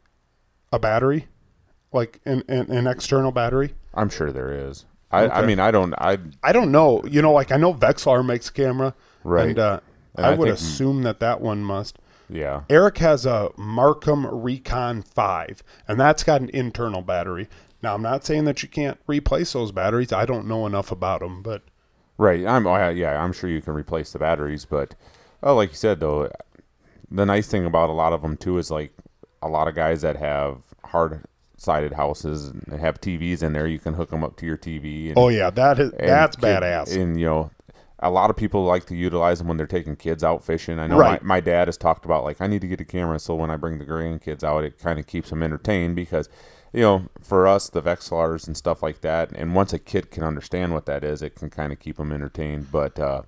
a 0.72 0.80
battery, 0.80 1.28
like 1.92 2.20
an 2.26 2.44
an, 2.48 2.72
an 2.72 2.88
external 2.88 3.32
battery? 3.32 3.74
I'm 3.94 4.10
sure 4.10 4.32
there 4.32 4.52
is. 4.70 4.86
I, 5.12 5.28
I 5.28 5.46
mean, 5.46 5.60
I 5.60 5.72
don't. 5.72 5.94
I 5.96 6.18
I 6.44 6.52
don't 6.54 6.72
know. 6.72 7.04
You 7.06 7.22
know, 7.22 7.34
like 7.34 7.52
I 7.52 7.58
know 7.58 7.74
Vexilar 7.74 8.26
makes 8.26 8.48
a 8.50 8.54
camera, 8.54 8.94
Right. 9.24 9.50
And, 9.50 9.60
uh, 9.60 9.80
And 10.16 10.26
I 10.26 10.30
I 10.32 10.36
would 10.36 10.46
think- 10.48 10.58
assume 10.58 11.04
that 11.04 11.20
that 11.20 11.42
one 11.42 11.64
must. 11.64 12.00
yeah. 12.30 12.62
Eric 12.70 12.98
has 13.00 13.26
a 13.26 13.50
Marcum 13.58 14.28
Recon 14.32 15.02
5, 15.02 15.64
and 15.88 16.00
that's 16.00 16.24
got 16.24 16.40
an 16.42 16.50
internal 16.54 17.02
battery. 17.02 17.50
Now, 17.84 17.94
I'm 17.96 18.02
not 18.02 18.24
saying 18.26 18.46
that 18.46 18.64
you 18.64 18.70
can't 18.70 18.98
replace 19.08 19.52
those 19.54 19.72
batteries. 19.74 20.14
I 20.14 20.26
don't 20.26 20.48
know 20.48 20.66
enough 20.66 20.92
about 20.92 21.20
them, 21.20 21.42
but 21.42 21.64
Right. 22.18 22.46
I'm. 22.46 22.66
oh, 22.68 22.90
yeah. 22.90 23.22
I'm 23.22 23.34
sure 23.34 23.50
you 23.50 23.62
can 23.62 23.74
replace 23.74 24.14
the 24.14 24.20
batteries, 24.20 24.64
but 24.64 24.96
oh, 25.44 25.56
like 25.56 25.72
you 25.72 25.76
said 25.76 26.00
though, 26.00 26.32
the 27.10 27.26
nice 27.26 27.48
thing 27.48 27.66
about 27.66 27.90
a 27.90 27.94
lot 27.94 28.14
of 28.14 28.22
them 28.22 28.38
too 28.38 28.58
is 28.58 28.72
like 28.72 28.94
a 29.42 29.48
lot 29.50 29.68
of 29.68 29.76
guys 29.76 30.02
that 30.02 30.18
have 30.18 30.64
hard 30.86 31.24
sided 31.58 31.94
houses 31.94 32.48
and 32.48 32.80
have 32.80 33.00
TVs 33.00 33.44
in 33.44 33.54
there. 33.54 33.68
You 33.68 33.80
can 33.80 33.94
hook 33.94 34.10
them 34.10 34.24
up 34.24 34.36
to 34.38 34.46
your 34.46 34.58
TV. 34.58 35.10
And, 35.10 35.18
oh 35.18 35.30
yeah, 35.30 35.50
that 35.52 35.80
is 35.80 35.92
that's 36.00 36.36
kid- 36.36 36.46
badass. 36.46 36.96
And 37.00 37.20
you 37.20 37.26
know, 37.28 37.52
a 38.00 38.10
lot 38.10 38.30
of 38.32 38.36
people 38.36 38.64
like 38.66 38.86
to 38.88 38.96
utilize 38.96 39.38
them 39.38 39.48
when 39.48 39.58
they're 39.58 39.68
taking 39.68 39.96
kids 39.96 40.24
out 40.24 40.44
fishing. 40.44 40.80
I 40.80 40.88
know 40.88 40.98
Right. 40.98 41.22
my, 41.22 41.36
my 41.36 41.40
dad 41.40 41.68
has 41.68 41.78
talked 41.78 42.04
about 42.06 42.24
like 42.24 42.42
I 42.42 42.48
need 42.48 42.62
to 42.62 42.68
get 42.68 42.82
a 42.82 42.86
camera 42.86 43.20
so 43.20 43.36
when 43.36 43.52
I 43.52 43.58
bring 43.58 43.78
the 43.78 43.86
grandkids 43.86 44.44
out, 44.44 44.64
it 44.64 44.80
kind 44.80 44.98
of 45.00 45.06
keeps 45.06 45.30
them 45.30 45.44
entertained 45.44 45.96
because 45.96 46.28
you 46.74 46.82
know 46.82 47.06
for 47.22 47.46
us 47.48 47.70
the 47.70 47.82
Vexilars 47.82 48.48
and 48.48 48.58
stuff 48.58 48.82
like 48.82 49.02
that. 49.02 49.32
And 49.34 49.54
once 49.54 49.72
a 49.72 49.80
kid 49.80 50.10
can 50.10 50.24
understand 50.24 50.74
what 50.74 50.88
that 50.88 51.04
is, 51.04 51.22
it 51.22 51.36
can 51.36 51.50
kind 51.52 51.72
of 51.72 51.80
keep 51.80 51.98
them 51.98 52.12
entertained. 52.12 52.72
But 52.72 52.98
uh, 53.00 53.22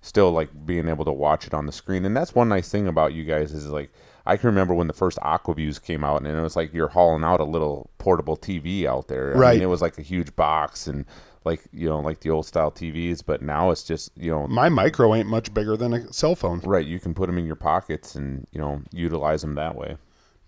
still 0.00 0.30
like 0.32 0.64
being 0.64 0.88
able 0.88 1.04
to 1.04 1.12
watch 1.12 1.46
it 1.46 1.52
on 1.52 1.66
the 1.66 1.72
screen. 1.72 2.06
And 2.06 2.16
that's 2.16 2.34
one 2.34 2.48
nice 2.48 2.70
thing 2.70 2.86
about 2.88 3.12
you 3.12 3.24
guys 3.24 3.52
is 3.52 3.66
like 3.66 3.90
I 4.26 4.36
can 4.36 4.48
remember 4.48 4.74
when 4.74 4.86
the 4.88 4.92
first 4.92 5.18
Aqua-Vus 5.22 5.78
came 5.78 6.02
out, 6.04 6.22
and 6.22 6.26
it 6.26 6.40
was 6.42 6.56
like 6.56 6.74
you're 6.74 6.88
hauling 6.88 7.22
out 7.24 7.40
a 7.40 7.44
little 7.44 7.90
portable 7.98 8.36
TV 8.36 8.84
out 8.86 9.08
there. 9.08 9.34
I 9.36 9.38
Right. 9.38 9.54
mean, 9.54 9.62
it 9.62 9.66
was 9.66 9.80
like 9.82 9.98
a 9.98 10.02
huge 10.02 10.34
box 10.36 10.86
and 10.86 11.04
like 11.44 11.62
you 11.72 11.88
know 11.88 12.00
like 12.00 12.20
the 12.20 12.30
old 12.30 12.44
style 12.46 12.72
TVs, 12.72 13.22
but 13.24 13.40
now 13.40 13.70
it's 13.70 13.84
just 13.84 14.10
you 14.16 14.32
know 14.32 14.46
My 14.48 14.68
micro 14.68 15.14
ain't 15.14 15.28
much 15.28 15.54
bigger 15.54 15.76
than 15.76 15.92
a 15.94 16.12
cell 16.12 16.34
phone. 16.34 16.60
right. 16.64 16.84
You 16.86 16.98
can 16.98 17.14
put 17.14 17.26
them 17.26 17.38
in 17.38 17.46
your 17.46 17.54
pockets 17.56 18.14
and 18.16 18.46
you 18.50 18.60
know 18.60 18.82
utilize 18.92 19.42
them 19.42 19.54
that 19.54 19.76
way. 19.76 19.96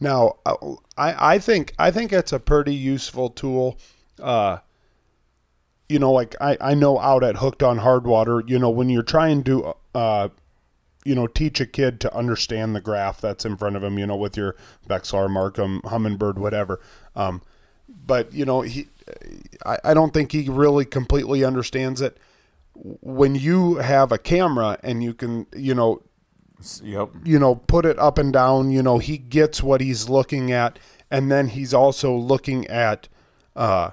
Now, 0.01 0.37
uh, 0.47 0.57
I 0.97 1.35
I 1.35 1.39
think 1.39 1.75
I 1.79 1.91
think 1.93 2.13
it's 2.13 2.33
a 2.33 2.41
pretty 2.41 2.75
useful 2.75 3.31
tool. 3.31 3.79
Uh, 4.21 4.59
you 5.89 5.99
know, 5.99 6.13
like 6.13 6.35
I 6.41 6.57
I 6.61 6.75
know 6.75 6.99
out 6.99 7.23
at 7.25 7.37
Hooked 7.37 7.63
on 7.63 7.79
Hardwater, 7.79 8.43
you 8.49 8.59
know, 8.59 8.71
when 8.71 8.89
you're 8.91 9.03
trying 9.03 9.43
to 9.45 9.75
uh, 9.95 10.29
you 11.05 11.15
know, 11.15 11.27
teach 11.27 11.61
a 11.61 11.67
kid 11.67 12.01
to 12.01 12.15
understand 12.15 12.75
the 12.75 12.81
graph 12.81 13.21
that's 13.21 13.45
in 13.45 13.57
front 13.57 13.77
of 13.77 13.83
him, 13.83 13.99
you 13.99 14.07
know, 14.07 14.17
with 14.17 14.37
your 14.37 14.57
Vexilar, 14.89 15.29
Marcum, 15.29 15.81
Humminbird, 15.83 16.37
whatever. 16.37 16.81
Um, 17.17 17.43
but 18.07 18.33
you 18.33 18.45
know, 18.45 18.61
he, 18.63 18.89
I, 19.65 19.79
I 19.85 19.95
don't 19.95 20.13
think 20.13 20.33
he 20.33 20.49
really 20.49 20.85
completely 20.85 21.45
understands 21.45 22.01
it. 22.01 22.19
When 22.75 23.35
you 23.35 23.77
have 23.77 24.13
a 24.13 24.19
camera 24.19 24.79
and 24.83 25.03
you 25.03 25.15
can, 25.15 25.47
you 25.57 25.75
know, 25.75 26.03
Yep. 26.83 27.11
you 27.25 27.39
know, 27.39 27.55
put 27.55 27.87
it 27.87 27.99
up 27.99 28.19
and 28.19 28.33
down. 28.33 28.71
You 28.71 28.83
know, 28.83 28.99
he 28.99 29.17
gets 29.17 29.63
what 29.63 29.81
he's 29.81 30.09
looking 30.09 30.51
at, 30.51 30.79
and 31.11 31.31
then 31.31 31.47
he's 31.49 31.73
also 31.73 32.15
looking 32.17 32.67
at, 32.67 33.09
uh, 33.55 33.91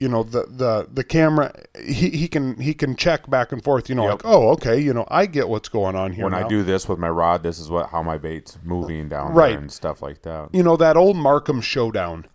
you 0.00 0.08
know, 0.08 0.22
the 0.22 0.44
the 0.48 0.88
the 0.92 1.02
camera. 1.04 1.52
He, 1.82 2.10
he 2.10 2.28
can 2.28 2.56
he 2.60 2.72
can 2.74 2.94
check 2.96 3.28
back 3.28 3.50
and 3.52 3.62
forth. 3.62 3.88
You 3.88 3.94
know, 3.96 4.04
Yep. 4.04 4.12
like 4.12 4.22
oh, 4.24 4.50
okay, 4.50 4.78
you 4.78 4.92
know, 4.94 5.06
I 5.08 5.26
get 5.26 5.48
what's 5.48 5.68
going 5.68 5.96
on 5.96 6.12
here. 6.12 6.24
When 6.24 6.34
I 6.34 6.46
do 6.46 6.62
this 6.62 6.88
with 6.88 6.98
my 6.98 7.08
rod, 7.10 7.42
this 7.42 7.58
is 7.58 7.68
what 7.68 7.90
how 7.90 8.02
my 8.02 8.16
bait's 8.18 8.58
moving 8.62 9.08
down 9.08 9.32
Right. 9.34 9.50
there 9.50 9.58
and 9.58 9.72
stuff 9.72 10.00
like 10.02 10.22
that. 10.22 10.50
you 10.52 10.62
know, 10.62 10.76
that 10.76 10.96
old 10.96 11.16
Marcum 11.16 11.62
Showdown. 11.62 12.26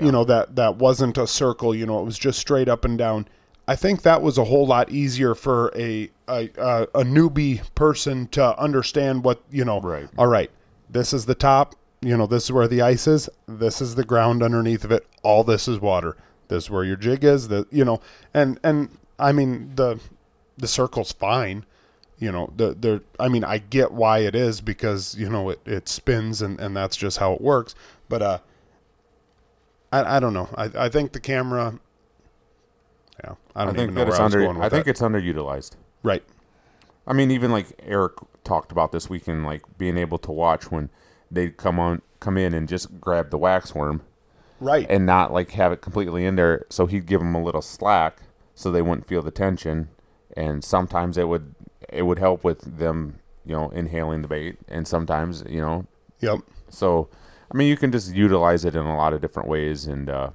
you 0.00 0.12
know 0.12 0.24
that 0.24 0.56
that 0.56 0.76
wasn't 0.76 1.16
a 1.16 1.26
circle. 1.26 1.74
You 1.74 1.86
know, 1.86 2.00
it 2.00 2.04
was 2.04 2.18
just 2.18 2.38
straight 2.38 2.68
up 2.68 2.84
and 2.84 2.98
down. 2.98 3.26
I 3.68 3.74
think 3.76 4.02
that 4.02 4.20
was 4.22 4.36
a 4.38 4.44
whole 4.44 4.66
lot 4.66 4.90
easier 4.90 5.34
for 5.34 5.72
a 5.74 6.10
a, 6.28 6.50
a, 6.58 6.82
a 6.94 7.02
newbie 7.04 7.62
person 7.74 8.26
to 8.28 8.58
understand 8.60 9.24
what 9.24 9.40
you 9.50 9.64
know. 9.64 9.80
Right. 9.80 10.06
All 10.18 10.26
right, 10.26 10.50
this 10.90 11.12
is 11.14 11.24
the 11.24 11.34
top. 11.34 11.74
You 12.02 12.16
know, 12.16 12.26
this 12.26 12.44
is 12.44 12.52
where 12.52 12.68
the 12.68 12.82
ice 12.82 13.06
is. 13.06 13.28
This 13.48 13.80
is 13.80 13.94
the 13.94 14.04
ground 14.04 14.42
underneath 14.42 14.84
of 14.84 14.92
it. 14.92 15.06
All 15.22 15.42
this 15.44 15.66
is 15.66 15.80
water. 15.80 16.16
This 16.48 16.64
is 16.64 16.70
where 16.70 16.84
your 16.84 16.96
jig 16.96 17.24
is. 17.24 17.48
The 17.48 17.66
you 17.70 17.84
know, 17.84 18.00
and 18.34 18.58
and 18.62 18.88
I 19.18 19.32
mean 19.32 19.72
the 19.74 19.98
the 20.58 20.68
circle's 20.68 21.12
fine. 21.12 21.64
You 22.18 22.32
know, 22.32 22.52
the 22.56 22.74
the 22.74 23.02
I 23.20 23.28
mean 23.28 23.44
I 23.44 23.58
get 23.58 23.92
why 23.92 24.20
it 24.20 24.34
is 24.34 24.60
because 24.60 25.14
you 25.16 25.28
know 25.28 25.50
it, 25.50 25.60
it 25.66 25.88
spins 25.88 26.42
and 26.42 26.58
and 26.60 26.76
that's 26.76 26.96
just 26.96 27.18
how 27.18 27.32
it 27.34 27.40
works. 27.40 27.74
But 28.08 28.22
uh, 28.22 28.38
I 29.92 30.16
I 30.16 30.20
don't 30.20 30.32
know. 30.34 30.48
I 30.54 30.70
I 30.76 30.88
think 30.88 31.12
the 31.12 31.20
camera. 31.20 31.78
Yeah, 33.24 33.34
I 33.54 33.62
I 33.62 33.64
don't 33.64 33.74
think 33.74 33.90
even 33.90 33.94
know 33.94 34.00
that 34.00 34.08
where 34.08 34.14
it's 34.14 34.20
I 34.20 34.24
was 34.24 34.34
under. 34.34 34.44
going 34.44 34.56
with 34.58 34.66
I 34.66 34.68
think 34.68 34.84
that. 34.84 34.90
it's 34.92 35.00
underutilized. 35.00 35.72
right. 36.02 36.22
I 37.08 37.12
mean, 37.12 37.30
even 37.30 37.52
like 37.52 37.68
Eric 37.84 38.14
talked 38.42 38.72
about 38.72 38.90
this 38.92 39.08
weekend, 39.08 39.46
like 39.46 39.62
being 39.78 39.96
able 39.96 40.18
to 40.18 40.32
watch 40.32 40.70
when 40.72 40.90
they 41.30 41.50
come 41.50 41.78
on, 41.78 42.02
come 42.18 42.36
in 42.36 42.52
and 42.52 42.68
just 42.68 43.00
grab 43.00 43.30
the 43.30 43.38
wax 43.38 43.74
worm 43.74 44.02
Right. 44.60 44.86
and 44.88 45.04
not 45.04 45.32
like 45.32 45.50
have 45.52 45.72
it 45.72 45.82
completely 45.82 46.24
in 46.24 46.36
there. 46.36 46.66
So 46.70 46.86
he'd 46.86 47.06
give 47.06 47.20
them 47.20 47.34
a 47.34 47.42
little 47.42 47.62
slack 47.62 48.18
so 48.54 48.70
they 48.70 48.82
wouldn't 48.82 49.06
feel 49.06 49.22
the 49.22 49.30
tension. 49.30 49.88
And 50.36 50.64
sometimes 50.64 51.18
it 51.18 51.28
would 51.28 51.54
it 51.88 52.02
would 52.02 52.18
help 52.18 52.44
with 52.44 52.78
them, 52.78 53.20
you 53.44 53.54
know, 53.54 53.70
inhaling 53.70 54.22
the 54.22 54.28
bait. 54.28 54.58
And 54.68 54.86
sometimes, 54.86 55.44
you 55.48 55.60
know, 55.60 55.86
yep. 56.20 56.40
so 56.68 57.08
I 57.52 57.56
mean, 57.56 57.68
you 57.68 57.76
can 57.76 57.92
just 57.92 58.14
utilize 58.14 58.64
it 58.64 58.74
in 58.74 58.84
a 58.84 58.96
lot 58.96 59.12
of 59.12 59.20
different 59.20 59.48
ways. 59.48 59.86
And 59.86 60.08
uh, 60.08 60.30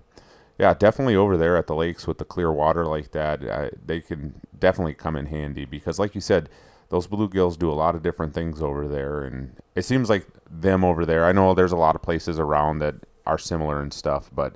yeah, 0.57 0.73
definitely 0.73 1.15
over 1.15 1.37
there 1.37 1.57
at 1.57 1.67
the 1.67 1.75
lakes 1.75 2.07
with 2.07 2.17
the 2.17 2.25
clear 2.25 2.51
water 2.51 2.85
like 2.85 3.11
that, 3.11 3.43
uh, 3.43 3.69
they 3.83 3.99
can 3.99 4.41
definitely 4.57 4.93
come 4.93 5.15
in 5.15 5.25
handy 5.27 5.65
because, 5.65 5.99
like 5.99 6.15
you 6.15 6.21
said, 6.21 6.49
those 6.89 7.07
bluegills 7.07 7.57
do 7.57 7.71
a 7.71 7.73
lot 7.73 7.95
of 7.95 8.03
different 8.03 8.33
things 8.33 8.61
over 8.61 8.87
there, 8.87 9.23
and 9.23 9.55
it 9.75 9.83
seems 9.83 10.09
like 10.09 10.27
them 10.49 10.83
over 10.83 11.05
there. 11.05 11.25
I 11.25 11.31
know 11.31 11.53
there's 11.53 11.71
a 11.71 11.77
lot 11.77 11.95
of 11.95 12.01
places 12.01 12.37
around 12.37 12.79
that 12.79 12.95
are 13.31 13.37
similar 13.37 13.81
and 13.81 13.93
stuff, 13.93 14.29
but 14.35 14.55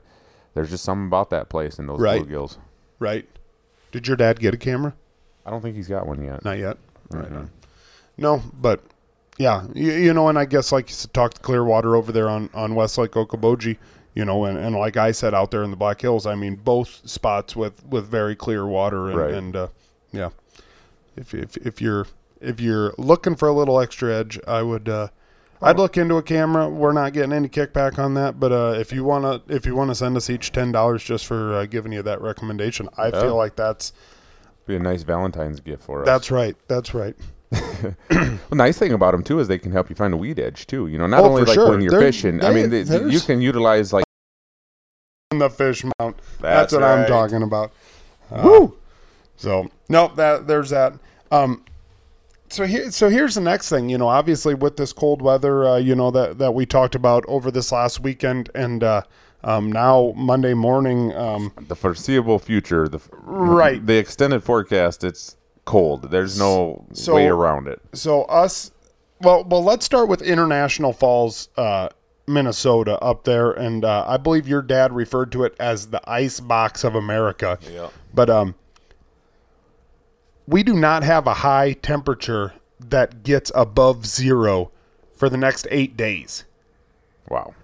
there's 0.53 0.69
just 0.69 0.83
something 0.83 1.07
about 1.07 1.29
that 1.29 1.47
place 1.49 1.79
and 1.79 1.88
those 1.88 1.99
Right. 1.99 2.21
bluegills. 2.21 2.57
Right. 2.99 3.25
Did 3.91 4.07
your 4.07 4.17
dad 4.17 4.39
get 4.39 4.53
a 4.53 4.57
camera? 4.57 4.93
I 5.45 5.49
don't 5.49 5.61
think 5.61 5.75
he's 5.75 5.88
got 5.88 6.05
one 6.07 6.21
yet. 6.23 6.43
Not 6.43 6.57
yet. 6.57 6.77
Right 7.11 7.31
Mhm. 7.31 7.38
on. 7.38 7.49
No, 8.17 8.41
but 8.59 8.81
yeah, 9.38 9.63
you, 9.73 9.91
you 9.93 10.13
know, 10.13 10.27
and 10.27 10.38
I 10.38 10.45
guess 10.45 10.71
like 10.71 10.89
you 10.89 10.95
said, 10.95 11.13
talk 11.13 11.33
to 11.35 11.41
Clearwater 11.41 11.95
over 11.95 12.11
there 12.11 12.27
on 12.29 12.49
on 12.53 12.75
Westlake 12.75 13.11
Okoboji, 13.11 13.77
you 14.13 14.25
know, 14.25 14.43
and, 14.45 14.57
and 14.57 14.75
like 14.75 14.97
I 14.97 15.11
said 15.11 15.33
out 15.33 15.51
there 15.51 15.63
in 15.63 15.71
the 15.71 15.77
Black 15.77 16.01
Hills, 16.01 16.25
I 16.25 16.35
mean 16.35 16.55
both 16.55 17.01
spots 17.07 17.55
with 17.55 17.85
with 17.85 18.07
very 18.07 18.35
clear 18.35 18.65
water 18.65 19.07
and, 19.09 19.17
Right. 19.17 19.33
and 19.33 19.55
uh, 19.55 19.67
yeah, 20.11 20.29
if, 21.15 21.33
if 21.33 21.55
if 21.57 21.81
you're 21.81 22.07
if 22.41 22.59
you're 22.59 22.93
looking 22.97 23.35
for 23.35 23.47
a 23.47 23.53
little 23.53 23.79
extra 23.79 24.13
edge, 24.13 24.39
I 24.47 24.61
would. 24.61 24.89
Uh, 24.89 25.07
I'd 25.61 25.77
look 25.77 25.97
into 25.97 26.17
a 26.17 26.23
camera. 26.23 26.69
We're 26.69 26.91
not 26.91 27.13
getting 27.13 27.33
any 27.33 27.47
kickback 27.49 27.97
on 27.97 28.13
that, 28.15 28.39
but 28.39 28.51
uh, 28.51 28.75
if 28.77 28.91
you 28.91 29.03
wanna, 29.03 29.41
if 29.47 29.65
you 29.65 29.75
wanna 29.75 29.95
send 29.95 30.15
us 30.17 30.29
each 30.29 30.51
ten 30.51 30.71
dollars 30.71 31.03
just 31.03 31.25
for 31.25 31.53
uh, 31.55 31.65
giving 31.65 31.91
you 31.91 32.01
that 32.03 32.21
recommendation, 32.21 32.89
I 32.97 33.07
Yeah. 33.07 33.21
feel 33.21 33.35
like 33.35 33.55
that's 33.55 33.93
Be 34.67 34.75
a 34.75 34.79
nice 34.79 35.03
Valentine's 35.03 35.59
gift 35.59 35.83
for 35.83 36.01
us. 36.01 36.05
that's 36.05 36.29
right. 36.31 36.55
That's 36.67 36.93
right. 36.93 37.15
The 38.09 38.39
nice 38.55 38.77
thing 38.77 38.91
about 38.93 39.11
them 39.11 39.23
too 39.23 39.39
is 39.39 39.47
they 39.47 39.57
can 39.57 39.71
help 39.71 39.89
you 39.89 39.95
find 39.95 40.13
a 40.13 40.17
weed 40.17 40.39
edge 40.39 40.67
too. 40.67 40.87
You 40.87 40.97
know, 40.97 41.07
not 41.07 41.21
Oh, 41.21 41.29
only 41.29 41.43
like 41.43 41.53
sure. 41.53 41.69
when 41.69 41.81
you're 41.81 41.91
There- 41.91 42.01
fishing. 42.01 42.43
I 42.43 42.51
mean, 42.51 42.69
they- 42.69 42.83
they, 42.83 43.09
you 43.09 43.19
can 43.19 43.41
utilize 43.41 43.91
like 43.93 44.05
the 45.31 45.49
fish 45.49 45.83
mount. 45.99 46.17
That's, 46.39 46.71
That's 46.71 46.73
what 46.73 46.83
I'm 46.83 47.07
talking 47.07 47.43
about. 47.43 47.71
Woo! 48.31 48.75
So 49.37 49.69
no, 49.89 50.11
that 50.15 50.47
there's 50.47 50.69
that. 50.69 50.93
Um, 51.31 51.63
so 52.49 52.65
here, 52.65 52.91
so 52.91 53.10
here's 53.10 53.36
the 53.36 53.41
next 53.41 53.69
thing. 53.69 53.89
You 53.89 53.97
know, 53.97 54.08
obviously 54.08 54.53
with 54.53 54.77
this 54.77 54.93
cold 54.93 55.21
weather, 55.21 55.65
uh, 55.67 55.77
you 55.77 55.95
know 55.95 56.12
that 56.12 56.38
that 56.38 56.53
we 56.53 56.65
talked 56.65 56.95
about 56.95 57.25
over 57.27 57.51
this 57.51 57.71
last 57.71 57.99
weekend, 58.01 58.49
and 58.55 58.84
uh, 58.84 59.01
um, 59.43 59.71
now 59.71 60.13
Monday 60.15 60.53
morning. 60.53 61.13
Um, 61.15 61.51
the 61.67 61.75
foreseeable 61.75 62.39
future. 62.39 62.88
The 62.88 62.99
Right. 63.12 63.86
The 63.86 63.97
extended 63.97 64.43
forecast. 64.43 65.03
It's 65.03 65.36
cold. 65.65 66.12
There's 66.12 66.38
no 66.39 66.86
So- 66.93 67.15
way 67.15 67.27
around 67.27 67.67
it. 67.67 67.81
so 67.93 68.23
us, 68.23 68.71
well, 69.21 69.43
well, 69.43 69.63
let's 69.63 69.86
start 69.86 70.08
with 70.10 70.21
International 70.21 70.93
Falls, 70.93 71.49
uh, 71.58 71.89
Minnesota, 72.27 72.99
up 72.99 73.23
there, 73.23 73.51
and 73.51 73.84
uh, 73.86 74.03
I 74.08 74.17
believe 74.17 74.47
your 74.47 74.62
dad 74.62 74.93
referred 74.93 75.31
to 75.34 75.43
it 75.43 75.55
as 75.60 75.88
the 75.88 76.01
ice 76.10 76.39
box 76.39 76.84
of 76.84 76.95
America. 76.95 77.58
Yeah. 77.71 77.88
But 78.13 78.29
um, 78.29 78.55
we 80.47 80.63
do 80.63 80.73
not 80.73 81.03
have 81.03 81.27
a 81.27 81.36
high 81.36 81.73
temperature 81.73 82.53
that 82.79 83.23
gets 83.23 83.51
above 83.55 84.05
zero 84.05 84.71
for 85.15 85.29
the 85.29 85.38
next 85.38 85.67
eight 85.71 85.95
days. 85.97 86.45
Wow. 87.29 87.55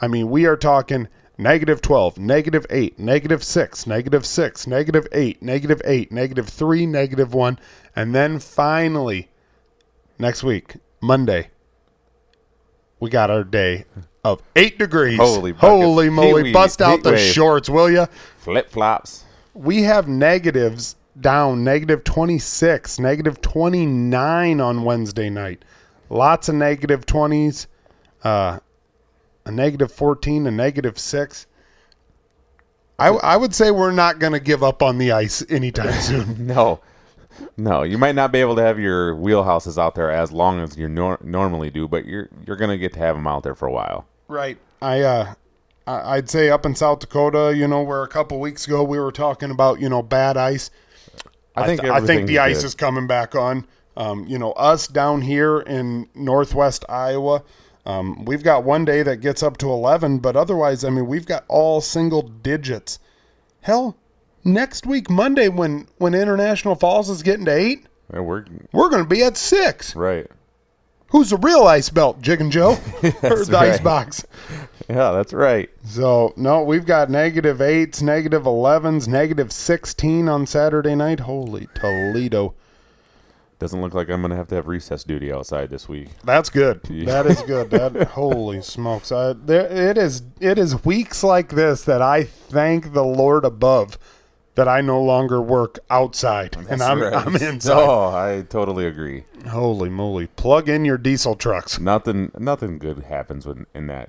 I 0.00 0.08
mean, 0.08 0.30
we 0.30 0.46
are 0.46 0.56
talking 0.56 1.08
negative 1.36 1.82
12, 1.82 2.18
negative 2.18 2.66
8, 2.70 2.98
negative 2.98 3.44
6, 3.44 3.86
negative 3.86 4.24
6, 4.24 4.66
negative 4.66 5.06
8, 5.12 5.42
negative 5.42 5.82
8, 5.84 6.12
negative 6.12 6.48
3, 6.48 6.86
negative 6.86 7.34
1. 7.34 7.58
And 7.94 8.14
then 8.14 8.38
finally, 8.38 9.28
next 10.18 10.42
week, 10.42 10.76
Monday, 11.00 11.48
we 12.98 13.10
got 13.10 13.30
our 13.30 13.44
day 13.44 13.84
of 14.24 14.42
8 14.56 14.78
degrees. 14.78 15.18
Holy. 15.18 15.52
Holy 15.52 16.08
moly. 16.08 16.52
Bust 16.52 16.80
out 16.80 17.02
the 17.02 17.18
shorts, 17.18 17.68
will 17.68 17.90
ya? 17.90 18.06
Flip 18.38 18.70
flops. 18.70 19.24
we 19.52 19.82
have 19.82 20.08
negatives 20.08 20.96
down 21.20 21.64
negative 21.64 22.04
26 22.04 22.98
negative 22.98 23.40
29 23.40 24.60
on 24.60 24.84
wednesday 24.84 25.30
night 25.30 25.64
lots 26.08 26.48
of 26.48 26.54
negative 26.54 27.06
20s 27.06 27.66
uh, 28.24 28.58
a 29.44 29.50
negative 29.50 29.90
14 29.92 30.46
a 30.46 30.50
negative 30.50 30.98
6 30.98 31.46
I, 32.98 33.08
I 33.08 33.36
would 33.36 33.54
say 33.54 33.70
we're 33.70 33.92
not 33.92 34.18
going 34.18 34.34
to 34.34 34.40
give 34.40 34.62
up 34.62 34.82
on 34.82 34.98
the 34.98 35.12
ice 35.12 35.42
anytime 35.48 35.92
soon 36.00 36.46
No. 36.46 36.80
No, 37.56 37.84
you 37.84 37.96
might 37.96 38.14
not 38.14 38.32
be 38.32 38.40
able 38.40 38.56
to 38.56 38.62
have 38.62 38.78
your 38.78 39.14
wheelhouses 39.14 39.78
out 39.78 39.94
there 39.94 40.10
as 40.10 40.30
long 40.30 40.60
as 40.60 40.76
you 40.76 40.88
nor- 40.88 41.18
normally 41.22 41.70
do, 41.70 41.88
but 41.88 42.04
you're 42.04 42.28
you're 42.46 42.56
gonna 42.56 42.76
get 42.76 42.92
to 42.94 42.98
have 42.98 43.16
them 43.16 43.26
out 43.26 43.44
there 43.44 43.54
for 43.54 43.66
a 43.66 43.72
while. 43.72 44.06
right 44.28 44.58
i 44.82 45.00
uh 45.00 45.34
I'd 45.86 46.30
say 46.30 46.50
up 46.50 46.66
in 46.66 46.74
South 46.76 47.00
Dakota, 47.00 47.52
you 47.56 47.66
know, 47.66 47.82
where 47.82 48.02
a 48.02 48.08
couple 48.08 48.38
weeks 48.38 48.66
ago 48.66 48.84
we 48.84 49.00
were 49.00 49.10
talking 49.10 49.50
about, 49.50 49.80
you 49.80 49.88
know, 49.88 50.02
bad 50.02 50.36
ice. 50.36 50.70
I 51.62 51.66
think 51.66 51.80
th- 51.80 51.92
I 51.92 52.00
think 52.00 52.26
the 52.26 52.38
ice 52.38 52.58
good. 52.58 52.66
is 52.66 52.74
coming 52.74 53.06
back 53.06 53.34
on. 53.34 53.66
Um, 53.96 54.24
you 54.26 54.38
know, 54.38 54.52
us 54.52 54.86
down 54.86 55.20
here 55.22 55.60
in 55.60 56.08
northwest 56.14 56.84
Iowa, 56.88 57.42
um, 57.86 58.24
we've 58.24 58.42
got 58.42 58.64
one 58.64 58.84
day 58.84 59.02
that 59.02 59.16
gets 59.16 59.42
up 59.42 59.58
to 59.58 59.68
11, 59.70 60.18
but 60.18 60.36
otherwise, 60.36 60.84
I 60.84 60.90
mean, 60.90 61.06
we've 61.06 61.26
got 61.26 61.44
all 61.48 61.80
single 61.80 62.22
digits. 62.22 62.98
Hell, 63.62 63.96
next 64.44 64.86
week, 64.86 65.10
Monday, 65.10 65.48
when, 65.48 65.86
when 65.98 66.14
International 66.14 66.74
Falls 66.76 67.10
is 67.10 67.22
getting 67.22 67.44
to 67.46 67.52
eight, 67.54 67.86
Yeah, 68.12 68.20
we're 68.20 68.44
we're 68.72 68.88
going 68.90 69.02
to 69.02 69.08
be 69.08 69.22
at 69.22 69.36
six. 69.36 69.94
right. 69.96 70.26
Who's 71.08 71.30
the 71.30 71.36
real 71.38 71.64
ice 71.64 71.90
belt, 71.90 72.22
Jig 72.22 72.40
and 72.40 72.52
Joe? 72.52 72.78
or 73.02 73.44
the 73.44 73.58
ice 73.58 73.80
box? 73.80 74.24
Yeah, 74.90 75.12
that's 75.12 75.32
right. 75.32 75.70
So, 75.84 76.34
no, 76.36 76.62
we've 76.64 76.84
got 76.84 77.10
negative 77.10 77.60
eights, 77.60 78.02
negative 78.02 78.42
11s, 78.42 79.06
negative 79.06 79.52
16 79.52 80.28
on 80.28 80.46
Saturday 80.46 80.96
night. 80.96 81.20
Holy 81.20 81.68
Toledo. 81.74 82.54
Doesn't 83.60 83.80
look 83.80 83.94
like 83.94 84.08
I'm 84.08 84.22
gonna 84.22 84.36
have 84.36 84.48
to 84.48 84.54
have 84.56 84.66
recess 84.66 85.04
duty 85.04 85.30
outside 85.30 85.68
this 85.70 85.86
week. 85.88 86.08
That's 86.24 86.48
good. 86.48 86.80
Yeah. 86.88 87.22
That 87.22 87.26
is 87.26 87.42
good. 87.42 87.70
That 87.70 88.08
holy 88.12 88.62
smokes! 88.62 89.12
I, 89.12 89.34
there, 89.34 89.66
it 89.66 89.98
is. 89.98 90.22
It 90.40 90.58
is 90.58 90.82
weeks 90.82 91.22
like 91.22 91.50
this 91.50 91.82
that 91.84 92.00
I 92.00 92.24
thank 92.24 92.94
the 92.94 93.04
Lord 93.04 93.44
above 93.44 93.98
that 94.54 94.66
I 94.66 94.80
no 94.80 95.02
longer 95.02 95.42
work 95.42 95.78
outside 95.90 96.56
and 96.70 96.82
I'm 96.82 97.02
Right. 97.02 97.12
I'm 97.12 97.36
inside. 97.42 97.74
Oh, 97.78 98.08
I 98.08 98.46
totally 98.48 98.86
agree. 98.86 99.24
Holy 99.48 99.90
moly! 99.90 100.26
Plug 100.28 100.70
in 100.70 100.86
your 100.86 100.98
diesel 100.98 101.34
trucks. 101.36 101.78
Nothing 101.78 102.32
nothing 102.38 102.78
good 102.78 103.00
happens 103.04 103.46
when 103.46 103.66
in 103.74 103.88
that 103.88 104.08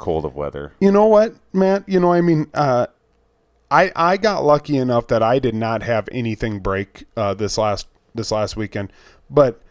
cold 0.00 0.24
of 0.24 0.34
weather. 0.34 0.72
You 0.80 0.90
know 0.90 1.06
what, 1.06 1.34
Matt? 1.52 1.88
You 1.88 2.00
know, 2.00 2.12
I 2.12 2.20
mean, 2.20 2.48
uh, 2.54 2.88
I 3.70 3.92
I 3.94 4.16
got 4.16 4.44
lucky 4.44 4.76
enough 4.76 5.06
that 5.08 5.22
I 5.22 5.38
did 5.38 5.54
not 5.54 5.82
have 5.82 6.08
anything 6.10 6.58
break 6.58 7.04
uh, 7.16 7.34
this 7.34 7.56
last 7.56 7.86
this 8.14 8.32
last 8.32 8.56
weekend, 8.56 8.92
but 9.28 9.62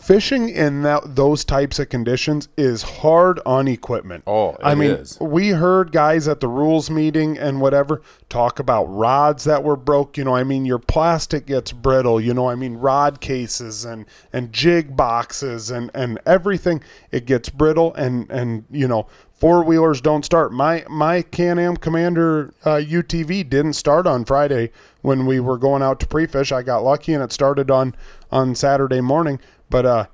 fishing 0.00 0.48
in 0.48 0.82
that 0.82 1.16
those 1.16 1.44
types 1.44 1.78
of 1.78 1.88
conditions 1.88 2.48
is 2.56 2.82
hard 2.82 3.40
on 3.44 3.66
equipment. 3.66 4.22
Oh, 4.26 4.56
I 4.62 4.74
mean, 4.74 4.92
is. 4.92 5.18
we 5.20 5.48
heard 5.48 5.90
guys 5.90 6.28
at 6.28 6.40
the 6.40 6.48
rules 6.48 6.88
meeting 6.88 7.36
and 7.36 7.60
whatever 7.60 8.02
talk 8.28 8.60
about 8.60 8.84
rods 8.84 9.44
that 9.44 9.64
were 9.64 9.76
broke. 9.76 10.16
You 10.16 10.24
know, 10.24 10.36
I 10.36 10.44
mean, 10.44 10.64
your 10.64 10.78
plastic 10.78 11.46
gets 11.46 11.72
brittle. 11.72 12.20
You 12.20 12.34
know, 12.34 12.48
I 12.48 12.54
mean, 12.54 12.76
rod 12.76 13.20
cases 13.20 13.84
and 13.84 14.06
and 14.32 14.52
jig 14.52 14.96
boxes 14.96 15.70
and 15.70 15.90
and 15.94 16.20
everything 16.24 16.82
it 17.10 17.26
gets 17.26 17.48
brittle 17.48 17.92
and 17.94 18.30
and 18.30 18.64
you 18.70 18.86
know 18.86 19.06
four 19.38 19.64
wheelers 19.64 20.00
don't 20.00 20.24
start. 20.24 20.52
My 20.52 20.84
my 20.88 21.22
Can 21.22 21.58
Am 21.58 21.76
Commander 21.76 22.52
uh, 22.64 22.76
UTV 22.76 23.48
didn't 23.48 23.74
start 23.74 24.06
on 24.06 24.24
Friday 24.24 24.70
when 25.02 25.26
we 25.26 25.40
were 25.40 25.58
going 25.58 25.82
out 25.82 26.00
to 26.00 26.06
pre-fish. 26.06 26.52
I 26.52 26.62
got 26.62 26.84
lucky 26.84 27.14
and 27.14 27.22
it 27.22 27.32
started 27.32 27.70
on 27.70 27.94
on 28.30 28.54
Saturday 28.54 29.00
morning, 29.00 29.40
but 29.70 29.86
uh. 29.86 30.06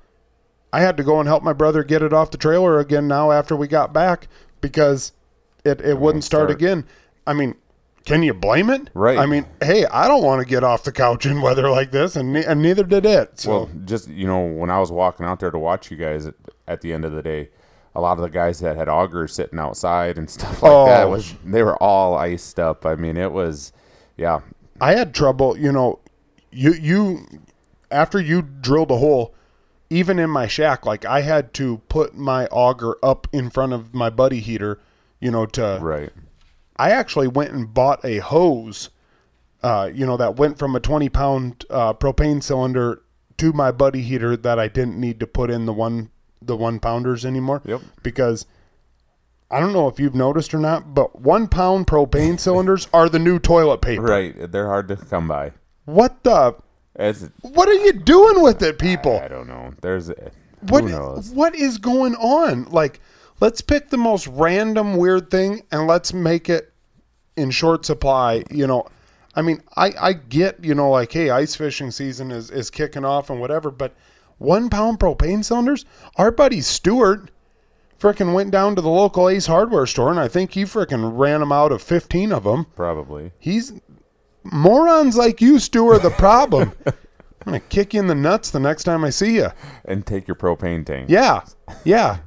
I 0.73 0.81
had 0.81 0.97
to 0.97 1.03
go 1.03 1.21
and 1.21 1.27
help 1.29 1.41
my 1.41 1.53
brother 1.53 1.85
get 1.85 2.01
it 2.01 2.11
off 2.11 2.31
the 2.31 2.37
trailer 2.37 2.79
again 2.79 3.07
now 3.07 3.31
after 3.31 3.55
we 3.55 3.65
got 3.65 3.93
back 3.93 4.27
because 4.59 5.13
it, 5.63 5.79
it 5.79 5.97
wouldn't 5.97 6.25
start, 6.25 6.49
start. 6.49 6.61
again. 6.61 6.85
I 7.25 7.31
mean, 7.31 7.55
can 8.05 8.23
you 8.23 8.33
blame 8.33 8.69
it? 8.69 8.89
Right. 8.93 9.17
I 9.17 9.25
mean, 9.25 9.45
hey, 9.63 9.85
I 9.85 10.09
don't 10.09 10.23
want 10.23 10.41
to 10.41 10.45
get 10.45 10.65
off 10.65 10.83
the 10.83 10.91
couch 10.91 11.25
in 11.25 11.41
weather 11.41 11.69
like 11.69 11.91
this, 11.91 12.17
and, 12.17 12.33
ne- 12.33 12.43
and 12.43 12.61
neither 12.61 12.83
did 12.83 13.05
it. 13.05 13.39
So, 13.39 13.49
Well, 13.49 13.69
just 13.85 14.09
you 14.09 14.27
know, 14.27 14.45
when 14.45 14.69
I 14.69 14.79
was 14.79 14.91
walking 14.91 15.25
out 15.25 15.39
there 15.39 15.49
to 15.49 15.57
watch 15.57 15.89
you 15.89 15.97
guys 15.97 16.25
at, 16.25 16.35
at 16.67 16.81
the 16.81 16.91
end 16.91 17.05
of 17.05 17.13
the 17.13 17.23
day, 17.23 17.49
a 17.95 18.01
lot 18.01 18.17
of 18.17 18.21
the 18.23 18.29
guys 18.29 18.59
that 18.59 18.75
had 18.75 18.87
augers 18.87 19.31
sitting 19.31 19.59
outside 19.59 20.17
and 20.17 20.29
stuff 20.37 20.61
like 20.63 20.87
that 20.87 21.03
Oh. 21.05 21.09
was 21.11 21.33
they 21.45 21.63
were 21.63 21.81
all 21.81 22.15
iced 22.15 22.59
up. 22.59 22.85
I 22.85 22.95
mean, 22.95 23.17
it 23.17 23.31
was, 23.31 23.71
yeah, 24.17 24.41
I 24.81 24.93
had 24.95 25.13
trouble, 25.13 25.57
you 25.57 25.71
know, 25.71 25.99
you 26.51 26.73
you 26.73 27.25
after 27.91 28.19
you 28.19 28.41
drilled 28.41 28.91
a 28.91 28.97
hole, 28.97 29.33
even 29.89 30.19
in 30.19 30.29
my 30.29 30.47
shack, 30.47 30.85
like 30.85 31.05
I 31.05 31.21
had 31.21 31.53
to 31.55 31.77
put 31.89 32.15
my 32.15 32.47
auger 32.47 32.95
up 33.03 33.27
in 33.31 33.49
front 33.49 33.73
of 33.73 33.93
my 33.93 34.09
buddy 34.09 34.39
heater, 34.39 34.79
you 35.19 35.31
know, 35.31 35.45
to 35.47 35.79
right, 35.81 36.11
I 36.77 36.91
actually 36.91 37.27
went 37.29 37.51
and 37.51 37.73
bought 37.73 38.03
a 38.03 38.17
hose, 38.17 38.89
uh, 39.63 39.89
you 39.93 40.05
know, 40.05 40.17
that 40.17 40.35
went 40.35 40.57
from 40.59 40.75
a 40.75 40.79
20 40.79 41.07
pound 41.09 41.65
uh, 41.69 41.93
propane 41.93 42.43
cylinder 42.43 43.01
to 43.37 43.53
my 43.53 43.71
buddy 43.71 44.01
heater 44.01 44.35
that 44.37 44.59
I 44.59 44.67
didn't 44.67 44.99
need 44.99 45.19
to 45.21 45.27
put 45.27 45.49
in 45.49 45.65
the 45.65 45.73
one 45.73 46.09
the 46.45 46.55
one 46.55 46.79
pounders 46.79 47.25
anymore. 47.25 47.61
Yep. 47.65 47.81
Because 48.03 48.45
I 49.49 49.59
don't 49.59 49.73
know 49.73 49.87
if 49.87 49.99
you've 49.99 50.15
noticed 50.15 50.53
or 50.53 50.59
not, 50.59 50.93
but 50.93 51.21
one 51.21 51.47
pound 51.47 51.87
propane 51.87 52.39
cylinders 52.39 52.87
are 52.93 53.09
the 53.09 53.19
new 53.19 53.39
toilet 53.39 53.81
paper. 53.81 54.01
right. 54.01 54.51
They're 54.51 54.67
hard 54.67 54.87
to 54.89 54.95
come 54.95 55.27
by. 55.27 55.51
What 55.85 56.23
the? 56.23 56.55
It's, 56.97 57.29
What 57.41 57.67
are 57.69 57.73
you 57.73 57.93
doing 57.93 58.41
with 58.41 58.61
it, 58.61 58.79
people? 58.79 59.19
I 59.19 59.27
don't 59.27 59.47
know. 59.47 59.73
There's 59.81 60.11
what 60.61 60.83
who 60.83 60.89
knows. 60.89 61.29
what 61.31 61.55
is 61.55 61.77
going 61.77 62.15
on? 62.15 62.65
Like, 62.65 62.99
let's 63.39 63.61
pick 63.61 63.89
the 63.89 63.97
most 63.97 64.27
random 64.27 64.95
weird 64.97 65.29
thing 65.29 65.63
and 65.71 65.87
let's 65.87 66.13
make 66.13 66.49
it 66.49 66.71
in 67.35 67.51
short 67.51 67.85
supply. 67.85 68.43
You 68.49 68.65
know, 68.65 68.87
I 69.35 69.41
mean, 69.41 69.61
I 69.75 69.91
I 69.99 70.13
get 70.13 70.63
you 70.63 70.73
know 70.73 70.89
like 70.89 71.11
hey, 71.11 71.29
ice 71.29 71.55
fishing 71.55 71.91
season 71.91 72.31
is 72.31 72.49
is 72.49 72.69
kicking 72.69 73.05
off 73.05 73.29
and 73.29 73.39
whatever, 73.39 73.69
but 73.71 73.93
one 74.37 74.69
pound 74.69 74.99
propane 74.99 75.43
cylinders. 75.43 75.85
Our 76.17 76.31
buddy 76.31 76.61
Stewart 76.61 77.31
frickin' 77.99 78.33
went 78.33 78.51
down 78.51 78.75
to 78.75 78.81
the 78.81 78.89
local 78.89 79.29
Ace 79.29 79.45
Hardware 79.47 79.85
store 79.85 80.09
and 80.11 80.19
I 80.19 80.27
think 80.27 80.51
he 80.51 80.63
frickin' 80.63 81.17
ran 81.17 81.39
them 81.39 81.51
out 81.51 81.71
of 81.71 81.81
fifteen 81.81 82.31
of 82.31 82.43
them. 82.43 82.65
Probably. 82.75 83.31
He's 83.39 83.73
morons 84.43 85.15
like 85.17 85.41
you, 85.41 85.59
Stu, 85.59 85.87
are 85.89 85.99
the 85.99 86.09
problem. 86.11 86.73
I'm 86.85 86.93
gonna 87.45 87.59
kick 87.59 87.93
you 87.93 87.99
in 87.99 88.07
the 88.07 88.15
nuts 88.15 88.49
the 88.51 88.59
next 88.59 88.83
time 88.85 89.03
I 89.03 89.09
see 89.11 89.35
you. 89.35 89.49
And 89.85 90.05
take 90.05 90.27
your 90.27 90.35
propane 90.35 90.85
tank. 90.85 91.09
Yeah, 91.09 91.41
yeah. 91.83 92.17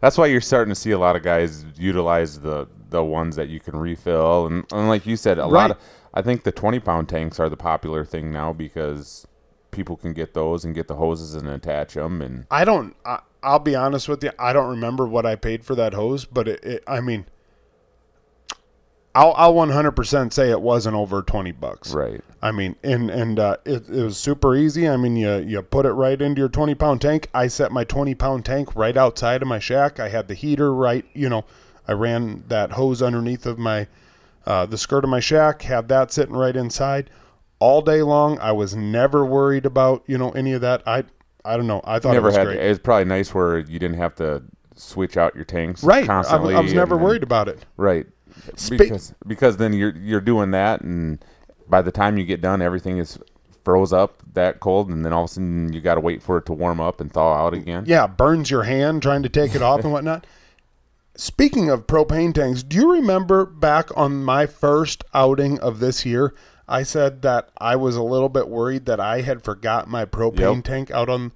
That's 0.00 0.16
why 0.18 0.26
you're 0.26 0.40
starting 0.40 0.72
to 0.72 0.78
see 0.78 0.92
a 0.92 0.98
lot 0.98 1.16
of 1.16 1.22
guys 1.22 1.64
utilize 1.76 2.40
the 2.40 2.68
the 2.88 3.02
ones 3.02 3.34
that 3.34 3.48
you 3.48 3.58
can 3.58 3.76
refill, 3.76 4.46
and, 4.46 4.64
and 4.72 4.88
like 4.88 5.06
you 5.06 5.16
said, 5.16 5.38
a 5.38 5.42
Right. 5.42 5.50
lot 5.50 5.70
of. 5.72 5.78
I 6.14 6.22
think 6.22 6.44
the 6.44 6.52
20 6.52 6.78
pound 6.80 7.08
tanks 7.08 7.40
are 7.40 7.48
the 7.48 7.56
popular 7.56 8.04
thing 8.04 8.30
now 8.32 8.52
because 8.52 9.26
people 9.76 9.96
can 9.96 10.12
get 10.14 10.34
those 10.34 10.64
and 10.64 10.74
get 10.74 10.88
the 10.88 10.96
hoses 10.96 11.34
and 11.34 11.46
attach 11.46 11.94
them, 11.94 12.22
and 12.22 12.46
I 12.50 12.64
don't. 12.64 12.96
I, 13.04 13.20
I'll 13.42 13.60
be 13.60 13.76
honest 13.76 14.08
with 14.08 14.24
you. 14.24 14.32
I 14.38 14.52
don't 14.52 14.70
remember 14.70 15.06
what 15.06 15.24
I 15.24 15.36
paid 15.36 15.64
for 15.64 15.76
that 15.76 15.94
hose, 15.94 16.24
but 16.24 16.48
it. 16.48 16.64
it 16.64 16.84
I 16.88 17.00
mean, 17.00 17.26
I'll 19.14 19.34
I'll 19.36 19.54
100% 19.54 20.32
say 20.32 20.50
it 20.50 20.60
wasn't 20.60 20.96
over 20.96 21.22
20 21.22 21.52
bucks. 21.52 21.92
right. 21.94 22.22
I 22.42 22.50
mean, 22.50 22.76
and 22.82 23.10
and 23.10 23.38
uh, 23.38 23.56
it, 23.64 23.88
it 23.88 24.02
was 24.02 24.16
super 24.18 24.56
easy. 24.56 24.88
I 24.88 24.96
mean, 24.96 25.16
you 25.16 25.36
you 25.38 25.62
put 25.62 25.86
it 25.86 25.92
right 25.92 26.20
into 26.20 26.40
your 26.40 26.48
20 26.48 26.74
pound 26.74 27.00
tank. 27.00 27.28
I 27.32 27.46
set 27.46 27.70
my 27.70 27.84
20 27.84 28.14
pound 28.14 28.44
tank 28.44 28.74
right 28.74 28.96
outside 28.96 29.42
of 29.42 29.48
my 29.48 29.58
shack. 29.58 30.00
I 30.00 30.08
had 30.08 30.28
the 30.28 30.34
heater 30.34 30.72
right. 30.72 31.04
You 31.12 31.28
know, 31.28 31.44
I 31.86 31.92
ran 31.92 32.44
that 32.48 32.72
hose 32.72 33.02
underneath 33.02 33.46
of 33.46 33.58
my 33.58 33.86
uh, 34.44 34.66
the 34.66 34.78
skirt 34.78 35.04
of 35.04 35.10
my 35.10 35.20
shack. 35.20 35.62
Had 35.62 35.88
that 35.88 36.12
sitting 36.12 36.36
right 36.36 36.56
inside 36.56 37.10
all 37.58 37.82
day 37.82 38.02
long. 38.02 38.38
I 38.40 38.52
was 38.52 38.74
never 38.76 39.24
worried 39.24 39.66
about 39.66 40.02
you 40.06 40.18
know 40.18 40.30
any 40.30 40.52
of 40.52 40.60
that. 40.60 40.82
I 40.86 41.04
I 41.44 41.56
don't 41.56 41.66
know. 41.66 41.80
I 41.84 41.98
thought 41.98 42.12
Never 42.14 42.28
it 42.28 42.30
was 42.30 42.36
had. 42.36 42.48
It's 42.48 42.78
probably 42.80 43.04
nice 43.04 43.32
where 43.34 43.58
you 43.58 43.78
didn't 43.78 43.96
have 43.98 44.14
to 44.16 44.42
switch 44.74 45.16
out 45.16 45.34
your 45.34 45.44
tanks 45.44 45.82
Right. 45.82 46.04
I, 46.04 46.06
constantly. 46.06 46.54
I 46.54 46.60
was 46.60 46.74
never 46.74 46.96
and- 46.96 47.04
worried 47.04 47.22
about 47.22 47.48
it. 47.48 47.64
Right. 47.76 48.06
Because 48.68 49.14
because 49.26 49.56
then 49.56 49.72
you're 49.72 49.96
you're 49.96 50.20
doing 50.20 50.50
that, 50.50 50.82
and 50.82 51.24
by 51.68 51.80
the 51.82 51.90
time 51.92 52.18
you 52.18 52.24
get 52.24 52.40
done, 52.42 52.60
everything 52.60 52.98
is 52.98 53.18
froze 53.64 53.92
up 53.92 54.22
that 54.34 54.60
cold, 54.60 54.90
and 54.90 55.04
then 55.04 55.12
all 55.12 55.24
of 55.24 55.30
a 55.30 55.32
sudden 55.32 55.72
you 55.72 55.80
got 55.80 55.94
to 55.94 56.00
wait 56.00 56.22
for 56.22 56.36
it 56.36 56.46
to 56.46 56.52
warm 56.52 56.80
up 56.80 57.00
and 57.00 57.10
thaw 57.10 57.34
out 57.46 57.54
again. 57.54 57.84
Yeah, 57.86 58.06
burns 58.06 58.50
your 58.50 58.64
hand 58.64 59.02
trying 59.02 59.22
to 59.22 59.28
take 59.28 59.54
it 59.54 59.62
off 59.62 59.80
and 59.80 59.92
whatnot. 59.92 60.26
Speaking 61.16 61.70
of 61.70 61.86
propane 61.86 62.34
tanks, 62.34 62.62
do 62.62 62.76
you 62.76 62.92
remember 62.92 63.46
back 63.46 63.88
on 63.96 64.22
my 64.22 64.44
first 64.44 65.02
outing 65.14 65.58
of 65.60 65.80
this 65.80 66.04
year? 66.04 66.34
I 66.68 66.82
said 66.82 67.22
that 67.22 67.50
I 67.58 67.76
was 67.76 67.96
a 67.96 68.02
little 68.02 68.28
bit 68.28 68.48
worried 68.48 68.86
that 68.86 68.98
I 69.00 69.20
had 69.20 69.42
forgot 69.42 69.88
my 69.88 70.04
propane 70.04 70.56
Yep. 70.56 70.64
tank 70.64 70.90
out 70.90 71.08
on. 71.08 71.32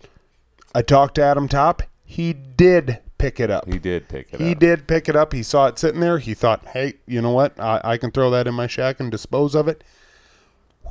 I 0.75 0.83
talked 0.83 1.15
to 1.17 1.23
Adam 1.23 1.47
Top. 1.49 1.83
He 2.05 2.33
did 2.33 2.99
pick 3.19 3.39
it 3.39 3.51
up. 3.51 3.67
He 3.69 3.79
did 3.79 4.09
pick 4.09 4.33
it 4.33 4.41
He 4.41 4.53
up. 4.53 4.59
did 4.59 4.87
pick 4.89 5.09
it 5.09 5.15
up. 5.15 5.33
He 5.33 5.43
saw 5.45 5.67
it 5.67 5.79
sitting 5.79 6.01
there. 6.01 6.19
He 6.19 6.35
thought, 6.35 6.67
hey, 6.69 6.95
you 7.07 7.21
know 7.23 7.31
what? 7.33 7.59
I, 7.61 7.81
I 7.85 7.97
can 7.97 8.11
throw 8.11 8.31
that 8.31 8.47
in 8.49 8.55
my 8.55 8.67
shack 8.67 8.99
and 8.99 9.11
dispose 9.11 9.55
of 9.55 9.69
it. 9.69 9.85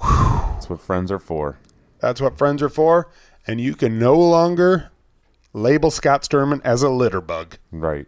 That's 0.02 0.70
what 0.70 0.80
friends 0.82 1.12
are 1.12 1.20
for. 1.20 1.58
That's 2.00 2.22
what 2.22 2.38
friends 2.38 2.62
are 2.62 2.70
for. 2.70 3.10
And 3.48 3.60
you 3.60 3.76
can 3.76 3.98
no 4.00 4.18
longer 4.18 4.92
label 5.54 5.92
Scott 5.92 6.22
Sturman 6.24 6.62
as 6.64 6.84
a 6.84 6.90
litter 6.90 7.20
bug. 7.22 7.58
Right. 7.72 8.08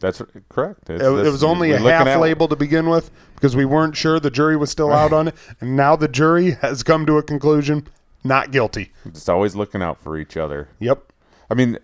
That's 0.00 0.22
correct. 0.48 0.90
It's 0.90 1.02
It, 1.02 1.26
it 1.26 1.30
was 1.30 1.42
only 1.42 1.72
a 1.72 1.78
half 1.78 2.06
at- 2.06 2.20
label 2.20 2.48
to 2.48 2.56
begin 2.56 2.88
with 2.88 3.10
because 3.34 3.56
we 3.56 3.64
weren't 3.64 3.96
sure 3.96 4.20
the 4.20 4.30
jury 4.30 4.56
was 4.56 4.70
still 4.70 4.92
out 4.92 5.12
on 5.12 5.28
it. 5.28 5.34
And 5.60 5.76
now 5.76 5.96
the 5.96 6.08
jury 6.08 6.52
has 6.62 6.82
come 6.82 7.04
to 7.06 7.18
a 7.18 7.22
conclusion 7.22 7.88
not 8.24 8.50
guilty. 8.50 8.92
Just 9.10 9.28
always 9.30 9.54
looking 9.54 9.82
out 9.82 9.98
for 9.98 10.16
each 10.18 10.36
other. 10.36 10.68
Yep. 10.80 11.12
I 11.50 11.54
mean, 11.54 11.78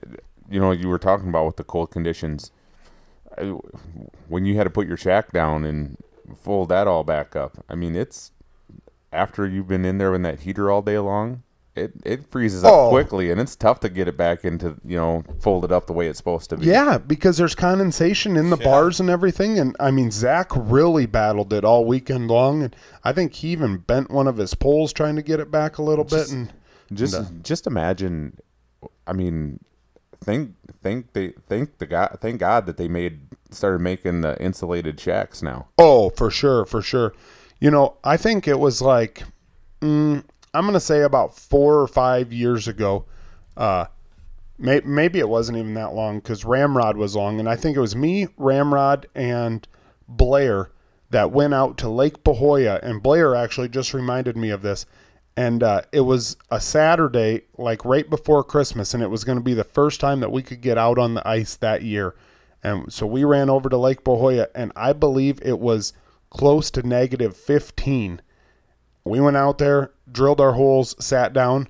you 0.51 0.61
know, 0.61 0.73
you 0.73 0.89
were 0.89 0.99
talking 0.99 1.29
about 1.29 1.47
with 1.47 1.57
the 1.57 1.65
cold 1.65 1.91
conditions. 1.91 2.51
When 4.29 4.45
you 4.45 4.57
had 4.57 4.65
to 4.65 4.71
put 4.71 4.87
your 4.87 4.97
shack 4.97 5.33
down 5.33 5.65
and 5.65 5.97
fold 6.37 6.69
that 6.69 6.87
all 6.87 7.05
back 7.05 7.35
up, 7.35 7.65
I 7.69 7.75
mean, 7.75 7.97
it's 7.97 8.33
after 9.13 9.47
you've 9.47 9.69
been 9.69 9.85
in 9.85 9.99
there 9.99 10.15
in 10.15 10.23
that 10.23 10.41
heater 10.41 10.71
all 10.71 10.83
day 10.83 10.99
long. 10.99 11.44
It, 11.77 11.93
it 12.05 12.27
freezes 12.31 12.63
up 12.63 12.73
Oh. 12.73 12.89
quickly, 12.91 13.33
and 13.33 13.41
it's 13.41 13.57
tough 13.57 13.81
to 13.81 13.89
get 13.89 14.07
it 14.07 14.17
back 14.17 14.45
into 14.45 14.77
you 14.85 14.97
know 14.97 15.25
folded 15.41 15.73
up 15.73 15.89
the 15.89 15.93
way 15.93 16.07
it's 16.07 16.19
supposed 16.19 16.49
to 16.51 16.57
be. 16.57 16.67
Yeah, 16.67 16.99
because 16.99 17.37
there's 17.37 17.57
condensation 17.57 18.37
in 18.37 18.51
the 18.51 18.57
bars 18.57 19.01
and 19.01 19.11
everything. 19.11 19.59
And 19.59 19.75
I 19.81 19.91
mean, 19.91 20.13
Zach 20.13 20.53
really 20.55 21.07
battled 21.07 21.53
it 21.53 21.65
all 21.65 21.85
weekend 21.85 22.29
long. 22.29 22.63
And 22.63 22.77
I 23.03 23.13
think 23.13 23.33
he 23.35 23.49
even 23.49 23.79
bent 23.79 24.11
one 24.11 24.29
of 24.29 24.37
his 24.37 24.55
poles 24.55 24.93
trying 24.93 25.17
to 25.17 25.23
get 25.23 25.41
it 25.41 25.51
back 25.51 25.79
a 25.79 25.83
little 25.83 26.05
bit. 26.05 26.31
And 26.31 26.53
Just 26.93 27.33
just 27.43 27.67
imagine. 27.67 28.39
I 29.07 29.13
mean, 29.13 29.59
thank 30.23 30.55
thank 30.81 31.13
they 31.13 31.33
thank 31.49 31.79
the 31.79 31.87
God 31.87 32.19
thank 32.21 32.39
God 32.39 32.67
that 32.67 32.77
they 32.77 32.87
made 32.87 33.23
started 33.51 33.81
making 33.81 34.21
the 34.21 34.41
insulated 34.41 35.01
shacks 35.01 35.43
now. 35.43 35.67
Oh, 35.77 36.11
for 36.11 36.31
sure, 36.31 36.65
for 36.67 36.83
sure. 36.83 37.15
You 37.61 37.71
know, 37.73 37.97
I 38.05 38.17
think 38.17 38.47
it 38.47 38.59
was 38.59 38.81
like, 38.83 39.23
mm, 39.81 40.23
I'm 40.55 40.73
to 40.73 40.81
say 40.81 41.03
about 41.03 41.37
four 41.37 41.81
or 41.81 41.87
five 41.87 42.33
years 42.33 42.69
ago. 42.69 43.05
Uh, 43.57 43.87
may, 44.59 44.81
maybe 44.85 45.19
it 45.19 45.29
wasn't 45.29 45.59
even 45.59 45.75
that 45.75 45.95
long 45.95 46.19
because 46.19 46.45
Ramrod 46.45 46.97
was 46.97 47.17
long. 47.17 47.41
And 47.41 47.49
I 47.49 47.57
think 47.57 47.77
it 47.77 47.81
was 47.81 47.97
me, 47.97 48.29
Ramrod, 48.37 49.07
and 49.15 49.67
Blair 50.09 50.71
that 51.11 51.33
went 51.33 51.55
out 51.55 51.79
to 51.79 51.89
Lake 51.89 52.25
Pahoja. 52.25 52.81
And 52.83 53.03
Blair 53.03 53.35
actually 53.35 53.69
just 53.69 53.95
reminded 53.95 54.37
me 54.37 54.51
of 54.51 54.63
this. 54.63 54.87
And 55.37 55.63
uh, 55.63 55.83
it 55.93 56.03
was 56.03 56.37
a 56.51 56.61
Saturday, 56.61 57.43
like 57.59 57.85
right 57.85 58.09
before 58.09 58.45
Christmas. 58.45 58.95
And 58.95 59.03
it 59.03 59.11
was 59.11 59.25
going 59.25 59.39
to 59.39 59.45
be 59.45 59.55
the 59.55 59.65
first 59.65 60.01
time 60.01 60.21
that 60.21 60.33
we 60.33 60.43
could 60.43 60.61
get 60.61 60.79
out 60.79 60.99
on 60.99 61.15
the 61.15 61.29
ice 61.29 61.57
that 61.57 61.83
year. 61.83 62.15
And 62.65 62.91
so 62.91 63.07
we 63.07 63.25
ran 63.25 63.51
over 63.51 63.69
to 63.69 63.77
Lake 63.77 64.03
Pahoja, 64.03 64.47
and 64.55 64.73
I 64.75 64.95
believe 64.95 65.39
it 65.43 65.61
was 65.61 65.93
close 66.31 66.71
to 66.73 66.83
negative 66.83 67.37
15. 67.37 68.23
We 69.05 69.21
went 69.21 69.37
out 69.37 69.59
there, 69.59 69.93
drilled 70.11 70.41
our 70.41 70.53
holes, 70.53 70.95
sat 71.05 71.33
down, 71.33 71.69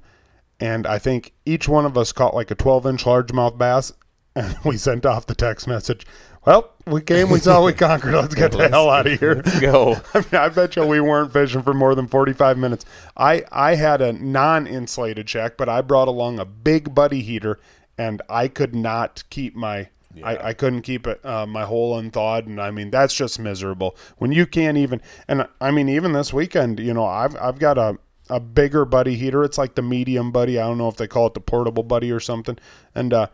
and 0.60 0.86
I 0.86 0.98
think 0.98 1.32
each 1.44 1.68
one 1.68 1.84
of 1.84 1.98
us 1.98 2.12
caught 2.12 2.34
like 2.34 2.50
a 2.50 2.54
12 2.54 2.86
inch 2.86 3.04
largemouth 3.04 3.58
bass, 3.58 3.92
and 4.34 4.56
we 4.64 4.76
sent 4.76 5.06
off 5.06 5.26
the 5.26 5.34
text 5.34 5.66
message. 5.66 6.06
Well, 6.46 6.74
we 6.86 7.00
came, 7.00 7.30
we 7.30 7.38
saw, 7.38 7.64
we 7.64 7.72
conquered. 7.74 8.14
Let's 8.14 8.34
get 8.34 8.52
the 8.52 8.68
hell 8.68 8.90
out 8.90 9.06
of 9.06 9.18
here. 9.18 9.36
Let's 9.36 9.60
go. 9.60 9.94
I 10.14 10.18
mean, 10.18 10.34
I 10.34 10.48
bet 10.50 10.76
you 10.76 10.86
we 10.86 11.00
weren't 11.00 11.32
fishing 11.32 11.62
for 11.62 11.72
more 11.72 11.94
than 11.94 12.06
45 12.06 12.58
minutes. 12.58 12.84
I, 13.16 13.44
I 13.50 13.74
had 13.74 14.02
a 14.02 14.12
non 14.12 14.66
insulated 14.66 15.28
shack, 15.28 15.56
but 15.56 15.68
I 15.68 15.80
brought 15.80 16.08
along 16.08 16.38
a 16.38 16.44
big 16.44 16.94
buddy 16.94 17.22
heater, 17.22 17.58
and 17.96 18.20
I 18.28 18.48
could 18.48 18.74
not 18.74 19.24
keep 19.30 19.54
my. 19.54 19.88
I, 20.22 20.50
I 20.50 20.52
couldn't 20.52 20.82
keep 20.82 21.08
it 21.08 21.24
uh, 21.26 21.44
my 21.44 21.64
hole 21.64 21.98
unthawed, 21.98 22.46
and 22.46 22.60
I 22.60 22.70
mean 22.70 22.90
that's 22.90 23.12
just 23.12 23.40
miserable 23.40 23.96
when 24.18 24.30
you 24.30 24.46
can't 24.46 24.78
even. 24.78 25.02
And 25.26 25.48
I 25.60 25.72
mean 25.72 25.88
even 25.88 26.12
this 26.12 26.32
weekend, 26.32 26.78
you 26.78 26.94
know, 26.94 27.04
I've 27.04 27.34
I've 27.34 27.58
got 27.58 27.78
a 27.78 27.98
a 28.30 28.40
bigger 28.40 28.84
buddy 28.84 29.16
heater. 29.16 29.44
It's 29.44 29.58
like 29.58 29.74
the 29.74 29.82
medium 29.82 30.32
buddy. 30.32 30.58
I 30.58 30.66
don't 30.66 30.78
know 30.78 30.88
if 30.88 30.96
they 30.96 31.06
call 31.06 31.26
it 31.26 31.34
the 31.34 31.40
portable 31.40 31.82
buddy 31.82 32.10
or 32.10 32.20
something. 32.20 32.58
And 32.94 33.12
uh, 33.12 33.26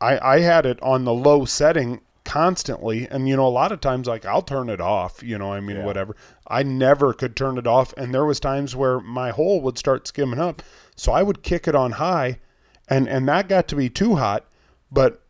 I 0.00 0.18
I 0.36 0.40
had 0.40 0.66
it 0.66 0.80
on 0.82 1.04
the 1.04 1.14
low 1.14 1.44
setting 1.44 2.00
constantly, 2.24 3.06
and 3.08 3.28
you 3.28 3.36
know 3.36 3.46
a 3.46 3.50
lot 3.50 3.72
of 3.72 3.80
times 3.80 4.06
like 4.06 4.24
I'll 4.24 4.42
turn 4.42 4.68
it 4.68 4.80
off. 4.80 5.22
You 5.22 5.38
know, 5.38 5.52
I 5.52 5.60
mean 5.60 5.76
Yeah. 5.78 5.84
whatever. 5.84 6.16
I 6.46 6.62
never 6.62 7.12
could 7.12 7.36
turn 7.36 7.58
it 7.58 7.66
off, 7.66 7.92
and 7.96 8.14
there 8.14 8.24
was 8.24 8.40
times 8.40 8.76
where 8.76 9.00
my 9.00 9.30
hole 9.30 9.60
would 9.62 9.78
start 9.78 10.06
skimming 10.06 10.38
up, 10.40 10.62
so 10.96 11.12
I 11.12 11.22
would 11.22 11.42
kick 11.42 11.66
it 11.68 11.74
on 11.74 11.92
high, 11.92 12.38
and 12.88 13.08
and 13.08 13.28
that 13.28 13.48
got 13.48 13.68
to 13.68 13.76
be 13.76 13.88
too 13.88 14.16
hot, 14.16 14.46
but. 14.90 15.20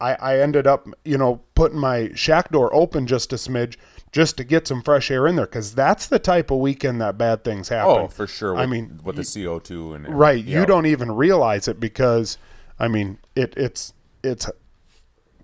I, 0.00 0.14
I 0.14 0.38
ended 0.38 0.64
up, 0.68 0.86
you 1.04 1.18
know, 1.18 1.40
putting 1.56 1.80
my 1.80 2.12
shack 2.14 2.52
door 2.52 2.72
open 2.72 3.08
just 3.08 3.32
a 3.32 3.36
smidge 3.36 3.76
just 4.12 4.36
to 4.38 4.44
get 4.44 4.66
some 4.66 4.82
fresh 4.82 5.10
air 5.10 5.26
in 5.26 5.36
there 5.36 5.46
because 5.46 5.74
that's 5.74 6.06
the 6.06 6.18
type 6.18 6.50
of 6.50 6.58
weekend 6.58 7.00
that 7.00 7.18
bad 7.18 7.44
things 7.44 7.68
happen. 7.68 8.04
Oh, 8.04 8.08
for 8.08 8.26
sure. 8.26 8.56
I 8.56 8.66
mean, 8.66 9.00
with 9.04 9.16
the 9.16 9.24
CO 9.24 9.58
two 9.58 9.94
and 9.94 10.08
right 10.08 10.44
yeah. 10.44 10.60
you 10.60 10.66
don't 10.66 10.86
even 10.86 11.12
realize 11.12 11.68
it 11.68 11.80
because 11.80 12.38
i 12.78 12.88
mean 12.88 13.18
it 13.34 13.54
it's 13.56 13.92
it's 14.22 14.48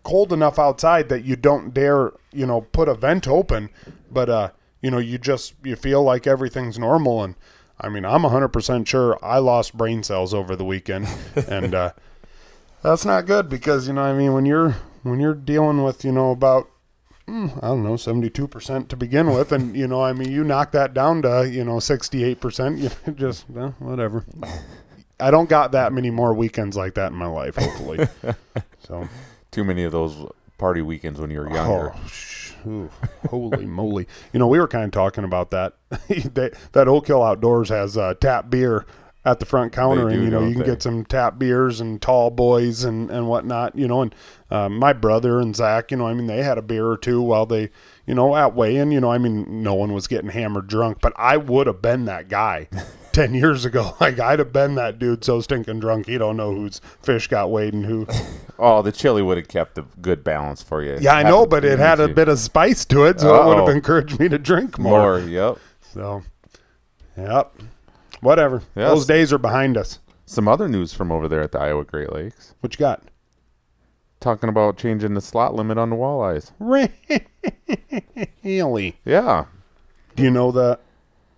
cold 0.02 0.32
enough 0.32 0.58
outside 0.58 1.08
that 1.08 1.24
you 1.24 1.36
don't 1.36 1.72
dare 1.72 2.12
you 2.32 2.46
know 2.46 2.60
put 2.60 2.88
a 2.88 2.94
vent 2.94 3.26
open 3.26 3.70
but 4.10 4.28
uh 4.28 4.50
you 4.82 4.90
know 4.90 4.98
you 4.98 5.18
just 5.18 5.54
you 5.62 5.76
feel 5.76 6.02
like 6.02 6.26
everything's 6.26 6.78
normal 6.78 7.22
and 7.22 7.34
i 7.80 7.88
mean 7.88 8.04
i'm 8.04 8.22
100% 8.22 8.86
sure 8.86 9.18
i 9.24 9.38
lost 9.38 9.76
brain 9.76 10.02
cells 10.02 10.34
over 10.34 10.54
the 10.56 10.64
weekend 10.64 11.08
and 11.48 11.74
uh 11.74 11.92
that's 12.82 13.04
not 13.04 13.26
good 13.26 13.48
because 13.48 13.86
you 13.86 13.94
know 13.94 14.02
i 14.02 14.12
mean 14.12 14.32
when 14.32 14.44
you're 14.44 14.76
when 15.02 15.20
you're 15.20 15.34
dealing 15.34 15.82
with 15.82 16.04
you 16.04 16.12
know 16.12 16.30
about 16.30 16.70
I 17.26 17.48
don't 17.62 17.82
know, 17.84 17.96
seventy-two 17.96 18.48
percent 18.48 18.88
to 18.90 18.96
begin 18.96 19.32
with, 19.32 19.52
and 19.52 19.74
you 19.74 19.86
know, 19.86 20.02
I 20.02 20.12
mean, 20.12 20.30
you 20.30 20.44
knock 20.44 20.72
that 20.72 20.92
down 20.92 21.22
to 21.22 21.48
you 21.48 21.64
know 21.64 21.78
sixty-eight 21.80 22.40
percent. 22.40 22.78
You 22.84 22.90
know, 23.06 23.12
just 23.14 23.48
well, 23.48 23.74
whatever. 23.78 24.24
I 25.18 25.30
don't 25.30 25.48
got 25.48 25.72
that 25.72 25.92
many 25.92 26.10
more 26.10 26.34
weekends 26.34 26.76
like 26.76 26.94
that 26.94 27.12
in 27.12 27.18
my 27.18 27.26
life, 27.26 27.56
hopefully. 27.56 28.06
so, 28.80 29.08
Too 29.52 29.64
many 29.64 29.84
of 29.84 29.92
those 29.92 30.16
party 30.58 30.82
weekends 30.82 31.20
when 31.20 31.30
you 31.30 31.38
were 31.40 31.50
younger. 31.50 31.94
oh, 31.94 32.06
sh- 32.08 32.52
ooh, 32.66 32.90
holy 33.30 33.64
moly! 33.64 34.06
You 34.32 34.38
know, 34.38 34.46
we 34.48 34.58
were 34.58 34.68
kind 34.68 34.84
of 34.84 34.90
talking 34.90 35.24
about 35.24 35.50
that. 35.52 35.74
they, 36.08 36.50
that 36.72 36.88
Oak 36.88 37.06
Hill 37.06 37.22
Outdoors 37.22 37.68
has 37.70 37.96
uh, 37.96 38.14
tap 38.20 38.50
beer 38.50 38.84
at 39.24 39.40
the 39.40 39.46
front 39.46 39.72
counter, 39.72 40.08
They 40.08 40.14
and 40.14 40.24
you 40.24 40.30
know, 40.30 40.44
you 40.44 40.52
can 40.52 40.60
they? 40.60 40.66
get 40.66 40.82
some 40.82 41.04
tap 41.04 41.38
beers 41.38 41.80
and 41.80 42.00
tall 42.00 42.30
boys 42.30 42.84
and 42.84 43.10
and 43.10 43.28
whatnot. 43.28 43.76
You 43.76 43.88
know, 43.88 44.02
and 44.02 44.14
uh, 44.50 44.68
my 44.68 44.92
brother 44.92 45.40
and 45.40 45.54
Zach, 45.56 45.90
you 45.90 45.96
know, 45.96 46.06
I 46.06 46.14
mean, 46.14 46.26
they 46.26 46.42
had 46.42 46.58
a 46.58 46.62
beer 46.62 46.86
or 46.86 46.96
two 46.96 47.22
while 47.22 47.46
they, 47.46 47.70
you 48.06 48.14
know, 48.14 48.36
at 48.36 48.54
weigh-in. 48.54 48.90
You 48.92 49.00
know, 49.00 49.10
I 49.10 49.18
mean, 49.18 49.62
no 49.62 49.74
one 49.74 49.92
was 49.92 50.06
getting 50.06 50.30
hammered 50.30 50.66
drunk, 50.66 50.98
but 51.00 51.12
I 51.16 51.36
would 51.36 51.66
have 51.66 51.82
been 51.82 52.04
that 52.06 52.28
guy. 52.28 52.68
10 53.14 53.32
years 53.32 53.64
ago 53.64 53.94
like 54.00 54.18
i'd 54.18 54.40
have 54.40 54.52
been 54.52 54.74
that 54.74 54.98
dude 54.98 55.24
so 55.24 55.40
stinking 55.40 55.78
drunk 55.78 56.06
he 56.06 56.18
don't 56.18 56.36
know 56.36 56.52
whose 56.52 56.80
fish 57.00 57.28
got 57.28 57.48
weighed 57.48 57.72
and 57.72 57.86
who 57.86 58.04
Oh, 58.58 58.82
the 58.82 58.92
chili 58.92 59.20
would 59.22 59.36
have 59.36 59.48
kept 59.48 59.78
a 59.78 59.84
good 60.00 60.22
balance 60.22 60.62
for 60.62 60.82
you. 60.82 60.96
Yeah, 61.00 61.14
I 61.14 61.22
know, 61.24 61.44
but 61.44 61.64
it 61.64 61.78
had 61.78 61.98
a 61.98 62.06
bit 62.06 62.14
bit 62.16 62.28
of 62.28 62.38
spice 62.38 62.84
to 62.86 63.04
it, 63.04 63.20
so 63.20 63.34
it 63.34 63.46
would 63.46 63.58
have 63.58 63.68
encouraged 63.68 64.20
me 64.20 64.28
to 64.28 64.38
drink 64.38 64.78
more. 64.78 65.18
more. 65.18 65.28
Yep. 65.28 65.58
So, 65.92 66.22
yep, 67.16 67.52
whatever. 68.24 68.62
Those 68.74 69.06
days 69.06 69.32
are 69.32 69.38
behind 69.38 69.76
us. 69.76 69.98
Some 70.26 70.48
other 70.48 70.68
news 70.68 70.94
from 70.94 71.12
over 71.12 71.28
there 71.28 71.42
at 71.42 71.52
the 71.52 71.60
Iowa 71.60 71.84
Great 71.84 72.12
Lakes, 72.12 72.54
What 72.60 72.74
you 72.74 72.78
got? 72.78 73.02
talking 74.20 74.48
about 74.48 74.78
changing 74.78 75.12
the 75.14 75.20
slot 75.20 75.54
limit 75.54 75.76
on 75.76 75.90
the 75.90 75.96
walleyes. 75.96 76.52
Really? 76.58 76.90
Yeah. 79.04 79.44
Do 80.16 80.22
you 80.22 80.30
know 80.30 80.50
the? 80.50 80.78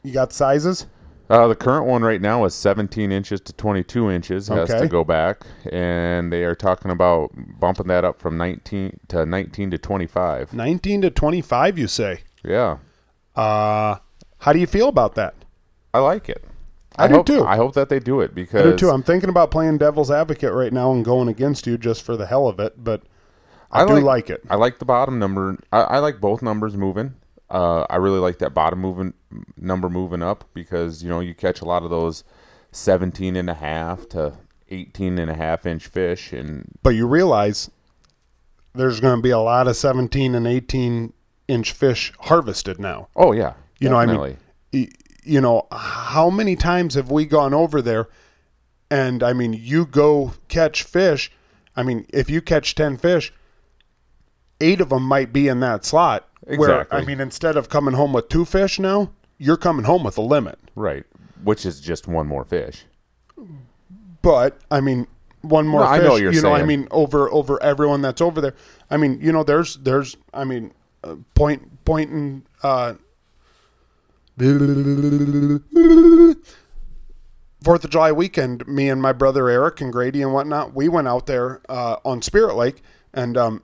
You 0.03 0.13
got 0.13 0.33
sizes? 0.33 0.87
Uh, 1.29 1.49
the 1.49 1.57
current 1.57 1.87
one 1.87 2.03
right 2.03 2.21
now 2.21 2.45
is 2.45 2.55
17 2.55 3.11
inches 3.11 3.41
to 3.41 3.53
22 3.53 4.09
inches. 4.11 4.47
Has 4.47 4.71
Okay. 4.71 4.83
to 4.83 4.89
go 4.89 5.03
back, 5.03 5.45
and 5.73 6.33
they 6.33 6.45
are 6.45 6.55
talking 6.55 6.93
about 6.93 7.33
bumping 7.59 7.89
that 7.89 8.05
up 8.05 8.21
from 8.21 8.37
19 8.39 9.01
to 9.09 9.27
19 9.27 9.73
to 9.73 9.79
25. 9.79 10.55
Nineteen 10.55 11.03
to 11.03 11.11
twenty-five, 11.11 11.77
you 11.79 11.89
say? 11.89 12.21
Yeah, 12.45 12.77
Uh, 13.35 13.97
how 14.39 14.53
do 14.53 14.61
you 14.61 14.67
feel 14.69 14.89
about 14.89 15.17
that? 15.17 15.35
I 15.93 15.99
like 15.99 16.29
it. 16.29 16.45
I 16.99 17.09
do 17.09 17.15
hope, 17.15 17.27
too. 17.27 17.45
I 17.45 17.57
hope 17.57 17.75
that 17.75 17.89
they 17.89 17.99
do 17.99 18.21
it 18.21 18.31
I 18.31 18.35
because 18.35 18.63
do 18.63 18.77
too. 18.77 18.91
I'm 18.91 19.03
thinking 19.03 19.29
about 19.29 19.51
playing 19.51 19.79
devil's 19.79 20.11
advocate 20.11 20.53
right 20.53 20.73
now 20.73 20.93
and 20.93 21.05
going 21.05 21.29
against 21.29 21.67
you 21.67 21.77
just 21.79 22.03
for 22.03 22.17
the 22.17 22.27
hell 22.27 22.49
of 22.49 22.59
it, 22.61 22.83
but 22.83 23.03
I, 23.71 23.87
do 23.87 24.01
like, 24.01 24.31
it. 24.31 24.43
I 24.49 24.57
like 24.57 24.79
the 24.79 24.85
bottom 24.85 25.19
number. 25.19 25.59
I, 25.73 25.81
I 25.83 25.99
like 25.99 26.21
both 26.21 26.43
numbers 26.43 26.77
moving. 26.77 27.15
Uh, 27.51 27.87
I 27.89 27.97
really 27.97 28.19
like 28.19 28.39
that 28.39 28.55
bottom 28.55 28.81
moving 28.81 29.15
number 29.57 29.89
moving 29.89 30.23
up 30.23 30.45
because 30.53 31.03
you 31.03 31.09
know 31.09 31.21
you 31.21 31.35
catch 31.35 31.61
a 31.61 31.65
lot 31.65 31.85
of 31.85 31.91
those 31.91 32.25
17 32.73 33.37
and 33.37 33.49
a 33.49 33.55
half 33.55 34.09
to 34.11 34.35
18 34.69 35.19
and 35.19 35.31
a 35.31 35.35
half 35.35 35.65
inch 35.65 35.87
fish 35.87 36.33
and 36.33 36.69
But 36.83 36.91
you 36.91 37.07
realize 37.07 37.71
there's 38.75 38.99
going 39.01 39.17
to 39.17 39.23
be 39.23 39.31
a 39.31 39.39
lot 39.39 39.69
of 39.69 39.77
17 39.77 40.35
and 40.35 40.47
18 40.47 41.13
inch 41.47 41.73
fish 41.73 42.13
harvested 42.21 42.81
now. 42.81 43.09
oh 43.15 43.33
yeah, 43.33 43.55
You 43.79 43.91
know, 43.91 43.97
I 43.97 44.07
mean, 44.07 44.37
you 45.27 45.41
know, 45.41 45.67
how 45.73 46.31
many 46.31 46.57
times 46.57 46.95
have 46.95 47.11
we 47.11 47.25
gone 47.27 47.53
over 47.53 47.83
there? 47.83 48.09
And 48.91 49.23
I 49.23 49.33
mean, 49.33 49.53
you 49.53 49.85
go 49.87 50.33
catch 50.49 50.83
fish. 50.85 51.31
I 51.77 51.83
mean, 51.83 52.07
if 52.11 52.31
you 52.31 52.41
catch 52.41 52.75
10 52.75 52.97
fish, 52.99 53.33
eight 54.61 54.81
of 54.81 54.89
them 54.91 55.03
might 55.03 55.33
be 55.33 55.49
in 55.49 55.61
that 55.61 55.85
slot. 55.85 56.29
Exactly. 56.47 56.59
Where, 56.59 56.87
I 56.91 57.05
mean, 57.05 57.21
instead 57.21 57.57
of 57.57 57.69
coming 57.69 57.95
home 57.95 58.13
with 58.13 58.29
two 58.29 58.45
fish 58.45 58.79
now, 58.79 59.11
you're 59.39 59.57
coming 59.57 59.85
home 59.85 60.05
with 60.05 60.17
a 60.17 60.23
limit. 60.23 60.59
right, 60.77 61.05
which 61.43 61.67
is 61.67 61.81
just 61.81 62.07
one 62.09 62.27
more 62.27 62.45
fish. 62.45 62.85
But 64.23 64.59
I 64.71 64.81
mean, 64.81 65.07
one 65.43 65.67
more 65.67 65.81
No, 65.81 65.87
I 65.87 65.99
fish. 65.99 66.05
know 66.05 66.13
what 66.13 66.23
you're 66.23 66.33
you 66.33 66.43
know, 66.43 66.53
I 66.55 66.65
mean, 66.65 66.89
over 66.91 67.31
over 67.33 67.63
everyone 67.63 68.01
that's 68.03 68.21
over 68.21 68.41
there. 68.41 68.55
I 68.91 68.97
mean, 68.97 69.19
you 69.21 69.33
know, 69.33 69.43
there's 69.45 69.77
there's 69.77 70.17
I 70.33 70.45
mean, 70.45 70.73
uh, 71.05 71.17
point 71.35 71.85
pointing. 71.85 72.45
Uh, 72.63 72.95
Fourth 74.39 74.85
of 77.85 77.91
July 77.91 78.13
weekend, 78.13 78.67
me 78.69 78.89
and 78.91 79.01
my 79.03 79.13
brother 79.13 79.49
Eric 79.49 79.81
and 79.81 79.93
Grady 79.93 80.23
and 80.23 80.33
whatnot, 80.33 80.75
we 80.75 80.89
went 80.89 81.09
out 81.09 81.27
there 81.27 81.61
uh, 81.69 81.97
on 82.05 82.23
Spirit 82.23 82.55
Lake, 82.55 82.83
and 83.15 83.37
um, 83.37 83.63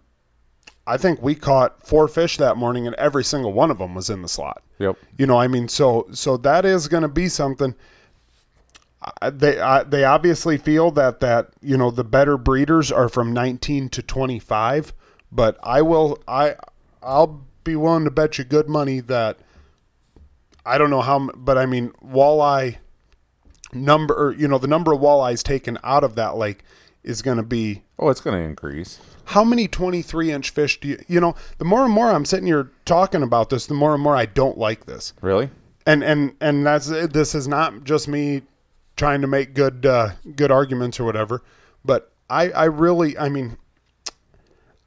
I 0.86 0.96
think 0.96 1.22
we 1.22 1.34
caught 1.34 1.86
four 1.86 2.08
fish 2.08 2.38
that 2.38 2.56
morning, 2.56 2.86
and 2.86 2.96
every 2.96 3.22
single 3.22 3.52
one 3.52 3.70
of 3.70 3.78
them 3.78 3.94
was 3.94 4.10
in 4.10 4.22
the 4.22 4.28
slot. 4.28 4.62
Yep. 4.78 4.96
You 5.18 5.26
know, 5.26 5.38
I 5.38 5.46
mean, 5.46 5.68
so 5.68 6.06
so 6.12 6.36
that 6.38 6.64
is 6.64 6.88
going 6.88 7.02
to 7.02 7.08
be 7.08 7.28
something. 7.28 7.74
I- 9.20 9.30
They 9.30 9.60
I, 9.60 9.82
they 9.84 10.04
obviously 10.04 10.58
feel 10.58 10.90
that 10.92 11.20
that 11.20 11.50
you 11.60 11.76
know 11.76 11.90
the 11.90 12.04
better 12.04 12.36
breeders 12.36 12.90
are 12.90 13.08
from 13.08 13.32
19 13.32 13.90
to 13.90 14.02
25, 14.02 14.92
but 15.30 15.58
I 15.62 15.82
will 15.82 16.18
I 16.26 16.56
I'll 17.02 17.44
be 17.62 17.76
willing 17.76 18.04
to 18.04 18.10
bet 18.10 18.38
you 18.38 18.44
good 18.44 18.68
money 18.68 18.98
that 19.00 19.38
I 20.64 20.78
don't 20.78 20.90
know 20.90 21.00
how, 21.02 21.30
but 21.34 21.58
I 21.58 21.66
mean 21.66 21.90
walleye 22.04 22.76
number 23.72 24.14
or, 24.14 24.32
you 24.34 24.46
know 24.48 24.58
the 24.58 24.66
number 24.66 24.92
of 24.92 25.00
walleyes 25.00 25.42
taken 25.42 25.78
out 25.82 26.04
of 26.04 26.14
that 26.16 26.36
lake 26.36 26.62
is 27.02 27.22
going 27.22 27.38
to 27.38 27.42
be 27.42 27.82
Oh, 27.98 28.10
it's 28.10 28.20
going 28.20 28.36
to 28.38 28.46
increase. 28.46 29.00
how 29.24 29.42
many 29.44 29.66
23 29.66 30.30
inch 30.30 30.50
fish 30.50 30.78
do 30.78 30.88
you 30.88 30.98
you 31.08 31.20
know 31.20 31.34
the 31.58 31.64
more 31.64 31.82
and 31.84 31.92
more 31.92 32.10
i'm 32.10 32.24
sitting 32.26 32.46
here 32.46 32.70
talking 32.84 33.22
about 33.22 33.48
this 33.48 33.66
the 33.66 33.74
more 33.74 33.94
and 33.94 34.02
more 34.02 34.14
i 34.14 34.26
don't 34.26 34.58
like 34.58 34.84
this 34.86 35.14
Really? 35.22 35.48
and 35.86 36.04
and 36.04 36.34
and 36.42 36.66
that's 36.66 36.86
this 36.88 37.34
is 37.34 37.48
not 37.48 37.82
just 37.84 38.08
me 38.08 38.42
trying 38.96 39.22
to 39.22 39.26
make 39.26 39.54
good 39.54 39.86
uh, 39.86 40.10
good 40.36 40.50
arguments 40.50 41.00
or 41.00 41.04
whatever 41.04 41.42
but 41.82 42.12
i 42.28 42.50
i 42.50 42.64
really 42.64 43.16
i 43.16 43.28
mean 43.30 43.56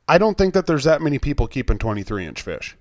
i 0.07 0.17
don't 0.19 0.37
think 0.37 0.53
that 0.53 0.67
there's 0.67 0.83
that 0.83 1.01
many 1.01 1.17
people 1.17 1.47
keeping 1.47 1.79
23 1.79 2.25
inch 2.27 2.41
fish 2.43 2.75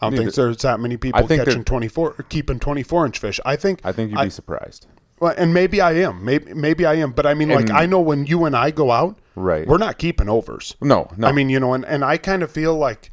i 0.00 0.08
don't 0.08 0.16
think 0.18 0.34
there's 0.34 0.58
that 0.58 0.80
many 0.80 0.96
people 0.96 1.26
think 1.26 1.44
catching 1.44 1.64
24 1.64 2.14
keeping 2.28 2.58
24 2.58 3.06
inch 3.06 3.18
fish 3.18 3.40
i 3.44 3.56
think 3.56 3.80
I 3.84 3.92
think 3.92 4.10
you'd 4.10 4.20
be 4.20 4.30
surprised. 4.30 4.86
well, 5.20 5.34
and 5.36 5.54
maybe 5.54 5.80
I 5.80 5.92
am. 5.92 6.24
Maybe 6.24 6.52
maybe 6.54 6.84
I 6.84 6.94
am. 6.94 7.12
But 7.12 7.26
I 7.26 7.34
mean, 7.34 7.48
like 7.48 7.70
I 7.70 7.86
know 7.86 8.00
when 8.00 8.26
you 8.26 8.44
and 8.44 8.56
I 8.56 8.70
go 8.70 8.90
out, 8.90 9.16
Right. 9.36 9.66
We're 9.66 9.78
not 9.78 9.98
keeping 9.98 10.28
overs. 10.28 10.76
No, 10.80 11.10
no. 11.16 11.26
I 11.28 11.32
mean, 11.32 11.48
you 11.48 11.58
know, 11.58 11.74
and, 11.74 11.84
and 11.84 12.04
I 12.04 12.18
kind 12.18 12.42
of 12.42 12.50
feel 12.50 12.76
like 12.76 13.10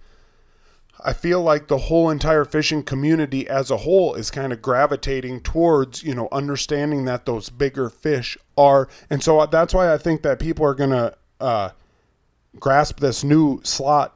I 1.03 1.13
feel 1.13 1.41
like 1.41 1.67
the 1.67 1.77
whole 1.77 2.11
entire 2.11 2.45
fishing 2.45 2.83
community 2.83 3.47
as 3.47 3.71
a 3.71 3.77
whole 3.77 4.13
is 4.13 4.29
kind 4.29 4.53
of 4.53 4.61
gravitating 4.61 5.41
towards, 5.41 6.03
you 6.03 6.13
know, 6.13 6.27
understanding 6.31 7.05
that 7.05 7.25
those 7.25 7.49
bigger 7.49 7.89
fish 7.89 8.37
are. 8.55 8.87
And 9.09 9.23
so 9.23 9.43
that's 9.47 9.73
why 9.73 9.91
I 9.91 9.97
think 9.97 10.21
that 10.21 10.37
people 10.39 10.63
are 10.63 10.75
going 10.75 10.91
to 10.91 11.15
uh, 11.39 11.69
grasp 12.59 12.99
this 12.99 13.23
new 13.23 13.61
slot, 13.63 14.15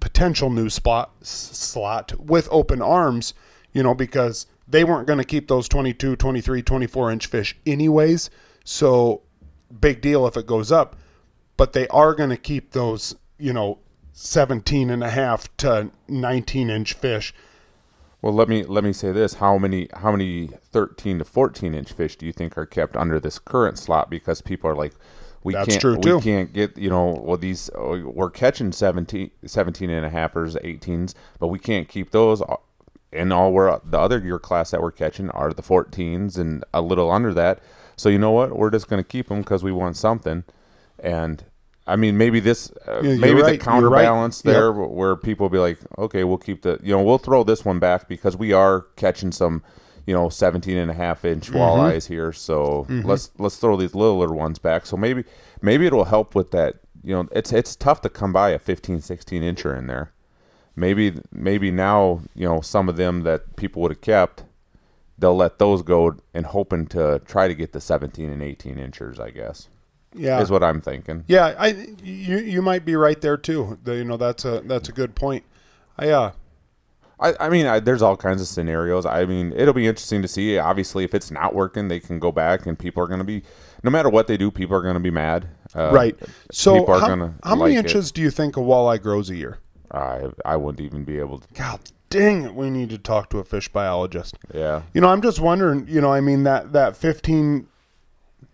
potential 0.00 0.50
new 0.50 0.68
spot 0.68 1.12
slot 1.24 2.12
with 2.18 2.48
open 2.50 2.82
arms, 2.82 3.34
you 3.72 3.82
know, 3.82 3.94
because 3.94 4.46
they 4.68 4.84
weren't 4.84 5.06
going 5.06 5.18
to 5.18 5.24
keep 5.24 5.48
those 5.48 5.68
22, 5.68 6.16
23, 6.16 6.62
24 6.62 7.12
inch 7.12 7.26
fish 7.26 7.56
anyways. 7.66 8.30
So 8.64 9.22
big 9.80 10.00
deal 10.00 10.26
if 10.26 10.36
it 10.36 10.46
goes 10.46 10.72
up, 10.72 10.96
but 11.56 11.72
they 11.72 11.86
are 11.88 12.14
going 12.14 12.30
to 12.30 12.36
keep 12.36 12.72
those, 12.72 13.14
you 13.38 13.52
know, 13.52 13.78
17 14.12 14.90
and 14.90 15.04
a 15.04 15.10
half 15.10 15.54
to 15.58 15.90
19 16.08 16.70
inch 16.70 16.94
fish. 16.94 17.34
Well, 18.22 18.32
let 18.32 18.48
me 18.48 18.64
let 18.64 18.82
me 18.82 18.92
say 18.92 19.12
this: 19.12 19.34
how 19.34 19.58
many 19.58 19.88
how 19.92 20.10
many 20.10 20.48
13 20.48 21.18
to 21.18 21.24
14 21.24 21.74
inch 21.74 21.92
fish 21.92 22.16
do 22.16 22.26
you 22.26 22.32
think 22.32 22.56
are 22.56 22.66
kept 22.66 22.96
under 22.96 23.20
this 23.20 23.38
current 23.38 23.78
slot? 23.78 24.10
Because 24.10 24.40
people 24.40 24.70
are 24.70 24.74
like, 24.74 24.94
we 25.44 25.52
That's 25.52 25.68
can't 25.68 25.80
true, 25.80 25.96
too. 25.98 26.16
we 26.16 26.22
can't 26.22 26.52
get 26.52 26.76
you 26.76 26.90
know 26.90 27.22
well 27.24 27.36
these 27.36 27.70
uh, 27.70 28.02
we're 28.04 28.30
catching 28.30 28.72
17 28.72 29.30
17 29.44 29.90
and 29.90 30.04
a 30.04 30.10
halfers 30.10 30.60
18s 30.62 31.14
but 31.38 31.48
we 31.48 31.58
can't 31.58 31.88
keep 31.88 32.10
those. 32.10 32.42
And 33.12 33.32
all 33.32 33.52
we're 33.52 33.78
the 33.84 33.98
other 33.98 34.18
year 34.18 34.38
class 34.38 34.72
that 34.72 34.82
we're 34.82 34.90
catching 34.90 35.30
are 35.30 35.52
the 35.52 35.62
14s 35.62 36.36
and 36.36 36.64
a 36.74 36.82
little 36.82 37.10
under 37.10 37.32
that. 37.34 37.60
So 37.94 38.08
you 38.08 38.18
know 38.18 38.32
what? 38.32 38.56
We're 38.56 38.70
just 38.70 38.88
going 38.88 39.02
to 39.02 39.08
keep 39.08 39.28
them 39.28 39.40
because 39.40 39.62
we 39.62 39.72
want 39.72 39.96
something. 39.96 40.44
And 40.98 41.44
i 41.86 41.94
mean 41.94 42.18
maybe 42.18 42.40
this 42.40 42.72
uh, 42.88 43.00
Yeah, 43.00 43.16
maybe 43.16 43.42
right, 43.42 43.58
the 43.58 43.64
counterbalance 43.64 44.44
right. 44.44 44.52
there 44.52 44.72
where 44.72 45.14
people 45.14 45.44
will 45.44 45.50
be 45.50 45.58
like 45.58 45.78
okay 45.96 46.24
we'll 46.24 46.36
keep 46.36 46.62
the 46.62 46.80
you 46.82 46.92
know 46.92 47.02
we'll 47.02 47.18
throw 47.18 47.44
this 47.44 47.64
one 47.64 47.78
back 47.78 48.08
because 48.08 48.36
we 48.36 48.52
are 48.52 48.86
catching 48.96 49.30
some 49.30 49.62
you 50.06 50.14
know 50.14 50.28
17 50.28 50.76
and 50.76 50.90
a 50.90 50.94
half 50.94 51.24
inch 51.24 51.48
Mm-hmm. 51.50 51.58
walleyes 51.58 52.06
here 52.08 52.32
so 52.32 52.86
let's 52.88 53.30
let's 53.38 53.56
throw 53.56 53.76
these 53.76 53.94
littler 53.94 54.32
ones 54.32 54.58
back 54.58 54.86
so 54.86 54.96
maybe 54.96 55.24
maybe 55.60 55.86
it'll 55.86 56.04
help 56.06 56.34
with 56.34 56.50
that 56.52 56.76
you 57.02 57.14
know 57.14 57.28
it's 57.32 57.52
it's 57.52 57.74
tough 57.76 58.00
to 58.02 58.08
come 58.08 58.32
by 58.32 58.50
a 58.50 58.58
15 58.58 59.00
16 59.00 59.42
incher 59.42 59.76
in 59.76 59.86
there 59.88 60.12
maybe 60.74 61.20
maybe 61.32 61.70
now 61.70 62.20
you 62.34 62.46
know 62.48 62.60
some 62.60 62.88
of 62.88 62.96
them 62.96 63.22
that 63.22 63.56
people 63.56 63.82
would 63.82 63.90
have 63.90 64.00
kept 64.00 64.44
they'll 65.18 65.34
let 65.36 65.58
those 65.58 65.82
go 65.82 66.14
and 66.34 66.46
hoping 66.46 66.86
to 66.86 67.20
try 67.26 67.48
to 67.48 67.54
get 67.54 67.72
the 67.72 67.80
17 67.80 68.30
and 68.30 68.42
18 68.42 68.78
inchers 68.78 69.18
i 69.18 69.30
guess 69.30 69.68
Yeah. 70.14 70.40
is 70.40 70.50
what 70.50 70.62
i'm 70.62 70.80
thinking 70.80 71.24
Yeah, 71.26 71.54
I 71.58 71.68
you 72.02 72.38
you 72.38 72.62
might 72.62 72.84
be 72.84 72.96
right 72.96 73.20
there 73.20 73.36
too. 73.36 73.78
The, 73.84 73.96
you 73.96 74.04
know, 74.04 74.16
that's 74.16 74.44
a 74.44 74.60
that's 74.64 74.88
a 74.88 74.92
good 74.92 75.14
point. 75.14 75.44
I 75.98 76.08
uh 76.10 76.32
I, 77.18 77.34
I 77.40 77.48
mean, 77.48 77.66
I, 77.66 77.80
there's 77.80 78.02
all 78.02 78.16
kinds 78.16 78.42
of 78.42 78.48
scenarios. 78.48 79.06
I 79.06 79.24
mean, 79.24 79.52
it'll 79.56 79.72
be 79.74 79.86
interesting 79.86 80.20
to 80.22 80.28
see. 80.28 80.58
Obviously, 80.58 81.04
if 81.04 81.14
it's 81.14 81.30
not 81.30 81.54
working, 81.54 81.88
they 81.88 82.00
can 82.00 82.18
go 82.18 82.30
back, 82.30 82.66
and 82.66 82.78
people 82.78 83.02
are 83.02 83.06
going 83.06 83.20
to 83.20 83.24
be, 83.24 83.42
no 83.82 83.90
matter 83.90 84.10
what 84.10 84.26
they 84.26 84.36
do, 84.36 84.50
people 84.50 84.76
are 84.76 84.82
going 84.82 84.94
to 84.94 85.00
be 85.00 85.10
mad. 85.10 85.48
Uh, 85.74 85.90
right. 85.92 86.16
So 86.52 86.80
people 86.80 86.94
are 86.94 87.00
how, 87.00 87.08
gonna 87.08 87.34
how 87.42 87.56
many 87.56 87.76
like 87.76 87.84
it. 87.84 87.88
inches 87.88 88.12
do 88.12 88.20
you 88.20 88.30
think 88.30 88.56
a 88.56 88.60
walleye 88.60 89.00
grows 89.00 89.30
a 89.30 89.36
year? 89.36 89.58
I 89.90 90.30
I 90.44 90.56
wouldn't 90.56 90.84
even 90.84 91.04
be 91.04 91.18
able 91.18 91.38
to. 91.38 91.48
God 91.54 91.80
dang 92.10 92.42
it, 92.42 92.54
we 92.54 92.70
need 92.70 92.90
to 92.90 92.98
talk 92.98 93.30
to 93.30 93.38
a 93.38 93.44
fish 93.44 93.68
biologist. 93.68 94.36
Yeah, 94.54 94.82
You 94.94 95.00
know, 95.00 95.08
I'm 95.08 95.22
just 95.22 95.40
wondering, 95.40 95.86
you 95.88 96.00
know, 96.00 96.12
I 96.12 96.20
mean 96.20 96.44
that 96.44 96.72
that 96.72 96.96
15 96.96 97.66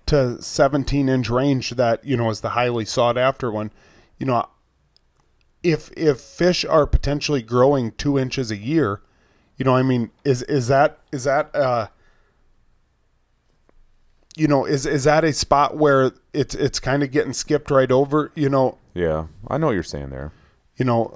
to 0.07 0.43
17 0.43 1.09
inch 1.09 1.31
range 1.31 1.71
that, 1.71 2.05
you 2.05 2.17
know, 2.17 2.31
is 2.31 2.41
the 2.41 2.51
highly 2.51 2.85
sought 2.85 3.17
after 3.17 3.51
one. 3.51 3.71
You 4.19 4.27
know, 4.27 4.47
if 5.63 5.91
if 5.97 6.21
fish 6.21 6.65
are 6.65 6.87
potentially 6.87 7.43
growing 7.43 7.93
2 7.93 8.19
inches 8.19 8.51
a 8.51 8.57
year, 8.57 9.01
you 9.57 9.65
know, 9.65 9.75
I 9.77 9.83
mean, 9.83 10.11
is 10.25 10.43
is 10.43 10.69
that 10.69 10.99
is 11.13 11.25
that 11.25 11.55
uh 11.55 11.89
you 14.37 14.49
know, 14.49 14.65
is 14.65 14.87
is 14.87 15.05
that 15.05 15.25
a 15.25 15.33
spot 15.33 15.77
where 15.77 16.13
it's 16.33 16.55
it's 16.55 16.81
kind 16.81 17.03
of 17.03 17.11
getting 17.11 17.33
skipped 17.35 17.71
right 17.71 17.91
over, 17.91 18.33
you 18.35 18.49
know, 18.49 18.79
yeah. 18.95 19.27
I 19.49 19.59
know 19.59 19.67
what 19.67 19.73
you're 19.73 19.83
saying 19.83 20.11
there. 20.11 20.33
you 20.77 20.85
know 20.87 21.15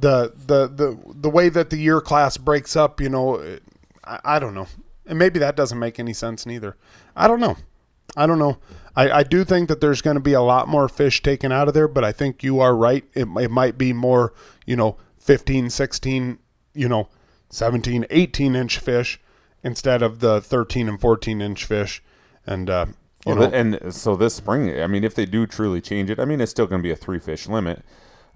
the 0.00 0.32
the 0.46 0.66
the 0.68 0.98
the 1.14 1.30
way 1.30 1.48
that 1.50 1.70
the 1.70 1.76
year 1.76 2.00
class 2.00 2.36
breaks 2.38 2.76
up 2.76 3.00
you 3.00 3.08
know 3.10 3.58
I, 4.04 4.20
I 4.24 4.38
don't 4.38 4.54
know 4.54 4.66
and 5.06 5.18
maybe 5.18 5.38
that 5.38 5.54
doesn't 5.54 5.78
make 5.78 5.98
any 6.00 6.12
sense 6.14 6.44
neither 6.46 6.76
i 7.14 7.28
don't 7.28 7.40
know 7.40 7.56
i 8.16 8.26
don't 8.26 8.38
know 8.38 8.56
i, 8.96 9.10
I 9.10 9.22
do 9.22 9.44
think 9.44 9.68
that 9.68 9.80
there's 9.80 10.02
going 10.02 10.16
to 10.16 10.20
be 10.22 10.32
a 10.32 10.40
lot 10.42 10.68
more 10.68 10.88
fish 10.88 11.22
taken 11.22 11.52
out 11.52 11.68
of 11.68 11.74
there 11.74 11.88
but 11.88 12.04
i 12.04 12.12
think 12.12 12.42
you 12.42 12.60
are 12.60 12.74
right 12.74 13.04
it, 13.14 13.28
it 13.40 13.50
might 13.50 13.78
be 13.78 13.92
more 13.92 14.32
you 14.66 14.76
know 14.76 14.96
15 15.18 15.70
16 15.70 16.38
you 16.74 16.88
know 16.88 17.08
17 17.50 18.06
18 18.10 18.56
inch 18.56 18.78
fish 18.78 19.20
instead 19.62 20.02
of 20.02 20.20
the 20.20 20.40
13 20.40 20.88
and 20.88 21.00
14 21.00 21.40
inch 21.40 21.64
fish 21.64 22.02
and 22.46 22.68
uh 22.70 22.86
you 23.26 23.34
Well, 23.34 23.50
know 23.50 23.56
and 23.56 23.92
so 23.92 24.14
this 24.14 24.34
spring, 24.34 24.80
I 24.80 24.86
mean, 24.86 25.02
if 25.02 25.16
they 25.16 25.26
do 25.26 25.48
truly 25.48 25.80
change 25.80 26.10
it, 26.10 26.20
I 26.20 26.24
mean, 26.24 26.40
it's 26.40 26.52
still 26.52 26.68
going 26.68 26.78
to 26.80 26.82
be 26.84 26.92
a 26.92 26.96
three 26.96 27.18
fish 27.18 27.48
limit. 27.48 27.82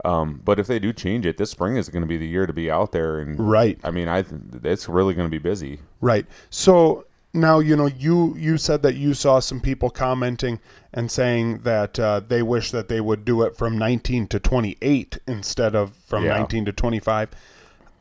Um, 0.04 0.40
but 0.44 0.58
if 0.58 0.66
they 0.66 0.80
do 0.80 0.92
change 0.92 1.26
it, 1.26 1.36
this 1.36 1.52
spring 1.52 1.76
is 1.76 1.88
going 1.88 2.02
to 2.02 2.08
be 2.08 2.16
the 2.16 2.26
year 2.26 2.44
to 2.44 2.52
be 2.52 2.68
out 2.68 2.90
there. 2.90 3.20
And 3.20 3.38
Right. 3.38 3.78
I 3.84 3.92
mean, 3.92 4.08
I 4.08 4.22
th- 4.22 4.40
it's 4.64 4.88
really 4.88 5.14
going 5.14 5.28
to 5.28 5.30
be 5.30 5.38
busy. 5.38 5.78
Right. 6.00 6.26
So 6.48 7.04
now 7.32 7.58
you 7.58 7.76
know 7.76 7.86
you 7.86 8.34
you 8.36 8.58
said 8.58 8.82
that 8.82 8.94
you 8.96 9.14
saw 9.14 9.38
some 9.38 9.60
people 9.60 9.90
commenting 9.90 10.58
and 10.92 11.10
saying 11.10 11.58
that 11.60 11.98
uh, 11.98 12.20
they 12.26 12.42
wish 12.42 12.70
that 12.72 12.88
they 12.88 13.00
would 13.00 13.24
do 13.24 13.42
it 13.42 13.56
from 13.56 13.78
19 13.78 14.26
to 14.28 14.40
28 14.40 15.18
instead 15.28 15.74
of 15.76 15.94
from 16.06 16.24
Yeah. 16.24 16.38
19 16.38 16.64
to 16.64 16.72
25. 16.72 17.30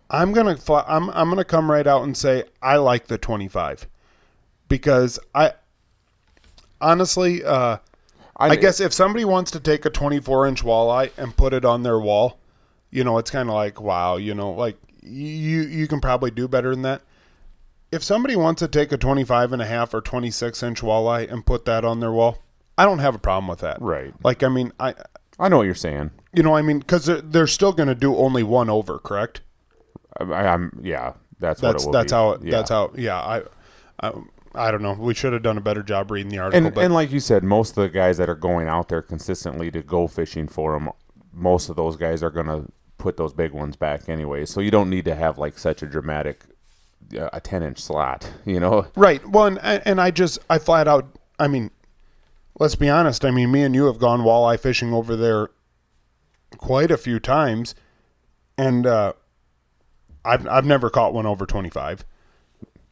I'm 0.10 0.32
gonna 0.32 0.58
fl- 0.58 0.86
I'm 0.88 1.10
I'm 1.12 1.30
gonna 1.30 1.44
come 1.44 1.70
right 1.70 1.86
out 1.86 2.04
and 2.04 2.18
say 2.18 2.46
I 2.62 2.78
like 2.78 3.08
the 3.08 3.18
25 3.20 3.88
because 4.68 5.20
I 5.36 5.54
honestly 6.82 7.44
uh, 7.44 7.78
I 8.38 8.56
guess 8.56 8.80
if 8.80 8.94
somebody 8.94 9.26
wants 9.26 9.52
to 9.52 9.60
take 9.60 9.86
a 9.86 9.90
24 9.90 10.48
inch 10.48 10.64
walleye 10.64 11.12
and 11.18 11.36
put 11.36 11.54
it 11.54 11.66
on 11.66 11.84
their 11.84 12.00
wall, 12.00 12.40
you 12.90 13.04
know, 13.04 13.18
it's 13.18 13.30
kind 13.30 13.50
of 13.50 13.56
like, 13.56 13.82
wow, 13.82 14.16
you 14.16 14.34
know, 14.34 14.52
like 14.52 14.78
you 15.04 15.62
you 15.62 15.88
can 15.88 16.00
probably 16.00 16.32
do 16.32 16.48
better 16.48 16.72
than 16.72 16.84
that. 16.84 17.02
If 17.92 18.04
somebody 18.04 18.36
wants 18.36 18.60
to 18.60 18.68
take 18.68 18.92
a 18.92 18.98
25 18.98 19.52
and 19.54 19.62
a 19.62 19.66
half 19.66 19.94
or 19.94 20.02
26 20.02 20.62
inch 20.64 20.82
walleye 20.82 21.32
and 21.32 21.46
put 21.46 21.66
that 21.66 21.84
on 21.84 22.00
their 22.00 22.12
wall, 22.12 22.38
I 22.78 22.86
don't 22.86 23.00
have 23.00 23.16
a 23.16 23.20
problem 23.20 23.48
with 23.48 23.60
that. 23.60 23.82
Right. 23.82 24.14
Like, 24.24 24.44
I 24.44 24.48
mean, 24.50 24.72
I, 24.80 24.94
I 25.40 25.50
know 25.50 25.58
what 25.58 25.64
you're 25.66 25.74
saying. 25.76 26.12
you 26.34 26.44
know, 26.44 26.56
I 26.56 26.62
mean, 26.62 26.80
because 26.80 27.06
they're, 27.08 27.22
they're 27.22 27.48
still 27.48 27.74
going 27.74 27.88
to 27.90 27.96
do 27.96 28.16
only 28.16 28.44
one 28.44 28.70
over, 28.70 29.00
correct? 29.00 29.42
I, 30.20 30.24
I'm 30.26 30.80
yeah. 30.84 31.14
That's 31.40 31.62
That's 31.62 31.62
what 31.62 31.82
it 31.84 31.86
will 31.86 31.94
that's 31.94 32.12
be. 32.12 32.16
how 32.16 32.32
it, 32.32 32.42
Yeah. 32.44 32.52
that's 32.52 32.70
how. 32.70 32.92
Yeah, 32.96 33.18
I, 33.18 33.42
I, 34.02 34.12
I 34.56 34.72
don't 34.72 34.82
know. 34.82 34.94
We 34.94 35.14
should 35.14 35.32
have 35.34 35.42
done 35.44 35.58
a 35.58 35.62
better 35.62 35.82
job 35.84 36.12
reading 36.12 36.30
the 36.32 36.40
article. 36.40 36.66
And 36.66 36.76
but 36.76 36.84
and 36.84 36.94
like 36.94 37.12
you 37.12 37.20
said, 37.22 37.44
most 37.44 37.72
of 37.72 37.76
the 37.84 37.90
guys 37.90 38.18
that 38.18 38.30
are 38.30 38.36
going 38.36 38.68
out 38.68 38.90
there 38.90 39.02
consistently 39.02 39.72
to 39.72 39.82
go 39.82 40.08
fishing 40.08 40.48
for 40.48 40.74
them, 40.74 40.90
most 41.32 41.70
of 41.70 41.76
those 41.78 41.96
guys 41.96 42.22
are 42.22 42.30
gonna 42.32 42.66
put 42.98 43.16
those 43.18 43.32
big 43.34 43.52
ones 43.54 43.78
back 43.78 44.10
anyway. 44.10 44.46
So 44.46 44.60
you 44.60 44.72
don't 44.72 44.90
need 44.90 45.06
to 45.06 45.16
have 45.16 45.38
like 45.38 45.58
such 45.58 45.82
a 45.82 45.86
dramatic 45.86 46.44
a 47.14 47.40
ten 47.40 47.64
inch 47.64 47.80
slot. 47.80 48.30
You 48.46 48.60
know. 48.60 48.88
Right. 48.96 49.26
Well, 49.28 49.46
and, 49.46 49.82
and 49.86 50.02
I 50.02 50.12
just, 50.12 50.40
I 50.50 50.58
flat 50.58 50.88
out, 50.88 51.08
I 51.40 51.48
mean, 51.48 51.72
let's 52.60 52.76
be 52.76 52.90
honest. 52.90 53.26
I 53.26 53.32
mean, 53.32 53.52
me 53.52 53.64
and 53.64 53.74
you 53.74 53.86
have 53.86 54.00
gone 54.00 54.22
walleye 54.22 54.60
fishing 54.60 54.94
over 54.94 55.16
there 55.16 55.50
quite 56.58 56.92
a 56.92 56.98
few 56.98 57.20
times, 57.20 57.76
and 58.58 58.86
uh, 58.86 59.14
I've 60.26 60.48
I've 60.48 60.66
never 60.66 60.90
caught 60.90 61.14
one 61.14 61.26
over 61.26 61.46
twenty 61.46 61.70
five. 61.70 62.06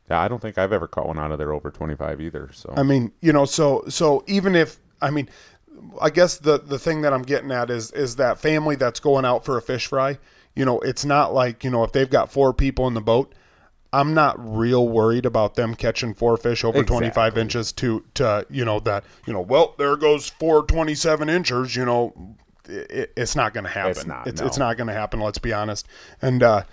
Yeah, 0.10 0.22
I 0.22 0.28
don't 0.28 0.42
think 0.42 0.58
I've 0.58 0.72
ever 0.72 0.88
caught 0.88 1.08
one 1.08 1.20
out 1.20 1.32
of 1.32 1.38
there 1.38 1.54
over 1.54 1.70
twenty 1.70 1.96
five 1.96 2.22
either. 2.22 2.50
So 2.54 2.74
I 2.76 2.84
mean, 2.84 3.12
you 3.22 3.34
know, 3.34 3.46
so 3.46 3.84
so 3.90 4.24
even 4.28 4.56
if 4.56 4.80
I 5.02 5.10
mean, 5.10 5.30
I 6.02 6.10
guess 6.10 6.38
the 6.38 6.60
the 6.60 6.80
thing 6.80 7.02
that 7.02 7.14
I'm 7.14 7.24
getting 7.24 7.52
at 7.52 7.70
is 7.70 7.92
is 7.92 8.16
that 8.16 8.40
family 8.40 8.76
that's 8.76 9.00
going 9.00 9.26
out 9.26 9.44
for 9.44 9.58
a 9.58 9.62
fish 9.62 9.88
fry. 9.88 10.18
You 10.56 10.66
know, 10.66 10.80
it's 10.80 11.06
not 11.06 11.34
like 11.34 11.64
you 11.64 11.70
know 11.70 11.84
if 11.84 11.92
they've 11.92 12.10
got 12.10 12.32
four 12.32 12.54
people 12.54 12.88
in 12.88 12.94
the 12.94 13.02
boat. 13.02 13.34
I'm 13.98 14.14
not 14.14 14.36
real 14.38 14.88
worried 14.88 15.26
about 15.26 15.56
them 15.56 15.74
catching 15.74 16.14
four 16.14 16.38
fish 16.38 16.64
over 16.64 16.84
25 16.84 17.38
inches 17.38 17.72
to 17.74 18.06
to 18.14 18.46
you 18.50 18.64
know 18.64 18.80
that 18.82 19.04
you 19.26 19.34
know 19.34 19.42
well 19.42 19.74
there 19.78 19.96
goes 19.96 20.30
four 20.30 20.64
27 20.64 21.30
inches 21.30 21.76
you 21.76 21.84
know 21.84 22.36
it, 22.70 23.12
it's 23.18 23.36
not 23.36 23.54
going 23.54 23.64
to 23.64 23.70
happen 23.70 23.92
It's 23.92 24.06
not, 24.06 24.28
it's, 24.28 24.42
no. 24.42 24.48
it's 24.48 24.58
not 24.58 24.78
going 24.78 24.88
to 24.88 24.94
happen 24.94 25.20
let's 25.20 25.40
be 25.40 25.52
honest 25.52 25.88
and 26.22 26.44
uh 26.44 26.64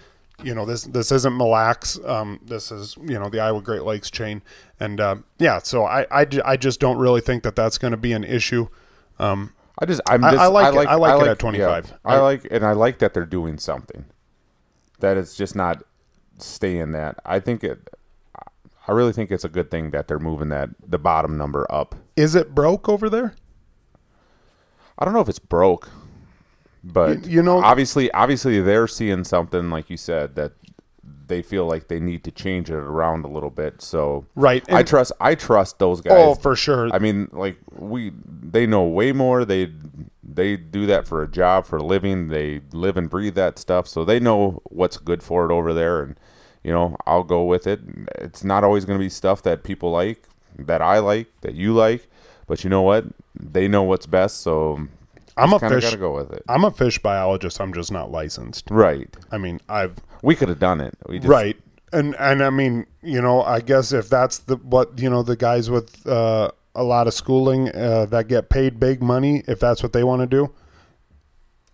you 0.43 0.55
know 0.55 0.67
this 0.67 0.83
this 0.85 1.13
isn't 1.13 1.37
Mille 1.37 1.49
Lacs 1.49 1.99
um 2.05 2.41
this 2.45 2.71
is 2.71 2.97
you 3.01 3.19
know 3.19 3.31
the 3.31 3.41
Iowa 3.41 3.63
Great 3.63 3.85
Lakes 3.85 4.11
chain 4.11 4.43
and 4.81 5.01
uh, 5.01 5.17
yeah 5.39 5.61
so 5.61 5.85
I, 5.85 6.07
I 6.11 6.27
I 6.45 6.57
just 6.57 6.79
don't 6.79 6.99
really 6.99 7.21
think 7.23 7.43
that 7.45 7.57
that's 7.57 7.79
going 7.79 7.93
to 7.93 7.97
be 7.97 8.13
an 8.13 8.25
issue 8.25 8.69
um 9.19 9.53
I 9.79 9.87
just 9.87 10.01
I'm 10.07 10.23
I- 10.25 10.31
just, 10.33 10.43
I 10.43 10.47
like 10.47 10.75
it. 10.75 10.89
I 10.89 10.95
like 10.95 11.23
it 11.23 11.29
at 11.29 11.39
25. 11.39 11.87
yeah. 11.89 11.97
I 12.05 12.17
I- 12.17 12.21
like 12.21 12.47
and 12.51 12.65
I 12.67 12.73
like 12.73 12.99
that 12.99 13.15
they're 13.15 13.25
doing 13.25 13.59
something. 13.59 14.05
That 15.01 15.17
it's 15.17 15.37
just 15.37 15.57
not 15.57 15.83
staying 16.39 16.93
that. 16.93 17.19
I 17.25 17.41
think 17.41 17.65
it. 17.65 17.89
I 18.87 18.93
really 18.93 19.13
think 19.15 19.31
it's 19.31 19.45
a 19.45 19.49
good 19.49 19.71
thing 19.71 19.93
that 19.93 20.09
they're 20.09 20.19
moving 20.19 20.51
that 20.51 20.69
the 20.87 20.99
bottom 20.99 21.39
number 21.39 21.67
up. 21.71 21.95
is 22.17 22.35
it 22.35 22.55
broke 22.55 22.87
over 22.87 23.09
there 23.09 23.35
I 24.99 25.05
don't 25.05 25.15
know 25.15 25.21
if 25.21 25.29
it's 25.29 25.39
broke, 25.39 25.89
But 26.83 27.27
you 27.27 27.43
know- 27.43 27.63
obviously, 27.63 28.11
obviously, 28.13 28.61
they're 28.61 28.87
seeing 28.87 29.25
something 29.25 29.71
like 29.71 29.91
you 29.91 29.97
said 29.97 30.37
that 30.37 30.53
they 31.27 31.41
feel 31.41 31.67
like 31.67 31.89
they 31.89 31.99
need 31.99 32.23
to 32.25 32.31
change 32.31 32.71
it 32.71 32.75
around 32.75 33.25
a 33.25 33.29
little 33.29 33.51
bit. 33.51 33.81
So 33.81 34.27
Right, 34.35 34.63
I 34.71 34.83
trust. 34.83 35.13
I 35.21 35.35
trust 35.35 35.79
those 35.79 36.01
oh, 36.01 36.03
guys. 36.03 36.13
Oh, 36.19 36.35
for 36.35 36.55
sure. 36.55 36.91
I 36.93 36.99
mean, 36.99 37.29
like 37.33 37.57
we, 37.73 38.13
they 38.27 38.67
know 38.67 38.85
way 38.85 39.13
more. 39.13 39.45
They 39.45 39.73
they 40.27 40.57
do 40.57 40.87
that 40.87 41.07
for 41.07 41.23
a 41.23 41.29
job, 41.29 41.67
for 41.67 41.77
a 41.77 41.83
living. 41.83 42.29
They 42.29 42.63
live 42.73 42.97
and 42.97 43.11
breathe 43.11 43.35
that 43.35 43.59
stuff, 43.59 43.87
so 43.87 44.05
they 44.05 44.21
know 44.21 44.63
what's 44.65 44.97
good 44.97 45.23
for 45.23 45.45
it 45.51 45.53
over 45.53 45.75
there. 45.75 46.03
And 46.03 46.17
you 46.63 46.73
know, 46.73 46.97
I'll 47.07 47.25
go 47.25 47.45
with 47.45 47.67
it. 47.67 47.81
It's 48.17 48.43
not 48.43 48.65
always 48.65 48.85
going 48.85 48.99
to 48.99 49.05
be 49.05 49.11
stuff 49.11 49.43
that 49.43 49.63
people 49.63 49.91
like, 49.91 50.27
that 50.59 50.81
I 50.81 50.99
like, 50.99 51.29
that 51.43 51.55
you 51.55 51.75
like. 51.75 52.09
But 52.47 52.65
you 52.65 52.71
know 52.71 52.83
what? 52.83 53.05
They 53.39 53.69
know 53.69 53.83
what's 53.83 54.07
best, 54.07 54.41
so 54.41 54.89
I'm 55.37 55.53
a 55.53 55.59
fish. 55.59 55.83
got 55.83 55.91
to 55.91 55.97
go 55.97 56.15
with 56.15 56.33
it. 56.33 56.43
I'm 56.49 56.65
a 56.65 56.71
fish 56.71 56.99
biologist. 56.99 57.61
I'm 57.61 57.73
just 57.73 57.91
not 57.91 58.11
licensed. 58.11 58.69
Right. 58.71 59.15
I 59.31 59.39
mean, 59.39 59.61
I've 59.69 59.97
We 60.23 60.35
could 60.35 60.49
have 60.49 60.61
done 60.61 60.81
it. 60.81 60.95
We 61.07 61.19
just, 61.19 61.29
right, 61.29 61.57
and 61.93 62.15
and 62.19 62.43
I 62.43 62.51
mean, 62.51 62.87
you 63.03 63.21
know, 63.21 63.43
I 63.43 63.61
guess 63.61 63.93
if 63.93 64.09
that's 64.09 64.39
the 64.39 64.57
what 64.57 64.99
you 64.99 65.11
know, 65.11 65.23
the 65.23 65.37
guys 65.37 65.71
with 65.71 66.07
uh, 66.07 66.51
a 66.75 66.83
lot 66.83 67.07
of 67.07 67.15
schooling 67.15 67.75
uh, 67.75 68.07
that 68.07 68.29
get 68.29 68.49
paid 68.49 68.81
big 68.81 69.03
money, 69.03 69.43
if 69.47 69.61
that's 69.61 69.83
what 69.83 69.93
they 69.93 70.05
want 70.05 70.21
to 70.23 70.27
do, 70.27 70.53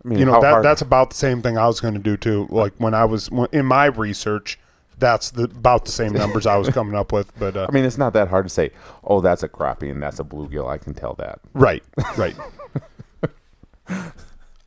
I 0.04 0.08
mean, 0.08 0.18
you 0.18 0.24
know, 0.24 0.40
that 0.40 0.50
hard- 0.50 0.64
that's 0.64 0.82
about 0.82 1.10
the 1.10 1.16
same 1.16 1.42
thing 1.42 1.58
I 1.58 1.66
was 1.66 1.80
going 1.80 1.94
to 1.94 2.00
do 2.00 2.16
too. 2.16 2.46
Like 2.50 2.72
when 2.78 2.94
I 2.94 3.04
was 3.04 3.30
in 3.52 3.66
my 3.66 3.86
research, 3.86 4.58
that's 4.98 5.30
the 5.30 5.44
about 5.44 5.84
the 5.84 5.90
same 5.92 6.12
numbers 6.12 6.46
I 6.46 6.56
was 6.56 6.68
coming 6.74 6.94
up 6.94 7.12
with. 7.12 7.36
But 7.38 7.56
uh, 7.56 7.66
I 7.68 7.72
mean, 7.72 7.84
it's 7.84 7.98
not 7.98 8.12
that 8.14 8.28
hard 8.28 8.46
to 8.46 8.50
say. 8.50 8.70
Oh, 9.04 9.20
that's 9.20 9.42
a 9.42 9.48
crappie 9.48 9.90
and 9.90 10.02
that's 10.02 10.20
a 10.20 10.24
bluegill. 10.24 10.68
I 10.68 10.78
can 10.78 10.94
tell 10.94 11.14
that. 11.14 11.40
Right, 11.52 11.82
right. 12.16 12.36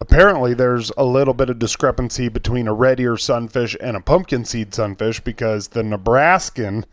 Apparently, 0.02 0.54
there's 0.54 0.92
a 0.98 1.06
little 1.06 1.34
bit 1.34 1.50
of 1.50 1.60
discrepancy 1.60 2.28
between 2.28 2.68
a 2.68 2.74
red 2.74 3.00
ear 3.00 3.16
sunfish 3.16 3.78
and 3.80 3.96
a 3.96 4.02
pumpkin 4.02 4.44
seed 4.44 4.74
sunfish 4.74 5.22
because 5.22 5.70
the 5.70 5.82
Nebraskan 5.82 6.86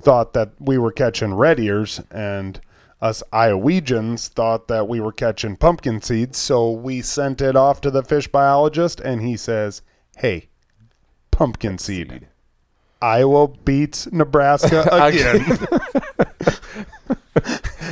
thought 0.00 0.32
that 0.32 0.52
we 0.58 0.78
were 0.78 0.90
catching 0.90 1.34
red 1.34 1.60
ears, 1.60 2.00
and 2.10 2.60
us 3.04 3.22
Iowegians 3.32 4.28
thought 4.28 4.66
that 4.68 4.88
we 4.88 4.98
were 4.98 5.12
catching 5.12 5.56
pumpkin 5.56 6.00
seeds. 6.00 6.38
So 6.38 6.70
we 6.70 7.02
sent 7.02 7.42
it 7.42 7.54
off 7.54 7.80
to 7.82 7.90
the 7.90 8.02
fish 8.02 8.26
biologist, 8.28 8.98
and 8.98 9.20
he 9.20 9.36
says, 9.36 9.82
"Hey, 10.16 10.48
pumpkin 11.30 11.78
seed." 11.78 12.28
Iowa 13.02 13.48
beats 13.48 14.10
Nebraska 14.10 14.88
again. 14.90 15.40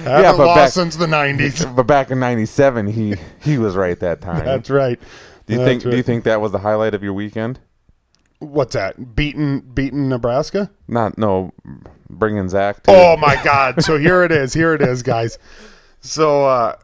Haven't 0.02 0.36
but 0.38 0.54
back- 0.54 0.70
since 0.70 0.96
the 0.96 1.06
'90s. 1.06 1.74
But 1.76 1.86
back 1.86 2.10
in 2.10 2.18
'97, 2.18 2.86
he 2.86 3.16
he 3.40 3.58
was 3.58 3.76
right 3.76 4.00
that 4.00 4.22
time. 4.22 4.46
That's 4.46 4.70
right. 4.70 4.98
do 5.46 5.52
you 5.52 5.58
That's 5.58 5.68
think? 5.68 5.82
Do 5.82 5.96
you 5.96 6.02
think 6.02 6.24
that 6.24 6.40
was 6.40 6.52
the 6.52 6.60
highlight 6.60 6.94
of 6.94 7.02
your 7.02 7.12
weekend? 7.12 7.60
What's 8.42 8.74
that? 8.74 9.14
Beaten, 9.14 9.60
beaten 9.60 10.08
Nebraska? 10.08 10.68
Not 10.88 11.16
no, 11.16 11.52
bringing 12.10 12.48
Zach. 12.48 12.82
To, 12.82 12.90
Oh 12.92 13.16
my 13.16 13.40
God! 13.44 13.82
So 13.84 13.98
here 13.98 14.24
it 14.24 14.32
is. 14.32 14.52
Here 14.52 14.74
it 14.74 14.82
is, 14.82 15.02
guys. 15.02 15.38
So, 16.00 16.44
uh, 16.44 16.76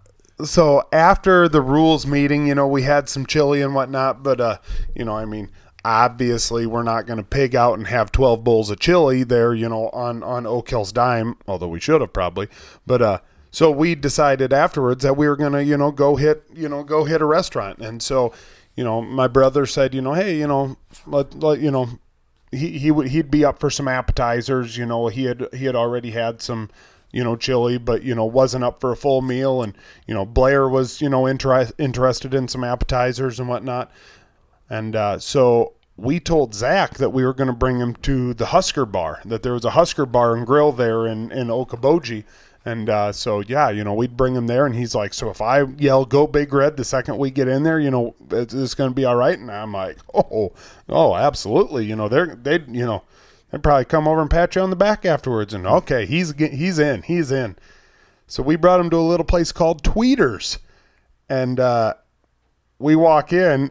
so 0.45 0.87
after 0.93 1.49
the 1.49 1.61
rules 1.61 2.07
meeting, 2.07 2.47
you 2.47 2.55
know, 2.55 2.69
we 2.69 2.83
had 2.83 3.09
some 3.09 3.27
chili 3.27 3.61
and 3.61 3.75
whatnot, 3.75 4.23
but 4.23 4.41
uh, 4.41 4.59
you 4.95 5.05
know, 5.05 5.17
I 5.17 5.25
mean, 5.25 5.51
obviously, 5.85 6.65
we're 6.67 6.85
not 6.85 7.07
going 7.07 7.17
to 7.17 7.25
pig 7.25 7.57
out 7.57 7.77
and 7.77 7.89
have 7.89 8.13
twelve 8.13 8.45
bowls 8.45 8.71
of 8.71 8.79
chili 8.79 9.25
there, 9.25 9.53
you 9.53 9.69
know, 9.69 9.89
on 9.89 10.23
on 10.23 10.47
Oak 10.47 10.71
Hill's 10.71 10.93
dime. 10.93 11.35
Although 11.49 11.69
we 11.69 11.81
should 11.81 12.01
have 12.01 12.13
probably, 12.13 12.47
but 12.87 13.03
uh, 13.03 13.19
so 13.51 13.73
we 13.73 13.97
decided 13.97 14.53
afterwards 14.53 15.03
that 15.03 15.17
we 15.17 15.27
were 15.27 15.37
going 15.37 15.55
to, 15.55 15.65
you 15.65 15.77
know, 15.77 15.91
go 15.91 16.15
hit, 16.15 16.45
you 16.55 16.69
know, 16.69 16.85
go 16.85 17.03
hit 17.03 17.21
a 17.21 17.27
restaurant, 17.27 17.81
and 17.81 18.01
so. 18.01 18.33
You 18.79 18.85
know, 18.85 19.03
my 19.03 19.27
brother 19.27 19.67
said, 19.67 19.93
you 19.93 20.01
know, 20.01 20.13
hey, 20.13 20.39
you 20.39 20.47
know, 20.47 20.77
let, 21.05 21.35
let 21.35 21.59
you 21.59 21.73
know, 21.73 21.89
he 22.53 22.79
he 22.79 22.93
would 22.93 23.09
he'd 23.09 23.29
be 23.29 23.45
up 23.45 23.59
for 23.59 23.71
some 23.71 23.89
appetizers. 23.89 24.77
You 24.77 24.87
know, 24.87 25.09
he 25.09 25.25
had 25.25 25.49
he 25.53 25.65
had 25.65 25.75
already 25.75 26.13
had 26.13 26.41
some, 26.41 26.71
you 27.11 27.25
know, 27.25 27.35
chili, 27.35 27.79
but 27.79 28.05
you 28.05 28.15
know 28.15 28.25
wasn't 28.25 28.63
up 28.63 28.81
for 28.81 28.93
a 28.93 28.97
full 28.97 29.21
meal. 29.21 29.63
And 29.65 29.77
you 30.07 30.15
know, 30.15 30.25
Blair 30.25 30.69
was 30.69 31.01
you 31.01 31.09
know 31.09 31.27
inter- 31.27 31.73
interested 31.77 32.35
in 32.35 32.47
some 32.47 32.63
appetizers 32.63 33.41
and 33.41 33.49
whatnot. 33.49 33.91
And 34.71 34.95
uh, 34.95 35.19
so 35.19 35.73
we 35.97 36.21
told 36.21 36.55
Zach 36.55 36.99
that 36.99 37.11
we 37.11 37.25
were 37.25 37.35
going 37.35 37.49
to 37.49 37.53
bring 37.53 37.81
him 37.81 37.97
to 38.03 38.33
the 38.33 38.47
Husker 38.47 38.87
Bar. 38.87 39.23
That 39.25 39.43
there 39.43 39.55
was 39.55 39.65
a 39.65 39.71
Husker 39.71 40.07
Bar 40.07 40.37
and 40.37 40.47
Grill 40.47 40.71
there 40.71 41.05
in 41.05 41.33
in 41.33 41.49
Okoboji. 41.49 42.23
And 42.69 42.91
uh, 42.91 43.13
so 43.13 43.41
yeah, 43.41 43.71
you 43.71 43.83
know, 43.83 43.95
we'd 43.95 44.15
bring 44.15 44.35
him 44.35 44.47
there, 44.47 44.67
and 44.67 44.75
he's 44.75 44.95
like, 44.95 45.15
"So 45.15 45.31
if 45.31 45.41
I 45.41 45.63
yell 45.79 46.05
go 46.05 46.27
Big 46.27 46.53
Red 46.53 46.77
the 46.77 46.85
second 46.85 47.17
we 47.17 47.31
get 47.31 47.49
in 47.49 47.63
there, 47.63 47.81
you 47.81 47.91
know, 47.91 48.15
it's, 48.31 48.53
it's 48.53 48.75
going 48.75 48.91
to 48.91 48.95
be 48.95 49.07
all 49.07 49.17
right." 49.17 49.39
And 49.39 49.51
I'm 49.51 49.73
like, 49.73 49.97
"Oh, 50.15 50.53
oh, 50.87 51.15
absolutely." 51.15 51.87
You 51.87 51.97
know, 51.97 52.11
they're 52.11 52.37
they, 52.37 52.61
you 52.69 52.85
know, 52.85 53.05
they'd 53.51 53.63
probably 53.63 53.87
come 53.87 54.07
over 54.07 54.21
and 54.21 54.29
pat 54.29 54.55
you 54.55 54.61
on 54.61 54.69
the 54.69 54.77
back 54.77 55.07
afterwards. 55.07 55.55
And 55.55 55.67
okay, 55.67 56.05
he's 56.05 56.35
he's 56.35 56.79
in, 56.79 57.01
he's 57.03 57.33
in. 57.33 57.57
So 58.27 58.43
we 58.43 58.57
brought 58.57 58.81
him 58.81 58.91
to 58.91 58.97
a 58.97 59.09
little 59.09 59.25
place 59.25 59.51
called 59.51 59.83
Tweeters, 59.83 60.59
and 61.31 61.59
uh, 61.59 61.95
we 62.79 62.97
walk 62.97 63.33
in, 63.33 63.71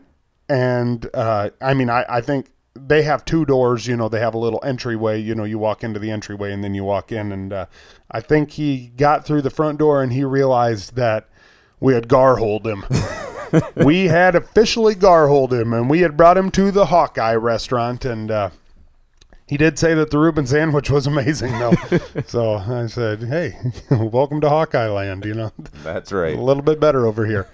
and 0.50 1.08
uh, 1.14 1.52
I 1.62 1.76
mean, 1.76 1.91
I, 1.91 2.04
I 2.10 2.22
think 2.22 2.50
they 2.86 3.03
have 3.03 3.25
two 3.25 3.45
doors. 3.45 3.88
You 3.88 3.97
know, 3.97 4.09
they 4.09 4.19
have 4.19 4.34
a 4.34 4.38
little 4.39 4.59
entryway. 4.63 5.19
You 5.19 5.36
know, 5.36 5.43
you 5.43 5.59
walk 5.59 5.84
into 5.84 5.99
the 5.99 6.11
entryway, 6.11 6.51
and 6.51 6.63
then 6.63 6.73
you 6.73 6.84
walk 6.84 7.11
in. 7.11 7.32
And 7.32 7.53
uh, 7.53 7.65
I 8.11 8.21
think 8.21 8.51
he 8.51 8.88
got 8.97 9.25
through 9.25 9.41
the 9.41 9.49
front 9.49 9.80
door, 9.80 10.01
and 10.01 10.13
he 10.13 10.23
realized 10.23 10.95
that 10.95 11.28
we 11.80 11.93
had 11.93 12.07
garholed 12.07 12.65
him. 12.65 12.86
we 13.86 14.05
had 14.05 14.36
officially 14.36 14.95
garholed 14.95 15.51
him, 15.51 15.73
and 15.73 15.89
we 15.89 16.01
had 16.01 16.17
brought 16.17 16.38
him 16.38 16.51
to 16.51 16.71
the 16.71 16.88
Hawkeye 16.88 17.36
restaurant, 17.36 18.05
and. 18.05 18.32
Uh, 18.32 18.49
he 19.47 19.55
did 19.55 19.80
say 19.80 19.93
that 19.93 20.11
the 20.11 20.17
Reuben 20.17 20.45
sandwich 20.45 20.89
was 20.89 21.07
amazing, 21.07 21.57
though. 21.57 21.71
so 22.25 22.55
I 22.55 22.88
said, 22.88 23.23
"Hey, 23.23 23.55
welcome 23.89 24.41
to 24.41 24.49
Hawkeye 24.49 24.89
Land." 24.89 25.23
You 25.23 25.36
know, 25.36 25.53
That's 25.84 26.11
right. 26.11 26.36
a 26.36 26.41
little 26.41 26.63
bit 26.63 26.82
better 26.82 27.05
over 27.07 27.25
here. 27.25 27.47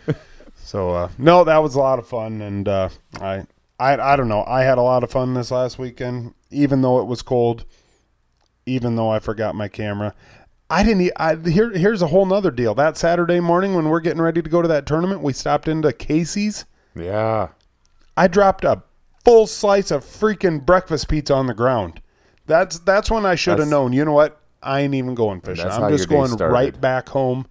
so 0.55 0.89
uh, 0.89 1.09
no, 1.19 1.43
that 1.43 1.59
was 1.59 1.75
a 1.75 1.79
lot 1.79 1.99
of 1.99 2.07
fun, 2.07 2.41
and 2.41 2.67
uh, 2.67 2.89
I, 3.21 3.45
I, 3.79 3.97
I 3.97 4.15
don't 4.15 4.29
know. 4.29 4.43
I 4.45 4.63
had 4.63 4.77
a 4.77 4.81
lot 4.81 5.03
of 5.03 5.11
fun 5.11 5.33
this 5.33 5.51
last 5.51 5.77
weekend, 5.79 6.33
even 6.51 6.81
though 6.81 6.99
it 6.99 7.05
was 7.05 7.21
cold, 7.21 7.65
even 8.65 8.95
though 8.95 9.09
I 9.09 9.19
forgot 9.19 9.55
my 9.55 9.67
camera. 9.67 10.13
I 10.69 10.83
didn't. 10.83 11.11
I 11.17 11.35
here. 11.35 11.71
Here's 11.71 12.01
a 12.01 12.07
whole 12.07 12.25
nother 12.25 12.51
deal. 12.51 12.73
That 12.73 12.97
Saturday 12.97 13.39
morning 13.39 13.75
when 13.75 13.89
we're 13.89 13.99
getting 13.99 14.21
ready 14.21 14.41
to 14.41 14.49
go 14.49 14.61
to 14.61 14.67
that 14.69 14.85
tournament, 14.85 15.21
we 15.21 15.33
stopped 15.33 15.67
into 15.67 15.91
Casey's. 15.93 16.65
Yeah. 16.95 17.49
I 18.15 18.27
dropped 18.27 18.63
a 18.63 18.83
full 19.23 19.47
slice 19.47 19.91
of 19.91 20.03
freaking 20.03 20.65
breakfast 20.65 21.07
pizza 21.07 21.33
on 21.33 21.47
the 21.47 21.53
ground. 21.53 22.01
That's 22.45 22.79
that's 22.79 23.09
when 23.11 23.25
I 23.25 23.35
should 23.35 23.59
have 23.59 23.67
known. 23.67 23.93
You 23.93 24.05
know 24.05 24.13
what? 24.13 24.41
I 24.61 24.81
ain't 24.81 24.95
even 24.95 25.15
going 25.15 25.41
fishing. 25.41 25.69
I'm 25.69 25.91
just 25.91 26.09
going 26.09 26.31
right 26.35 26.79
back 26.79 27.09
home, 27.09 27.47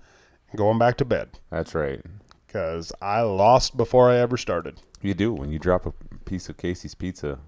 and 0.50 0.58
going 0.58 0.78
back 0.78 0.96
to 0.98 1.04
bed 1.04 1.38
That's 1.50 1.74
right. 1.74 2.00
because 2.46 2.92
I 3.02 3.20
lost 3.20 3.76
before 3.76 4.10
I 4.10 4.16
ever 4.16 4.36
started. 4.36 4.80
You 5.02 5.14
do 5.14 5.32
when 5.32 5.50
you 5.50 5.58
drop 5.58 5.84
a 5.86 5.92
piece 6.32 6.48
of 6.48 6.56
Casey's 6.56 6.94
pizza. 6.94 7.38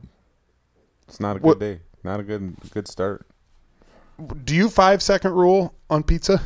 It's 1.09 1.18
not 1.18 1.37
a 1.37 1.39
good 1.39 1.47
What- 1.47 1.59
day. 1.59 1.80
Not 2.03 2.20
a 2.20 2.22
good 2.22 2.55
good 2.70 2.87
start. 2.87 3.26
Do 4.45 4.55
you 4.55 4.68
five 4.68 5.03
second 5.03 5.32
rule 5.32 5.74
on 5.89 6.03
pizza? 6.03 6.43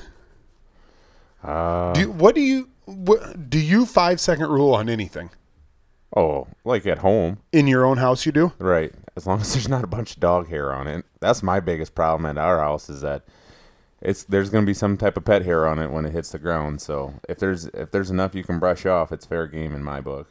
Uh, 1.43 1.93
Do 1.95 2.01
you, 2.03 2.11
what 2.12 2.36
do 2.36 2.41
you 2.41 2.68
what, 2.84 3.51
do 3.51 3.59
you 3.59 3.84
five 3.86 4.20
second 4.20 4.49
rule 4.51 4.72
on 4.72 4.89
anything 4.89 5.30
oh, 6.16 6.47
like 6.64 6.86
at 6.86 6.99
home, 6.99 7.39
in 7.53 7.66
your 7.66 7.84
own 7.84 7.97
house? 7.99 8.24
You 8.24 8.30
do. 8.30 8.53
right? 8.61 8.93
As 9.16 9.26
long 9.26 9.41
as 9.41 9.53
there's 9.53 9.68
not 9.68 9.82
a 9.82 9.89
bunch 9.89 10.12
of 10.14 10.20
dog 10.20 10.49
hair 10.49 10.72
on 10.72 10.86
it. 10.86 11.05
That's 11.18 11.43
my 11.43 11.59
biggest 11.59 11.97
problem 11.97 12.24
at 12.24 12.39
our 12.39 12.61
house 12.61 12.89
is 12.89 13.01
that 13.01 13.24
it's 14.01 14.22
there's 14.22 14.49
going 14.49 14.64
to 14.64 14.66
be 14.70 14.74
some 14.74 14.97
type 14.97 15.16
of 15.16 15.24
pet 15.24 15.43
hair 15.45 15.66
on 15.66 15.80
it 15.80 15.91
when 15.91 16.07
it 16.07 16.12
hits 16.12 16.30
the 16.30 16.39
ground. 16.39 16.80
So 16.80 17.14
if 17.28 17.41
there's 17.41 17.66
if 17.66 17.91
there's 17.91 18.11
enough 18.12 18.36
you 18.36 18.45
can 18.45 18.61
brush 18.61 18.86
off, 18.86 19.11
it's 19.11 19.26
fair 19.26 19.49
game 19.49 19.74
in 19.74 19.82
my 19.82 20.01
book. 20.01 20.28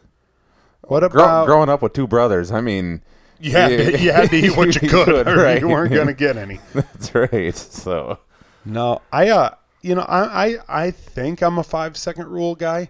What 0.87 1.09
Grow, 1.11 1.23
about 1.23 1.45
growing 1.45 1.69
up 1.69 1.81
with 1.81 1.93
two 1.93 2.07
brothers, 2.07 2.51
I 2.51 2.61
mean, 2.61 3.01
you 3.39 3.51
had 3.51 3.67
to, 3.69 3.99
you 3.99 4.11
had 4.11 4.29
to 4.29 4.35
eat 4.35 4.55
what 4.57 4.73
you 4.81 4.89
could, 4.89 5.27
or 5.27 5.35
right? 5.35 5.59
you 5.61 5.67
weren't 5.67 5.93
going 5.93 6.07
to 6.07 6.13
get 6.13 6.37
any. 6.37 6.59
That's 6.73 7.13
right. 7.13 7.55
So 7.55 8.19
No, 8.65 9.01
I 9.11 9.29
uh, 9.29 9.51
you 9.81 9.95
know, 9.95 10.01
I 10.01 10.45
I 10.47 10.57
I 10.85 10.91
think 10.91 11.41
I'm 11.41 11.57
a 11.57 11.63
five 11.63 11.97
second 11.97 12.27
rule 12.27 12.55
guy, 12.55 12.89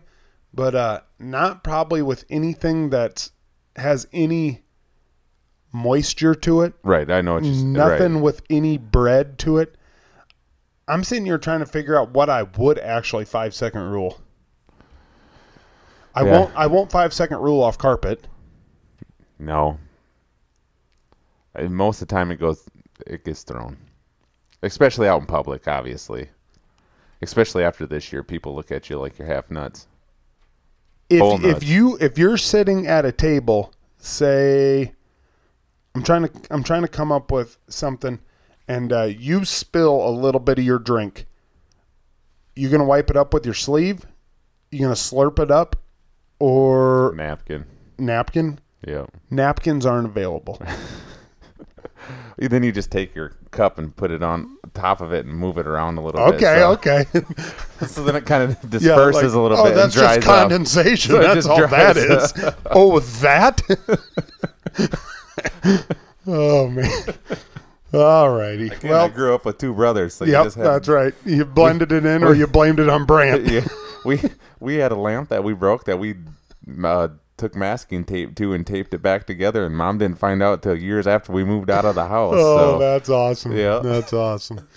but 0.53 0.75
uh, 0.75 1.01
not 1.19 1.63
probably 1.63 2.01
with 2.01 2.23
anything 2.29 2.89
that 2.91 3.29
has 3.75 4.07
any 4.13 4.63
moisture 5.73 6.33
to 6.33 6.61
it. 6.61 6.73
right, 6.83 7.09
I 7.11 7.21
know 7.21 7.35
what 7.35 7.43
you're 7.43 7.65
Nothing 7.65 8.15
Right. 8.15 8.23
with 8.23 8.41
any 8.49 8.77
bread 8.77 9.37
to 9.39 9.57
it. 9.57 9.75
I'm 10.87 11.03
sitting 11.03 11.25
here 11.25 11.37
trying 11.37 11.59
to 11.59 11.65
figure 11.65 11.99
out 11.99 12.11
what 12.11 12.29
I 12.29 12.43
would 12.43 12.79
actually 12.79 13.25
five 13.25 13.53
second 13.53 13.81
rule. 13.81 14.21
I 16.17 16.25
Yeah. 16.25 16.31
won't. 16.39 16.55
I 16.55 16.67
won't 16.67 16.91
five 16.91 17.13
second 17.13 17.37
rule 17.39 17.61
off 17.61 17.77
carpet. 17.77 18.27
No. 19.39 19.77
And 21.53 21.75
most 21.75 22.01
of 22.01 22.07
the 22.07 22.15
time 22.15 22.31
it 22.31 22.37
goes 22.39 22.63
it 23.05 23.23
gets 23.23 23.43
thrown. 23.43 23.77
Especially 24.63 25.07
out 25.07 25.21
in 25.21 25.27
public, 25.27 25.67
obviously. 25.67 26.29
Especially 27.21 27.63
after 27.63 27.85
this 27.85 28.11
year, 28.11 28.23
people 28.23 28.55
look 28.55 28.71
at 28.71 28.89
you 28.89 28.99
like 28.99 29.17
you're 29.19 29.27
half 29.27 29.51
nuts. 29.51 29.87
If 31.09 31.19
nuts. 31.19 31.43
if 31.43 31.63
you 31.69 31.97
if 32.01 32.17
you're 32.17 32.37
sitting 32.37 32.87
at 32.87 33.05
a 33.05 33.11
table, 33.11 33.71
say, 33.99 34.93
I'm 35.95 36.03
trying 36.03 36.27
to 36.27 36.31
I'm 36.49 36.63
trying 36.63 36.81
to 36.81 36.87
come 36.87 37.11
up 37.11 37.31
with 37.31 37.57
something, 37.67 38.19
and 38.67 38.91
uh, 38.91 39.03
you 39.03 39.45
spill 39.45 40.07
a 40.07 40.09
little 40.09 40.41
bit 40.41 40.57
of 40.57 40.65
your 40.65 40.79
drink. 40.79 41.27
You 42.55 42.69
gonna 42.69 42.85
wipe 42.85 43.11
it 43.11 43.15
up 43.17 43.33
with 43.33 43.45
your 43.45 43.53
sleeve? 43.53 44.05
You 44.71 44.79
gonna 44.81 44.93
slurp 44.95 45.39
it 45.39 45.51
up, 45.51 45.75
or 46.39 47.13
napkin. 47.15 47.65
napkin? 47.97 48.59
Yeah. 48.85 49.05
Napkins 49.29 49.85
aren't 49.85 50.07
available. 50.07 50.61
Then 52.37 52.61
you 52.61 52.71
just 52.71 52.91
take 52.91 53.15
your 53.15 53.33
cup 53.49 53.79
and 53.79 53.95
put 53.95 54.11
it 54.11 54.21
on 54.21 54.57
top 54.75 55.01
of 55.01 55.11
it 55.11 55.25
and 55.25 55.35
move 55.35 55.57
it 55.57 55.65
around 55.65 55.97
a 55.97 56.03
little 56.03 56.23
bit. 56.23 56.35
Okay, 56.35 56.55
so, 56.59 56.71
okay. 56.71 57.05
So 57.87 58.03
then 58.03 58.15
it 58.15 58.25
kind 58.25 58.43
of 58.43 58.49
Yeah, 58.63 58.69
disperses 58.69 59.15
like, 59.15 59.33
a 59.33 59.39
little 59.39 59.57
oh, 59.57 59.63
bit 59.65 59.75
that's 59.75 59.95
and 59.95 60.03
dries 60.03 60.15
just 60.17 60.27
condensation. 60.27 61.11
So 61.11 61.19
that's 61.19 61.47
all 61.47 61.67
that 61.67 61.97
is. 61.97 62.33
oh, 62.67 62.99
that? 62.99 63.61
oh 66.27 66.67
man. 66.69 67.03
All 67.93 68.29
righty. 68.29 68.67
Again, 68.67 68.93
I 68.93 69.07
grew 69.07 69.33
up 69.33 69.45
with 69.45 69.57
two 69.57 69.73
brothers, 69.73 70.13
so 70.13 70.25
yep, 70.25 70.51
that's 70.53 70.87
right. 70.87 71.13
You 71.25 71.45
blended 71.45 71.91
it 71.91 72.05
in, 72.05 72.23
or 72.23 72.35
you 72.35 72.45
blamed 72.45 72.79
it 72.79 72.89
on 72.89 73.05
Brant. 73.05 73.47
yeah, 73.47 73.65
we 74.05 74.21
we 74.59 74.75
had 74.75 74.91
a 74.91 74.95
lamp 74.95 75.29
that 75.29 75.43
we 75.43 75.53
broke 75.53 75.85
that 75.85 75.97
we 75.97 76.15
uh, 76.83 77.09
took 77.37 77.55
masking 77.55 78.03
tape 78.03 78.35
to 78.35 78.53
and 78.53 78.65
taped 78.65 78.93
it 78.93 79.01
back 79.01 79.27
together, 79.27 79.65
and 79.65 79.75
mom 79.75 79.97
didn't 79.99 80.19
find 80.19 80.41
out 80.41 80.61
till 80.61 80.75
years 80.75 81.07
after 81.07 81.31
we 81.31 81.43
moved 81.43 81.69
out 81.69 81.85
of 81.85 81.95
the 81.95 82.07
house. 82.07 82.33
Oh, 82.35 82.57
so 82.57 82.79
that's 82.79 83.09
awesome. 83.09 83.55
Yeah. 83.55 83.79
that's 83.79 84.13
awesome. 84.13 84.67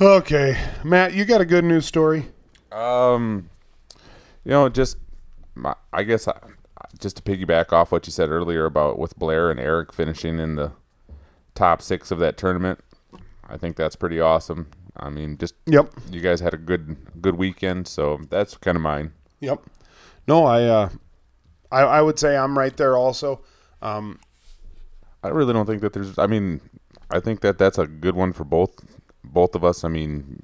Okay, 0.00 0.56
Matt, 0.84 1.12
you 1.14 1.24
got 1.24 1.40
a 1.40 1.44
good 1.44 1.64
news 1.64 1.84
story. 1.84 2.26
Um, 2.70 3.50
you 4.44 4.52
know, 4.52 4.68
just 4.68 4.96
my, 5.56 5.74
I 5.92 6.04
guess 6.04 6.28
I, 6.28 6.38
just 7.00 7.16
to 7.16 7.22
piggyback 7.22 7.72
off 7.72 7.90
what 7.90 8.06
you 8.06 8.12
said 8.12 8.28
earlier 8.28 8.64
about 8.64 8.98
with 8.98 9.18
Blair 9.18 9.50
and 9.50 9.58
Eric 9.58 9.92
finishing 9.92 10.38
in 10.38 10.54
the 10.54 10.70
top 11.56 11.82
six 11.82 12.12
of 12.12 12.20
that 12.20 12.36
tournament, 12.36 12.78
I 13.48 13.56
think 13.56 13.74
that's 13.74 13.96
pretty 13.96 14.20
awesome. 14.20 14.70
I 14.98 15.10
mean, 15.10 15.38
just 15.38 15.54
Yep. 15.66 15.92
you 16.10 16.20
guys 16.20 16.40
had 16.40 16.54
a 16.54 16.58
good 16.58 16.96
good 17.20 17.36
weekend, 17.36 17.86
so 17.88 18.18
that's 18.30 18.56
kind 18.56 18.76
of 18.76 18.82
mine. 18.82 19.12
Yep. 19.40 19.60
No, 20.26 20.44
I, 20.44 20.64
uh, 20.64 20.88
I, 21.70 21.80
I 21.82 22.02
would 22.02 22.18
say 22.18 22.36
I'm 22.36 22.58
right 22.58 22.76
there 22.76 22.96
also. 22.96 23.40
Um, 23.80 24.18
I 25.22 25.28
really 25.28 25.52
don't 25.52 25.66
think 25.66 25.80
that 25.82 25.92
there's. 25.92 26.18
I 26.18 26.26
mean, 26.26 26.60
I 27.10 27.20
think 27.20 27.40
that 27.40 27.58
that's 27.58 27.78
a 27.78 27.86
good 27.86 28.14
one 28.16 28.32
for 28.32 28.44
both 28.44 28.72
both 29.24 29.54
of 29.54 29.64
us. 29.64 29.84
I 29.84 29.88
mean, 29.88 30.40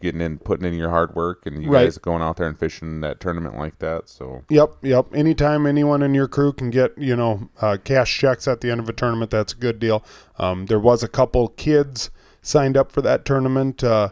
getting 0.00 0.20
in, 0.20 0.38
putting 0.38 0.66
in 0.66 0.74
your 0.74 0.90
hard 0.90 1.14
work, 1.14 1.44
and 1.46 1.62
you 1.62 1.70
Right. 1.70 1.84
guys 1.84 1.98
going 1.98 2.22
out 2.22 2.36
there 2.36 2.46
and 2.46 2.58
fishing 2.58 3.00
that 3.02 3.20
tournament 3.20 3.56
like 3.58 3.78
that. 3.80 4.08
So 4.08 4.42
Yep, 4.48 4.76
yep. 4.82 5.06
Anytime 5.14 5.66
anyone 5.66 6.02
in 6.02 6.14
your 6.14 6.28
crew 6.28 6.52
can 6.52 6.70
get, 6.70 6.96
you 6.96 7.14
know, 7.16 7.48
uh, 7.60 7.76
cash 7.82 8.16
checks 8.18 8.48
at 8.48 8.60
the 8.60 8.70
end 8.70 8.80
of 8.80 8.88
a 8.88 8.92
tournament, 8.92 9.30
that's 9.30 9.52
a 9.52 9.56
good 9.56 9.78
deal. 9.78 10.04
Um, 10.38 10.66
there 10.66 10.80
was 10.80 11.02
a 11.02 11.08
couple 11.08 11.48
kids 11.48 12.10
signed 12.42 12.76
up 12.76 12.92
for 12.92 13.02
that 13.02 13.24
tournament. 13.24 13.82
Uh, 13.82 14.10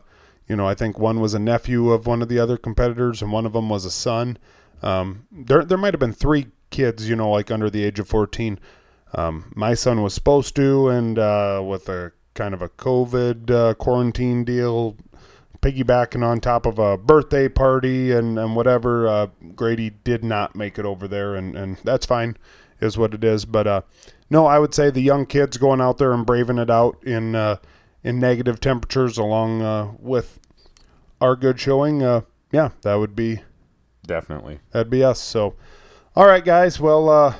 you 0.48 0.56
know, 0.56 0.66
I 0.66 0.74
think 0.74 0.98
one 0.98 1.20
was 1.20 1.34
a 1.34 1.38
nephew 1.38 1.90
of 1.90 2.06
one 2.06 2.22
of 2.22 2.28
the 2.28 2.38
other 2.38 2.56
competitors, 2.56 3.22
and 3.22 3.32
one 3.32 3.46
of 3.46 3.52
them 3.52 3.68
was 3.68 3.84
a 3.84 3.90
son. 3.90 4.38
Um, 4.82 5.26
there, 5.30 5.64
there 5.64 5.78
might 5.78 5.94
have 5.94 6.00
been 6.00 6.12
three 6.12 6.46
kids, 6.70 7.08
you 7.08 7.16
know, 7.16 7.30
like 7.30 7.50
under 7.50 7.68
the 7.68 7.84
age 7.84 7.98
of 7.98 8.08
14. 8.08 8.58
Um, 9.14 9.52
my 9.54 9.74
son 9.74 10.02
was 10.02 10.14
supposed 10.14 10.56
to, 10.56 10.88
and 10.88 11.18
uh, 11.18 11.62
with 11.64 11.88
a 11.88 12.12
kind 12.34 12.54
of 12.54 12.62
a 12.62 12.68
COVID 12.68 13.50
uh, 13.50 13.74
quarantine 13.74 14.44
deal, 14.44 14.96
piggybacking 15.60 16.22
on 16.22 16.40
top 16.40 16.66
of 16.66 16.78
a 16.78 16.96
birthday 16.96 17.48
party 17.48 18.12
and, 18.12 18.38
and 18.38 18.54
whatever. 18.54 19.08
Uh, 19.08 19.26
Grady 19.54 19.90
did 19.90 20.24
not 20.24 20.54
make 20.54 20.78
it 20.78 20.84
over 20.84 21.08
there, 21.08 21.34
and, 21.34 21.56
and 21.56 21.76
that's 21.84 22.06
fine, 22.06 22.36
is 22.80 22.96
what 22.96 23.14
it 23.14 23.24
is. 23.24 23.44
But 23.44 23.66
uh, 23.66 23.80
no, 24.30 24.46
I 24.46 24.58
would 24.58 24.74
say 24.74 24.90
the 24.90 25.00
young 25.00 25.26
kids 25.26 25.56
going 25.56 25.80
out 25.80 25.98
there 25.98 26.12
and 26.12 26.24
braving 26.24 26.58
it 26.58 26.70
out 26.70 27.02
in 27.04 27.34
uh, 27.34 27.56
in 28.02 28.18
negative 28.18 28.60
temperatures, 28.60 29.18
along 29.18 29.62
uh, 29.62 29.92
with 29.98 30.38
our 31.20 31.36
good 31.36 31.58
showing. 31.58 32.02
Uh, 32.02 32.22
yeah, 32.52 32.70
that 32.82 32.94
would 32.94 33.14
be 33.14 33.42
definitely. 34.06 34.60
that'd 34.72 34.90
be 34.90 35.04
us. 35.04 35.20
So, 35.20 35.54
all 36.16 36.26
right, 36.26 36.44
guys. 36.44 36.80
Well, 36.80 37.08
uh, 37.08 37.36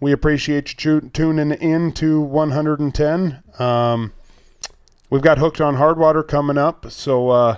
we 0.00 0.12
appreciate 0.12 0.70
you 0.84 1.00
tu- 1.00 1.08
tuning 1.10 1.52
in 1.52 1.92
to 1.92 2.20
110. 2.20 3.42
Um, 3.58 4.12
we've 5.10 5.22
got 5.22 5.38
hooked 5.38 5.60
on 5.60 5.76
hard 5.76 5.98
water 5.98 6.22
coming 6.22 6.58
up, 6.58 6.90
so 6.90 7.28
uh, 7.28 7.56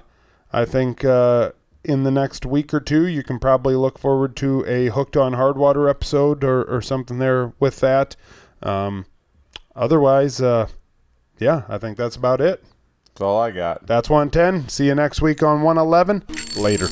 I 0.52 0.64
think 0.64 1.04
uh, 1.04 1.52
in 1.84 2.02
the 2.02 2.10
next 2.10 2.44
week 2.44 2.74
or 2.74 2.80
two, 2.80 3.06
you 3.06 3.22
can 3.22 3.38
probably 3.38 3.74
look 3.74 3.98
forward 3.98 4.36
to 4.36 4.64
a 4.66 4.88
hooked 4.88 5.16
on 5.16 5.34
hard 5.34 5.56
water 5.56 5.88
episode 5.88 6.44
or, 6.44 6.64
or 6.64 6.82
something 6.82 7.18
there 7.18 7.52
with 7.58 7.80
that. 7.80 8.16
Um, 8.62 9.06
otherwise, 9.74 10.40
uh, 10.40 10.68
yeah, 11.42 11.62
I 11.68 11.78
think 11.78 11.96
that's 11.96 12.16
about 12.16 12.40
it. 12.40 12.62
That's 13.06 13.20
all 13.20 13.40
I 13.40 13.50
got. 13.50 13.86
That's 13.86 14.08
110. 14.08 14.68
See 14.68 14.86
you 14.86 14.94
next 14.94 15.20
week 15.20 15.42
on 15.42 15.62
111. 15.62 16.24
Later. 16.56 16.88